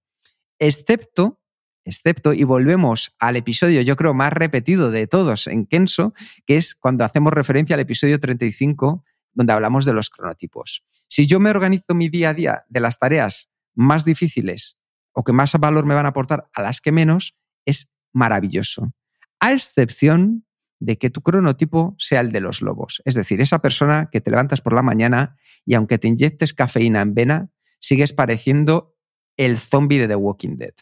Excepto, 0.58 1.40
excepto, 1.84 2.34
y 2.34 2.44
volvemos 2.44 3.14
al 3.18 3.36
episodio, 3.36 3.80
yo 3.80 3.96
creo, 3.96 4.12
más 4.12 4.32
repetido 4.32 4.90
de 4.90 5.06
todos 5.06 5.46
en 5.46 5.66
Kenso, 5.66 6.12
que 6.46 6.56
es 6.56 6.74
cuando 6.74 7.04
hacemos 7.04 7.32
referencia 7.32 7.74
al 7.74 7.80
episodio 7.80 8.20
35, 8.20 9.04
donde 9.32 9.52
hablamos 9.52 9.84
de 9.86 9.94
los 9.94 10.10
cronotipos. 10.10 10.84
Si 11.08 11.26
yo 11.26 11.40
me 11.40 11.50
organizo 11.50 11.94
mi 11.94 12.08
día 12.08 12.30
a 12.30 12.34
día 12.34 12.64
de 12.68 12.80
las 12.80 12.98
tareas 12.98 13.50
más 13.74 14.04
difíciles 14.04 14.79
o 15.12 15.24
que 15.24 15.32
más 15.32 15.52
valor 15.58 15.86
me 15.86 15.94
van 15.94 16.06
a 16.06 16.10
aportar 16.10 16.48
a 16.54 16.62
las 16.62 16.80
que 16.80 16.92
menos, 16.92 17.36
es 17.64 17.92
maravilloso. 18.12 18.92
A 19.40 19.52
excepción 19.52 20.46
de 20.80 20.96
que 20.96 21.10
tu 21.10 21.20
cronotipo 21.20 21.94
sea 21.98 22.20
el 22.20 22.32
de 22.32 22.40
los 22.40 22.62
lobos. 22.62 23.02
Es 23.04 23.14
decir, 23.14 23.40
esa 23.40 23.60
persona 23.60 24.08
que 24.10 24.20
te 24.20 24.30
levantas 24.30 24.60
por 24.60 24.72
la 24.72 24.82
mañana 24.82 25.36
y 25.66 25.74
aunque 25.74 25.98
te 25.98 26.08
inyectes 26.08 26.54
cafeína 26.54 27.02
en 27.02 27.14
vena, 27.14 27.50
sigues 27.80 28.12
pareciendo 28.12 28.96
el 29.36 29.58
zombie 29.58 29.98
de 29.98 30.08
The 30.08 30.16
Walking 30.16 30.56
Dead. 30.56 30.74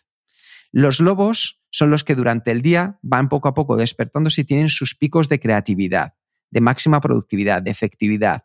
Los 0.71 1.01
lobos 1.01 1.61
son 1.71 1.91
los 1.91 2.05
que 2.05 2.15
durante 2.15 2.51
el 2.51 2.63
día 2.63 2.99
van 3.03 3.29
poco 3.29 3.49
a 3.49 3.55
poco 3.55 3.77
despertándose 3.77 4.43
y 4.43 4.45
tienen 4.45 4.71
sus 4.71 4.95
picos 4.95 5.29
de 5.29 5.41
creatividad, 5.41 6.15
de 6.51 6.61
máxima 6.61 7.01
productividad, 7.01 7.63
de 7.63 7.71
efectividad, 7.71 8.43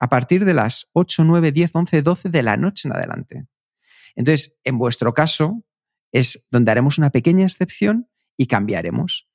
a 0.00 0.08
partir 0.08 0.44
de 0.44 0.54
las 0.54 0.88
8, 0.92 1.24
9, 1.24 1.52
10, 1.52 1.70
11, 1.74 2.02
12 2.02 2.28
de 2.30 2.42
la 2.42 2.56
noche 2.56 2.88
en 2.88 2.94
adelante. 2.94 3.46
Entonces, 4.18 4.58
en 4.64 4.78
vuestro 4.78 5.14
caso, 5.14 5.62
es 6.12 6.44
donde 6.50 6.72
haremos 6.72 6.98
una 6.98 7.10
pequeña 7.10 7.44
excepción 7.44 8.08
y 8.36 8.46
cambiaremos. 8.46 9.28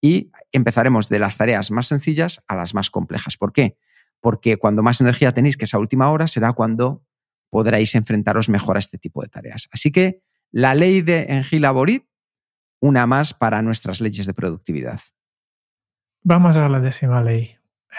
Y 0.00 0.32
empezaremos 0.50 1.10
de 1.10 1.18
las 1.18 1.36
tareas 1.36 1.70
más 1.70 1.88
sencillas 1.88 2.42
a 2.48 2.56
las 2.56 2.72
más 2.72 2.88
complejas. 2.88 3.36
¿Por 3.36 3.52
qué? 3.52 3.76
Porque 4.18 4.56
cuando 4.56 4.82
más 4.82 5.02
energía 5.02 5.32
tenéis 5.34 5.58
que 5.58 5.66
esa 5.66 5.78
última 5.78 6.10
hora 6.10 6.26
será 6.26 6.54
cuando 6.54 7.04
podréis 7.50 7.94
enfrentaros 7.94 8.48
mejor 8.48 8.76
a 8.76 8.78
este 8.78 8.96
tipo 8.96 9.20
de 9.20 9.28
tareas. 9.28 9.68
Así 9.72 9.92
que 9.92 10.22
la 10.50 10.74
ley 10.74 11.02
de 11.02 11.26
Engila-Borit, 11.28 12.06
una 12.80 13.06
más 13.06 13.34
para 13.34 13.60
nuestras 13.60 14.00
leyes 14.00 14.24
de 14.24 14.32
productividad. 14.32 15.00
Vamos 16.22 16.56
a 16.56 16.66
la 16.70 16.80
décima 16.80 17.22
ley. 17.22 17.56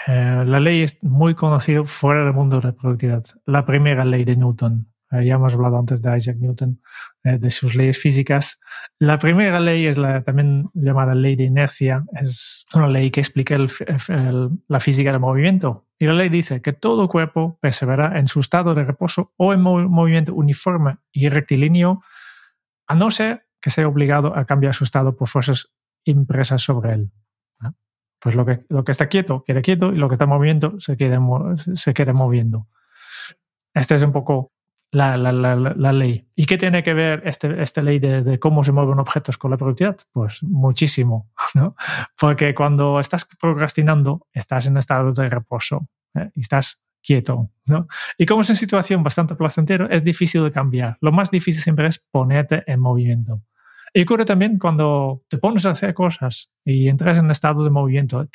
Eh, 0.08 0.42
la 0.44 0.58
ley 0.58 0.82
es 0.82 1.00
muy 1.04 1.36
conocida 1.36 1.84
fuera 1.84 2.24
del 2.24 2.32
mundo 2.32 2.60
de 2.60 2.68
la 2.68 2.72
productividad. 2.72 3.24
La 3.44 3.64
primera 3.64 4.04
ley 4.04 4.24
de 4.24 4.36
Newton. 4.36 4.91
Eh, 5.12 5.26
ya 5.26 5.34
hemos 5.34 5.52
hablado 5.54 5.78
antes 5.78 6.00
de 6.00 6.16
Isaac 6.16 6.36
Newton, 6.38 6.80
eh, 7.24 7.38
de 7.38 7.50
sus 7.50 7.74
leyes 7.74 7.98
físicas. 7.98 8.60
La 8.98 9.18
primera 9.18 9.60
ley 9.60 9.86
es 9.86 9.98
la 9.98 10.22
también 10.22 10.70
llamada 10.72 11.14
ley 11.14 11.36
de 11.36 11.44
inercia. 11.44 12.04
Es 12.20 12.64
una 12.74 12.88
ley 12.88 13.10
que 13.10 13.20
explica 13.20 13.56
la 13.58 14.80
física 14.80 15.12
del 15.12 15.20
movimiento. 15.20 15.86
Y 15.98 16.06
la 16.06 16.14
ley 16.14 16.30
dice 16.30 16.62
que 16.62 16.72
todo 16.72 17.08
cuerpo 17.08 17.58
persevera 17.60 18.18
en 18.18 18.26
su 18.26 18.40
estado 18.40 18.74
de 18.74 18.84
reposo 18.84 19.32
o 19.36 19.52
en 19.52 19.60
movimiento 19.60 20.34
uniforme 20.34 20.98
y 21.12 21.28
rectilíneo 21.28 22.02
a 22.86 22.94
no 22.94 23.10
ser 23.10 23.46
que 23.60 23.70
sea 23.70 23.86
obligado 23.86 24.36
a 24.36 24.44
cambiar 24.44 24.74
su 24.74 24.84
estado 24.84 25.14
por 25.16 25.28
fuerzas 25.28 25.72
impresas 26.04 26.62
sobre 26.62 26.94
él. 26.94 27.12
Pues 28.18 28.36
lo 28.36 28.46
que, 28.46 28.64
lo 28.68 28.84
que 28.84 28.92
está 28.92 29.08
quieto 29.08 29.42
queda 29.44 29.62
quieto 29.62 29.92
y 29.92 29.96
lo 29.96 30.08
que 30.08 30.14
está 30.14 30.26
moviendo 30.26 30.78
se 30.78 30.96
queda, 30.96 31.20
se 31.56 31.92
queda 31.92 32.12
moviendo. 32.12 32.68
Esta 33.74 33.96
es 33.96 34.02
un 34.02 34.12
poco 34.12 34.51
la, 34.92 35.16
la, 35.16 35.32
la, 35.32 35.92
ley. 35.92 36.28
¿Y 36.36 36.44
qué 36.44 36.58
tiene 36.58 36.82
que 36.82 36.92
ver 36.92 37.22
este, 37.24 37.62
esta 37.62 37.80
ley 37.80 37.98
de, 37.98 38.38
cómo 38.38 38.62
se 38.62 38.72
mueven 38.72 38.98
objetos 38.98 39.38
con 39.38 39.50
la 39.50 39.56
productividad? 39.56 39.96
Pues 40.12 40.42
muchísimo, 40.42 41.30
¿no? 41.54 41.74
Porque 42.20 42.54
cuando 42.54 43.00
estás 43.00 43.26
procrastinando, 43.40 44.26
estás 44.32 44.66
en 44.66 44.76
estado 44.76 45.12
de 45.12 45.28
reposo 45.28 45.88
¿eh? 46.14 46.30
y 46.34 46.40
estás 46.40 46.84
quieto, 47.02 47.50
¿no? 47.64 47.88
Y 48.18 48.26
como 48.26 48.42
es 48.42 48.50
una 48.50 48.56
situación 48.56 49.02
bastante 49.02 49.34
placentera, 49.34 49.88
es 49.90 50.04
difícil 50.04 50.44
de 50.44 50.52
cambiar. 50.52 50.98
Lo 51.00 51.10
más 51.10 51.30
difícil 51.30 51.62
siempre 51.62 51.86
es 51.86 51.98
ponerte 52.10 52.62
en 52.66 52.78
movimiento. 52.78 53.42
Y 53.94 54.02
ocurre 54.02 54.24
también 54.24 54.58
cuando 54.58 55.22
te 55.28 55.36
pones 55.36 55.66
a 55.66 55.70
hacer 55.70 55.92
cosas 55.92 56.50
y 56.64 56.88
entras 56.88 57.18
en 57.18 57.30
estado 57.30 57.62
de 57.62 57.68
movimiento, 57.68 58.26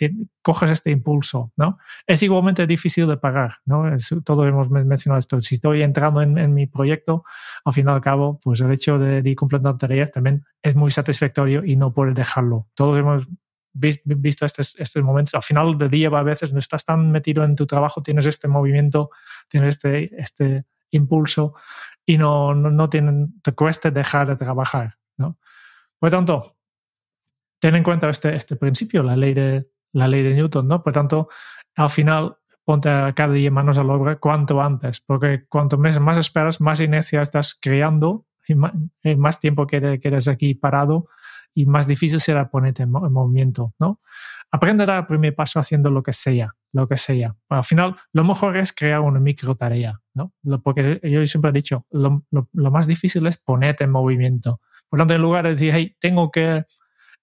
coges 0.43 0.69
este 0.69 0.91
impulso, 0.91 1.51
¿no? 1.57 1.79
Es 2.05 2.21
igualmente 2.21 2.67
difícil 2.67 3.07
de 3.07 3.17
parar, 3.17 3.55
¿no? 3.65 3.91
Es, 3.91 4.13
todo 4.23 4.45
hemos 4.45 4.69
mencionado 4.69 5.17
esto. 5.17 5.41
Si 5.41 5.55
estoy 5.55 5.81
entrando 5.81 6.21
en, 6.21 6.53
mi 6.53 6.67
proyecto, 6.67 7.23
al 7.65 7.73
fin 7.73 7.87
y 7.87 7.91
al 7.91 8.01
cabo, 8.01 8.39
pues 8.43 8.61
el 8.61 8.71
hecho 8.71 8.99
de, 8.99 9.27
ir 9.27 9.35
completando 9.35 9.75
tareas 9.77 10.11
también 10.11 10.45
es 10.61 10.75
muy 10.75 10.91
satisfactorio 10.91 11.65
y 11.65 11.75
no 11.75 11.91
puedes 11.91 12.13
dejarlo. 12.13 12.67
Todos 12.75 12.99
hemos 12.99 13.27
visto 13.73 14.45
estos, 14.45 14.75
estos 14.77 15.03
momentos. 15.03 15.33
Al 15.33 15.43
final 15.43 15.75
del 15.75 15.89
día, 15.89 16.09
a 16.09 16.23
veces 16.23 16.53
no 16.53 16.59
estás 16.59 16.85
tan 16.85 17.09
metido 17.09 17.43
en 17.43 17.55
tu 17.55 17.65
trabajo, 17.65 18.03
tienes 18.03 18.27
este 18.27 18.47
movimiento, 18.47 19.09
tienes 19.47 19.69
este, 19.69 20.21
este 20.21 20.65
impulso 20.91 21.55
y 22.05 22.19
no, 22.19 22.53
no, 22.53 22.69
no 22.69 22.89
tienen, 22.89 23.41
te 23.41 23.53
cuesta 23.53 23.89
dejar 23.89 24.27
de 24.27 24.35
trabajar. 24.35 24.97
¿No? 25.17 25.37
Por 25.99 26.09
tanto, 26.09 26.57
ten 27.59 27.75
en 27.75 27.83
cuenta 27.83 28.09
este, 28.09 28.35
este 28.35 28.55
principio, 28.55 29.03
la 29.03 29.15
ley, 29.15 29.33
de, 29.33 29.69
la 29.93 30.07
ley 30.07 30.23
de 30.23 30.33
Newton, 30.33 30.67
¿no? 30.67 30.83
Por 30.83 30.93
tanto, 30.93 31.29
al 31.75 31.89
final, 31.89 32.37
ponte 32.63 32.89
cada 33.15 33.33
día 33.33 33.49
manos 33.51 33.77
a 33.77 33.83
la 33.83 33.93
obra 33.93 34.17
cuanto 34.17 34.61
antes, 34.61 34.99
porque 35.01 35.45
cuanto 35.47 35.77
más, 35.77 35.99
más 35.99 36.17
esperas, 36.17 36.59
más 36.59 36.81
inercia 36.81 37.21
estás 37.21 37.57
creando 37.59 38.25
y 38.47 38.55
más, 39.15 39.39
tiempo 39.39 39.67
quedas 39.67 40.27
aquí 40.27 40.53
parado 40.53 41.07
y 41.53 41.65
más 41.65 41.87
difícil 41.87 42.19
será 42.19 42.49
ponerte 42.49 42.83
en, 42.83 42.91
movimiento, 42.91 43.73
¿no? 43.79 44.01
Aprende 44.51 44.83
a 44.83 44.85
dar 44.85 44.99
el 44.99 45.05
primer 45.07 45.35
paso 45.35 45.59
haciendo 45.59 45.89
lo 45.89 46.03
que 46.03 46.13
sea, 46.13 46.55
lo 46.71 46.87
que 46.87 46.95
sea. 46.95 47.35
al 47.49 47.63
final, 47.63 47.95
lo 48.13 48.23
mejor 48.23 48.55
es 48.55 48.71
crear 48.71 49.01
una 49.01 49.19
micro 49.19 49.55
tarea, 49.55 49.99
¿no? 50.13 50.33
Porque 50.63 51.01
yo 51.03 51.25
siempre 51.25 51.49
he 51.49 51.53
dicho, 51.53 51.85
lo, 51.91 52.25
lo 52.31 52.71
más 52.71 52.87
difícil 52.87 53.27
es 53.27 53.37
ponerte 53.37 53.83
en 53.83 53.91
movimiento. 53.91 54.61
Por 54.89 54.99
tanto, 54.99 55.13
en 55.13 55.21
lugar 55.21 55.43
de 55.43 55.51
decir, 55.51 55.71
hey, 55.73 55.95
tengo 55.99 56.31
que 56.31 56.65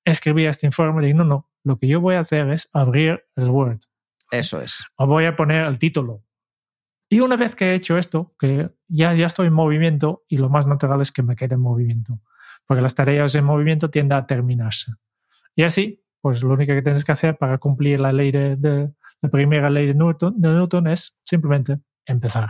escribir 0.05 0.49
este 0.49 0.67
informe, 0.67 1.05
digo, 1.07 1.19
no, 1.19 1.25
no, 1.25 1.51
lo 1.63 1.79
que 1.79 1.89
yo 1.89 2.01
voy 2.01 2.17
a 2.17 2.21
hacer 2.21 2.51
es 2.51 2.69
abrir 2.73 3.25
el 3.37 3.49
Word. 3.49 3.81
Eso 4.31 4.61
es. 4.61 4.85
O 4.97 5.07
voy 5.07 5.25
a 5.25 5.37
poner 5.37 5.67
el 5.67 5.79
título. 5.79 6.25
Y 7.09 7.21
una 7.21 7.37
vez 7.37 7.55
que 7.55 7.71
he 7.71 7.75
hecho 7.75 7.97
esto, 7.97 8.35
que 8.39 8.71
ya, 8.89 9.15
ya 9.15 9.27
estoy 9.27 9.47
en 9.47 9.53
movimiento, 9.53 10.25
y 10.29 10.37
lo 10.37 10.49
más 10.49 10.67
natural 10.67 11.01
es 11.01 11.13
que 11.13 11.23
me 11.23 11.37
quede 11.37 11.55
en 11.55 11.61
movimiento, 11.61 12.21
porque 12.67 12.83
las 12.83 12.95
tareas 12.95 13.35
en 13.35 13.45
movimiento 13.45 13.91
tienden 13.91 14.19
a 14.19 14.27
terminarse. 14.27 14.93
Y 15.55 15.63
así, 15.63 16.05
pues 16.21 16.43
lo 16.43 16.55
único 16.55 16.73
que 16.73 16.83
tienes 16.83 17.05
que 17.05 17.13
hacer 17.13 17.37
para 17.37 17.59
cumplir 17.59 18.01
la 18.01 18.13
ley 18.13 18.33
de, 18.33 18.93
la 19.21 19.29
primera 19.31 19.71
ley 19.71 19.87
de 19.87 19.95
Newton, 19.95 20.41
de 20.41 20.49
Newton 20.49 20.87
es 20.89 21.17
simplemente 21.25 21.79
empezar. 22.05 22.49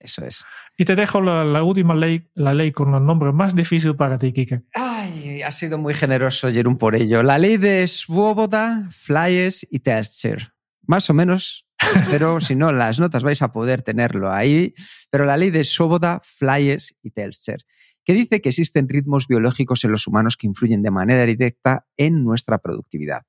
Eso 0.00 0.24
es. 0.24 0.44
Y 0.76 0.84
te 0.84 0.94
dejo 0.94 1.20
la, 1.20 1.62
última 1.62 1.94
ley, 1.94 2.30
la 2.34 2.54
ley 2.54 2.70
con 2.70 2.94
el 2.94 3.04
nombre 3.04 3.32
más 3.32 3.54
difícil 3.54 3.96
para 3.96 4.18
ti, 4.18 4.32
Kike. 4.32 4.62
Ay, 4.74 5.42
ha 5.42 5.50
sido 5.50 5.76
muy 5.78 5.94
generoso, 5.94 6.50
Jerón, 6.52 6.78
por 6.78 6.94
ello. 6.94 7.22
La 7.22 7.38
ley 7.38 7.56
de 7.56 7.86
Swoboda, 7.88 8.88
Flyes 8.90 9.66
y 9.70 9.80
Telscher. 9.80 10.52
Más 10.86 11.10
o 11.10 11.14
menos, 11.14 11.66
pero 12.10 12.40
si 12.40 12.54
no, 12.54 12.72
las 12.72 13.00
notas 13.00 13.24
vais 13.24 13.42
a 13.42 13.52
poder 13.52 13.82
tenerlo 13.82 14.32
ahí. 14.32 14.72
Pero 15.10 15.24
la 15.24 15.36
ley 15.36 15.50
de 15.50 15.64
Swoboda, 15.64 16.20
Flyes 16.22 16.96
y 17.02 17.10
Telscher, 17.10 17.64
que 18.04 18.14
dice 18.14 18.40
que 18.40 18.50
existen 18.50 18.88
ritmos 18.88 19.26
biológicos 19.26 19.84
en 19.84 19.90
los 19.90 20.06
humanos 20.06 20.36
que 20.36 20.46
influyen 20.46 20.82
de 20.82 20.92
manera 20.92 21.26
directa 21.26 21.86
en 21.96 22.22
nuestra 22.22 22.58
productividad. 22.58 23.22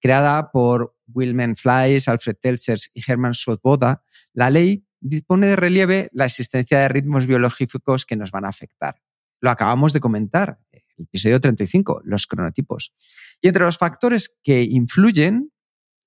Creada 0.00 0.52
por 0.52 0.96
Wilhelm 1.12 1.56
Flies, 1.56 2.08
Alfred 2.08 2.36
Telscher 2.40 2.78
y 2.94 3.02
Hermann 3.06 3.34
Swoboda, 3.34 4.04
la 4.32 4.50
ley 4.50 4.84
dispone 5.02 5.48
de 5.48 5.56
relieve 5.56 6.08
la 6.12 6.24
existencia 6.24 6.78
de 6.78 6.88
ritmos 6.88 7.26
biológicos 7.26 8.06
que 8.06 8.16
nos 8.16 8.30
van 8.30 8.44
a 8.44 8.48
afectar. 8.48 9.02
Lo 9.40 9.50
acabamos 9.50 9.92
de 9.92 10.00
comentar, 10.00 10.60
el 10.70 11.04
episodio 11.04 11.40
35, 11.40 12.02
los 12.04 12.26
cronotipos. 12.26 12.94
Y 13.40 13.48
entre 13.48 13.64
los 13.64 13.76
factores 13.76 14.38
que 14.42 14.62
influyen 14.62 15.52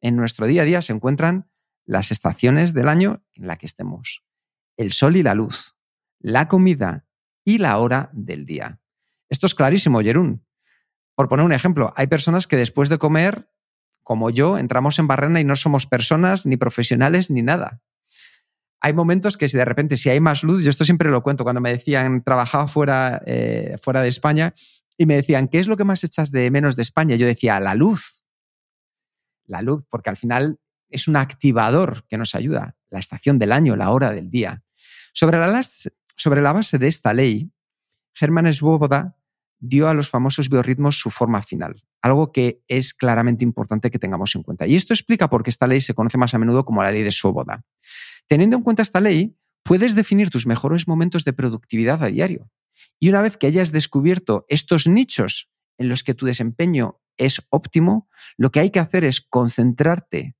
en 0.01 0.15
nuestro 0.15 0.47
día 0.47 0.61
a 0.61 0.65
día 0.65 0.81
se 0.81 0.93
encuentran 0.93 1.49
las 1.85 2.11
estaciones 2.11 2.73
del 2.73 2.87
año 2.87 3.23
en 3.33 3.47
la 3.47 3.57
que 3.57 3.65
estemos, 3.65 4.23
el 4.77 4.93
sol 4.93 5.17
y 5.17 5.23
la 5.23 5.35
luz, 5.35 5.75
la 6.19 6.47
comida 6.47 7.05
y 7.43 7.57
la 7.57 7.77
hora 7.77 8.09
del 8.13 8.45
día. 8.45 8.79
Esto 9.29 9.45
es 9.45 9.55
clarísimo, 9.55 10.01
Jerún. 10.01 10.45
Por 11.15 11.27
poner 11.27 11.45
un 11.45 11.53
ejemplo, 11.53 11.93
hay 11.95 12.07
personas 12.07 12.47
que 12.47 12.55
después 12.55 12.89
de 12.89 12.97
comer, 12.97 13.49
como 14.03 14.29
yo, 14.29 14.57
entramos 14.57 14.97
en 14.99 15.07
barrena 15.07 15.41
y 15.41 15.43
no 15.43 15.55
somos 15.55 15.85
personas, 15.85 16.45
ni 16.45 16.57
profesionales, 16.57 17.29
ni 17.29 17.41
nada 17.41 17.81
hay 18.85 18.93
momentos 18.93 19.35
que 19.35 19.49
si 19.49 19.57
de 19.57 19.65
repente, 19.65 19.97
si 19.97 20.11
hay 20.11 20.19
más 20.19 20.43
luz, 20.43 20.63
yo 20.63 20.69
esto 20.69 20.85
siempre 20.85 21.09
lo 21.09 21.23
cuento, 21.23 21.43
cuando 21.43 21.59
me 21.59 21.71
decían, 21.71 22.21
trabajaba 22.21 22.67
fuera, 22.67 23.19
eh, 23.25 23.77
fuera 23.81 24.03
de 24.03 24.09
España 24.09 24.53
y 24.95 25.07
me 25.07 25.15
decían, 25.15 25.47
¿qué 25.47 25.57
es 25.57 25.67
lo 25.67 25.75
que 25.75 25.83
más 25.83 26.03
echas 26.03 26.29
de 26.29 26.51
menos 26.51 26.75
de 26.75 26.83
España? 26.83 27.15
Yo 27.15 27.25
decía, 27.25 27.59
la 27.59 27.73
luz. 27.73 28.25
La 29.47 29.63
luz, 29.63 29.83
porque 29.89 30.11
al 30.11 30.17
final 30.17 30.59
es 30.87 31.07
un 31.07 31.15
activador 31.15 32.05
que 32.07 32.19
nos 32.19 32.35
ayuda, 32.35 32.75
la 32.91 32.99
estación 32.99 33.39
del 33.39 33.53
año, 33.53 33.75
la 33.75 33.89
hora 33.89 34.11
del 34.11 34.29
día. 34.29 34.61
Sobre 35.13 35.39
la, 35.39 35.63
sobre 36.15 36.43
la 36.43 36.53
base 36.53 36.77
de 36.77 36.87
esta 36.87 37.11
ley, 37.11 37.51
Germán 38.13 38.53
Svoboda 38.53 39.17
dio 39.57 39.89
a 39.89 39.95
los 39.95 40.11
famosos 40.11 40.47
biorritmos 40.47 40.99
su 40.99 41.09
forma 41.09 41.41
final, 41.41 41.83
algo 42.03 42.31
que 42.31 42.61
es 42.67 42.93
claramente 42.93 43.43
importante 43.43 43.89
que 43.89 43.97
tengamos 43.97 44.35
en 44.35 44.43
cuenta. 44.43 44.67
Y 44.67 44.75
esto 44.75 44.93
explica 44.93 45.27
por 45.27 45.41
qué 45.41 45.49
esta 45.49 45.65
ley 45.65 45.81
se 45.81 45.95
conoce 45.95 46.19
más 46.19 46.35
a 46.35 46.37
menudo 46.37 46.65
como 46.65 46.83
la 46.83 46.91
ley 46.91 47.01
de 47.01 47.11
Svoboda. 47.11 47.63
Teniendo 48.27 48.57
en 48.57 48.63
cuenta 48.63 48.81
esta 48.81 49.01
ley, 49.01 49.37
puedes 49.63 49.95
definir 49.95 50.29
tus 50.29 50.47
mejores 50.47 50.87
momentos 50.87 51.25
de 51.25 51.33
productividad 51.33 52.03
a 52.03 52.07
diario. 52.07 52.51
Y 52.99 53.09
una 53.09 53.21
vez 53.21 53.37
que 53.37 53.47
hayas 53.47 53.71
descubierto 53.71 54.45
estos 54.49 54.87
nichos 54.87 55.49
en 55.77 55.89
los 55.89 56.03
que 56.03 56.13
tu 56.13 56.25
desempeño 56.25 57.01
es 57.17 57.41
óptimo, 57.49 58.09
lo 58.37 58.51
que 58.51 58.59
hay 58.59 58.69
que 58.69 58.79
hacer 58.79 59.03
es 59.03 59.21
concentrarte 59.21 60.35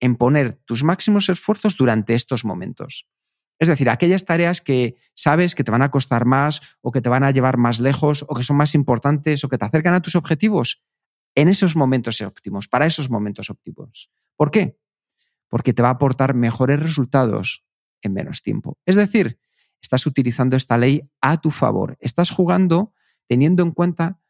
en 0.00 0.16
poner 0.16 0.54
tus 0.64 0.82
máximos 0.82 1.28
esfuerzos 1.28 1.76
durante 1.76 2.14
estos 2.14 2.44
momentos. 2.44 3.06
Es 3.58 3.68
decir, 3.68 3.90
aquellas 3.90 4.24
tareas 4.24 4.62
que 4.62 4.96
sabes 5.14 5.54
que 5.54 5.64
te 5.64 5.70
van 5.70 5.82
a 5.82 5.90
costar 5.90 6.24
más 6.24 6.62
o 6.80 6.92
que 6.92 7.02
te 7.02 7.10
van 7.10 7.24
a 7.24 7.30
llevar 7.30 7.58
más 7.58 7.78
lejos 7.78 8.24
o 8.26 8.34
que 8.34 8.42
son 8.42 8.56
más 8.56 8.74
importantes 8.74 9.44
o 9.44 9.48
que 9.48 9.58
te 9.58 9.66
acercan 9.66 9.92
a 9.92 10.00
tus 10.00 10.16
objetivos 10.16 10.82
en 11.34 11.48
esos 11.48 11.76
momentos 11.76 12.20
óptimos, 12.22 12.68
para 12.68 12.86
esos 12.86 13.10
momentos 13.10 13.50
óptimos. 13.50 14.10
¿Por 14.36 14.50
qué? 14.50 14.79
Porque 15.50 15.74
te 15.74 15.82
va 15.82 15.88
a 15.88 15.92
aportar 15.92 16.34
mejores 16.34 16.82
resultados 16.82 17.66
en 18.00 18.14
menos 18.14 18.42
tiempo. 18.42 18.78
Es 18.86 18.96
decir, 18.96 19.38
estás 19.82 20.06
utilizando 20.06 20.56
esta 20.56 20.78
ley 20.78 21.02
a 21.20 21.38
tu 21.38 21.50
favor. 21.50 21.98
Estás 22.00 22.30
jugando 22.30 22.94
teniendo 23.28 23.62
en 23.62 23.72
cuenta 23.72 24.20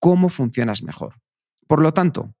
cómo 0.00 0.28
funcionas 0.28 0.82
mejor. 0.82 1.20
Por 1.68 1.80
lo 1.80 1.94
tanto, 1.94 2.34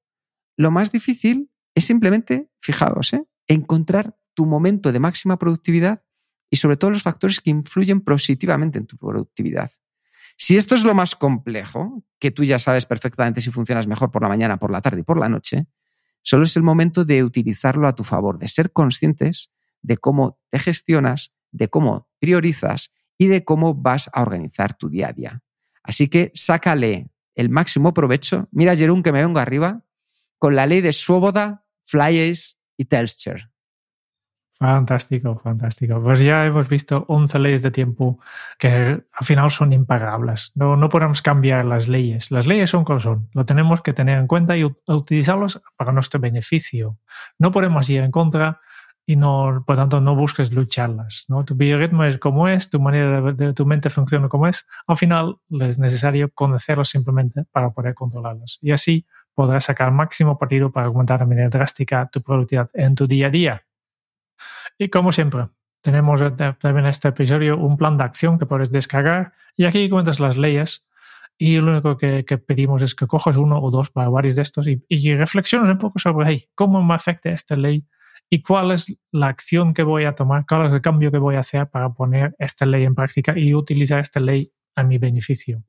lo 0.56 0.70
más 0.70 0.90
difícil 0.90 1.50
es 1.74 1.84
simplemente, 1.84 2.50
fijaos, 2.58 3.12
¿eh? 3.12 3.24
encontrar 3.46 4.18
tu 4.34 4.46
momento 4.46 4.92
de 4.92 5.00
máxima 5.00 5.38
productividad 5.38 6.02
y 6.50 6.56
sobre 6.56 6.76
todo 6.76 6.90
los 6.90 7.02
factores 7.02 7.40
que 7.40 7.50
influyen 7.50 8.00
positivamente 8.00 8.78
en 8.78 8.86
tu 8.86 8.96
productividad. 8.96 9.70
Si 10.36 10.56
esto 10.56 10.74
es 10.74 10.84
lo 10.84 10.94
más 10.94 11.14
complejo, 11.14 12.04
que 12.18 12.30
tú 12.30 12.44
ya 12.44 12.58
sabes 12.58 12.86
perfectamente 12.86 13.40
si 13.40 13.50
funcionas 13.50 13.86
mejor 13.86 14.10
por 14.10 14.22
la 14.22 14.28
mañana, 14.28 14.58
por 14.58 14.70
la 14.70 14.80
tarde 14.80 15.00
y 15.00 15.04
por 15.04 15.18
la 15.18 15.28
noche, 15.28 15.66
solo 16.22 16.44
es 16.44 16.56
el 16.56 16.62
momento 16.62 17.04
de 17.04 17.24
utilizarlo 17.24 17.88
a 17.88 17.94
tu 17.94 18.04
favor, 18.04 18.38
de 18.38 18.48
ser 18.48 18.72
conscientes 18.72 19.50
de 19.82 19.96
cómo 19.96 20.38
te 20.50 20.58
gestionas, 20.58 21.32
de 21.50 21.68
cómo 21.68 22.08
priorizas 22.18 22.92
y 23.18 23.26
de 23.26 23.44
cómo 23.44 23.74
vas 23.74 24.10
a 24.12 24.22
organizar 24.22 24.74
tu 24.74 24.88
día 24.88 25.08
a 25.08 25.12
día. 25.12 25.42
Así 25.82 26.08
que 26.08 26.30
sácale 26.34 27.10
el 27.34 27.48
máximo 27.48 27.94
provecho. 27.94 28.48
Mira, 28.52 28.76
Jerón, 28.76 29.02
que 29.02 29.12
me 29.12 29.22
vengo 29.22 29.38
arriba 29.38 29.84
con 30.38 30.56
la 30.56 30.66
ley 30.66 30.80
de 30.80 30.92
Swoboda, 30.92 31.64
Flyers 31.84 32.58
y 32.76 32.86
Telscher. 32.86 33.49
Fantástico, 34.60 35.40
fantástico. 35.42 36.02
Pues 36.02 36.20
ya 36.20 36.44
hemos 36.44 36.68
visto 36.68 37.06
11 37.08 37.38
leyes 37.38 37.62
de 37.62 37.70
tiempo 37.70 38.20
que 38.58 38.68
al 38.68 39.24
final 39.24 39.50
son 39.50 39.72
impagables. 39.72 40.52
No, 40.54 40.76
no 40.76 40.90
podemos 40.90 41.22
cambiar 41.22 41.64
las 41.64 41.88
leyes. 41.88 42.30
Las 42.30 42.46
leyes 42.46 42.68
son 42.68 42.84
como 42.84 43.00
son. 43.00 43.30
Lo 43.32 43.46
tenemos 43.46 43.80
que 43.80 43.94
tener 43.94 44.18
en 44.18 44.26
cuenta 44.26 44.58
y 44.58 44.64
utilizarlos 44.86 45.62
para 45.78 45.92
nuestro 45.92 46.20
beneficio. 46.20 46.98
No 47.38 47.50
podemos 47.50 47.88
ir 47.88 48.02
en 48.02 48.10
contra 48.10 48.60
y 49.06 49.16
no, 49.16 49.64
por 49.66 49.76
tanto 49.76 50.02
no 50.02 50.14
busques 50.14 50.52
lucharlas. 50.52 51.24
¿no? 51.28 51.42
Tu 51.42 51.54
biorritmo 51.54 52.04
es 52.04 52.18
como 52.18 52.46
es, 52.46 52.68
tu 52.68 52.80
manera 52.80 53.32
de, 53.32 53.54
tu 53.54 53.64
mente 53.64 53.88
funciona 53.88 54.28
como 54.28 54.46
es. 54.46 54.66
Al 54.86 54.98
final 54.98 55.38
es 55.58 55.78
necesario 55.78 56.30
conocerlos 56.34 56.90
simplemente 56.90 57.46
para 57.50 57.70
poder 57.70 57.94
controlarlos. 57.94 58.58
Y 58.60 58.72
así 58.72 59.06
podrás 59.34 59.64
sacar 59.64 59.90
máximo 59.90 60.36
partido 60.36 60.70
para 60.70 60.88
aumentar 60.88 61.20
de 61.20 61.24
manera 61.24 61.48
drástica 61.48 62.10
tu 62.12 62.20
productividad 62.20 62.68
en 62.74 62.94
tu 62.94 63.06
día 63.06 63.28
a 63.28 63.30
día. 63.30 63.62
Y 64.80 64.88
como 64.88 65.12
siempre, 65.12 65.50
tenemos 65.82 66.22
también 66.58 66.86
en 66.86 66.86
este 66.86 67.08
episodio 67.08 67.58
un 67.58 67.76
plan 67.76 67.98
de 67.98 68.04
acción 68.04 68.38
que 68.38 68.46
puedes 68.46 68.70
descargar. 68.70 69.34
Y 69.54 69.66
aquí 69.66 69.90
cuentas 69.90 70.20
las 70.20 70.38
leyes 70.38 70.86
y 71.36 71.58
lo 71.58 71.72
único 71.72 71.98
que, 71.98 72.24
pedimos 72.46 72.80
es 72.80 72.94
que 72.94 73.06
cojas 73.06 73.36
uno 73.36 73.60
o 73.60 73.70
dos 73.70 73.90
para 73.90 74.08
varios 74.08 74.36
de 74.36 74.42
estos 74.42 74.66
y, 74.66 74.82
y 74.88 75.14
reflexiones 75.14 75.68
un 75.68 75.76
poco 75.76 75.98
sobre 75.98 76.48
cómo 76.54 76.82
me 76.82 76.94
afecta 76.94 77.28
esta 77.28 77.56
ley 77.56 77.86
y 78.30 78.42
cuál 78.42 78.72
es 78.72 78.96
la 79.12 79.26
acción 79.26 79.74
que 79.74 79.82
voy 79.82 80.04
a 80.04 80.14
tomar, 80.14 80.46
cuál 80.48 80.68
es 80.68 80.72
el 80.72 80.80
cambio 80.80 81.10
que 81.10 81.18
voy 81.18 81.36
a 81.36 81.40
hacer 81.40 81.68
para 81.68 81.92
poner 81.92 82.34
esta 82.38 82.64
ley 82.64 82.84
en 82.84 82.94
práctica 82.94 83.34
y 83.36 83.52
utilizar 83.52 84.00
esta 84.00 84.18
ley 84.18 84.50
a 84.76 84.82
mi 84.82 84.96
beneficio. 84.96 85.62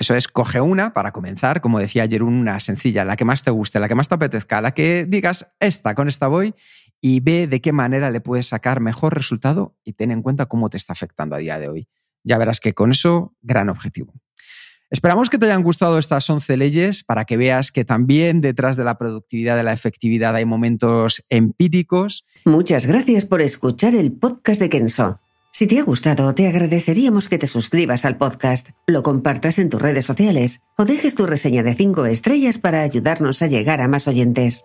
Eso 0.00 0.14
es, 0.14 0.28
coge 0.28 0.62
una 0.62 0.94
para 0.94 1.12
comenzar, 1.12 1.60
como 1.60 1.78
decía 1.78 2.04
ayer, 2.04 2.22
una 2.22 2.58
sencilla, 2.58 3.04
la 3.04 3.16
que 3.16 3.26
más 3.26 3.42
te 3.44 3.50
guste, 3.50 3.78
la 3.78 3.86
que 3.86 3.94
más 3.94 4.08
te 4.08 4.14
apetezca, 4.14 4.62
la 4.62 4.72
que 4.72 5.04
digas, 5.04 5.52
esta, 5.60 5.94
con 5.94 6.08
esta 6.08 6.26
voy, 6.26 6.54
y 7.00 7.20
ve 7.20 7.46
de 7.46 7.60
qué 7.60 7.72
manera 7.72 8.10
le 8.10 8.20
puedes 8.20 8.48
sacar 8.48 8.80
mejor 8.80 9.14
resultado 9.14 9.76
y 9.84 9.94
ten 9.94 10.10
en 10.10 10.22
cuenta 10.22 10.46
cómo 10.46 10.70
te 10.70 10.76
está 10.76 10.92
afectando 10.92 11.36
a 11.36 11.38
día 11.38 11.58
de 11.58 11.68
hoy. 11.68 11.88
Ya 12.22 12.38
verás 12.38 12.60
que 12.60 12.74
con 12.74 12.90
eso, 12.90 13.34
gran 13.40 13.68
objetivo. 13.68 14.12
Esperamos 14.90 15.30
que 15.30 15.38
te 15.38 15.46
hayan 15.46 15.62
gustado 15.62 15.98
estas 16.00 16.28
11 16.28 16.56
leyes 16.56 17.04
para 17.04 17.24
que 17.24 17.36
veas 17.36 17.70
que 17.70 17.84
también 17.84 18.40
detrás 18.40 18.76
de 18.76 18.82
la 18.82 18.98
productividad, 18.98 19.56
de 19.56 19.62
la 19.62 19.72
efectividad, 19.72 20.34
hay 20.34 20.44
momentos 20.44 21.24
empíricos. 21.28 22.26
Muchas 22.44 22.86
gracias 22.86 23.24
por 23.24 23.40
escuchar 23.40 23.94
el 23.94 24.12
podcast 24.12 24.60
de 24.60 24.68
Kenso. 24.68 25.20
Si 25.52 25.68
te 25.68 25.78
ha 25.78 25.84
gustado, 25.84 26.34
te 26.34 26.48
agradeceríamos 26.48 27.28
que 27.28 27.38
te 27.38 27.46
suscribas 27.46 28.04
al 28.04 28.16
podcast, 28.16 28.70
lo 28.86 29.02
compartas 29.02 29.58
en 29.58 29.68
tus 29.68 29.80
redes 29.80 30.06
sociales 30.06 30.62
o 30.76 30.84
dejes 30.84 31.14
tu 31.14 31.26
reseña 31.26 31.62
de 31.62 31.74
5 31.74 32.06
estrellas 32.06 32.58
para 32.58 32.82
ayudarnos 32.82 33.42
a 33.42 33.46
llegar 33.46 33.80
a 33.80 33.88
más 33.88 34.08
oyentes. 34.08 34.64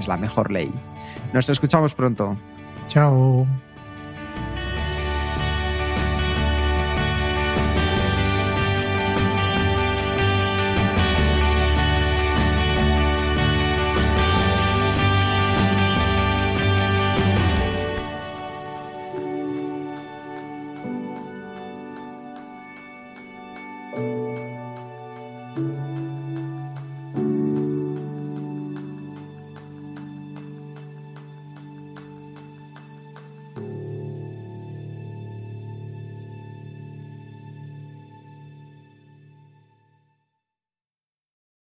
es 0.00 0.08
la 0.08 0.16
mejor 0.16 0.50
ley. 0.50 0.72
Nos 1.32 1.48
escuchamos 1.48 1.94
pronto. 1.94 2.36
Chao. 2.88 3.46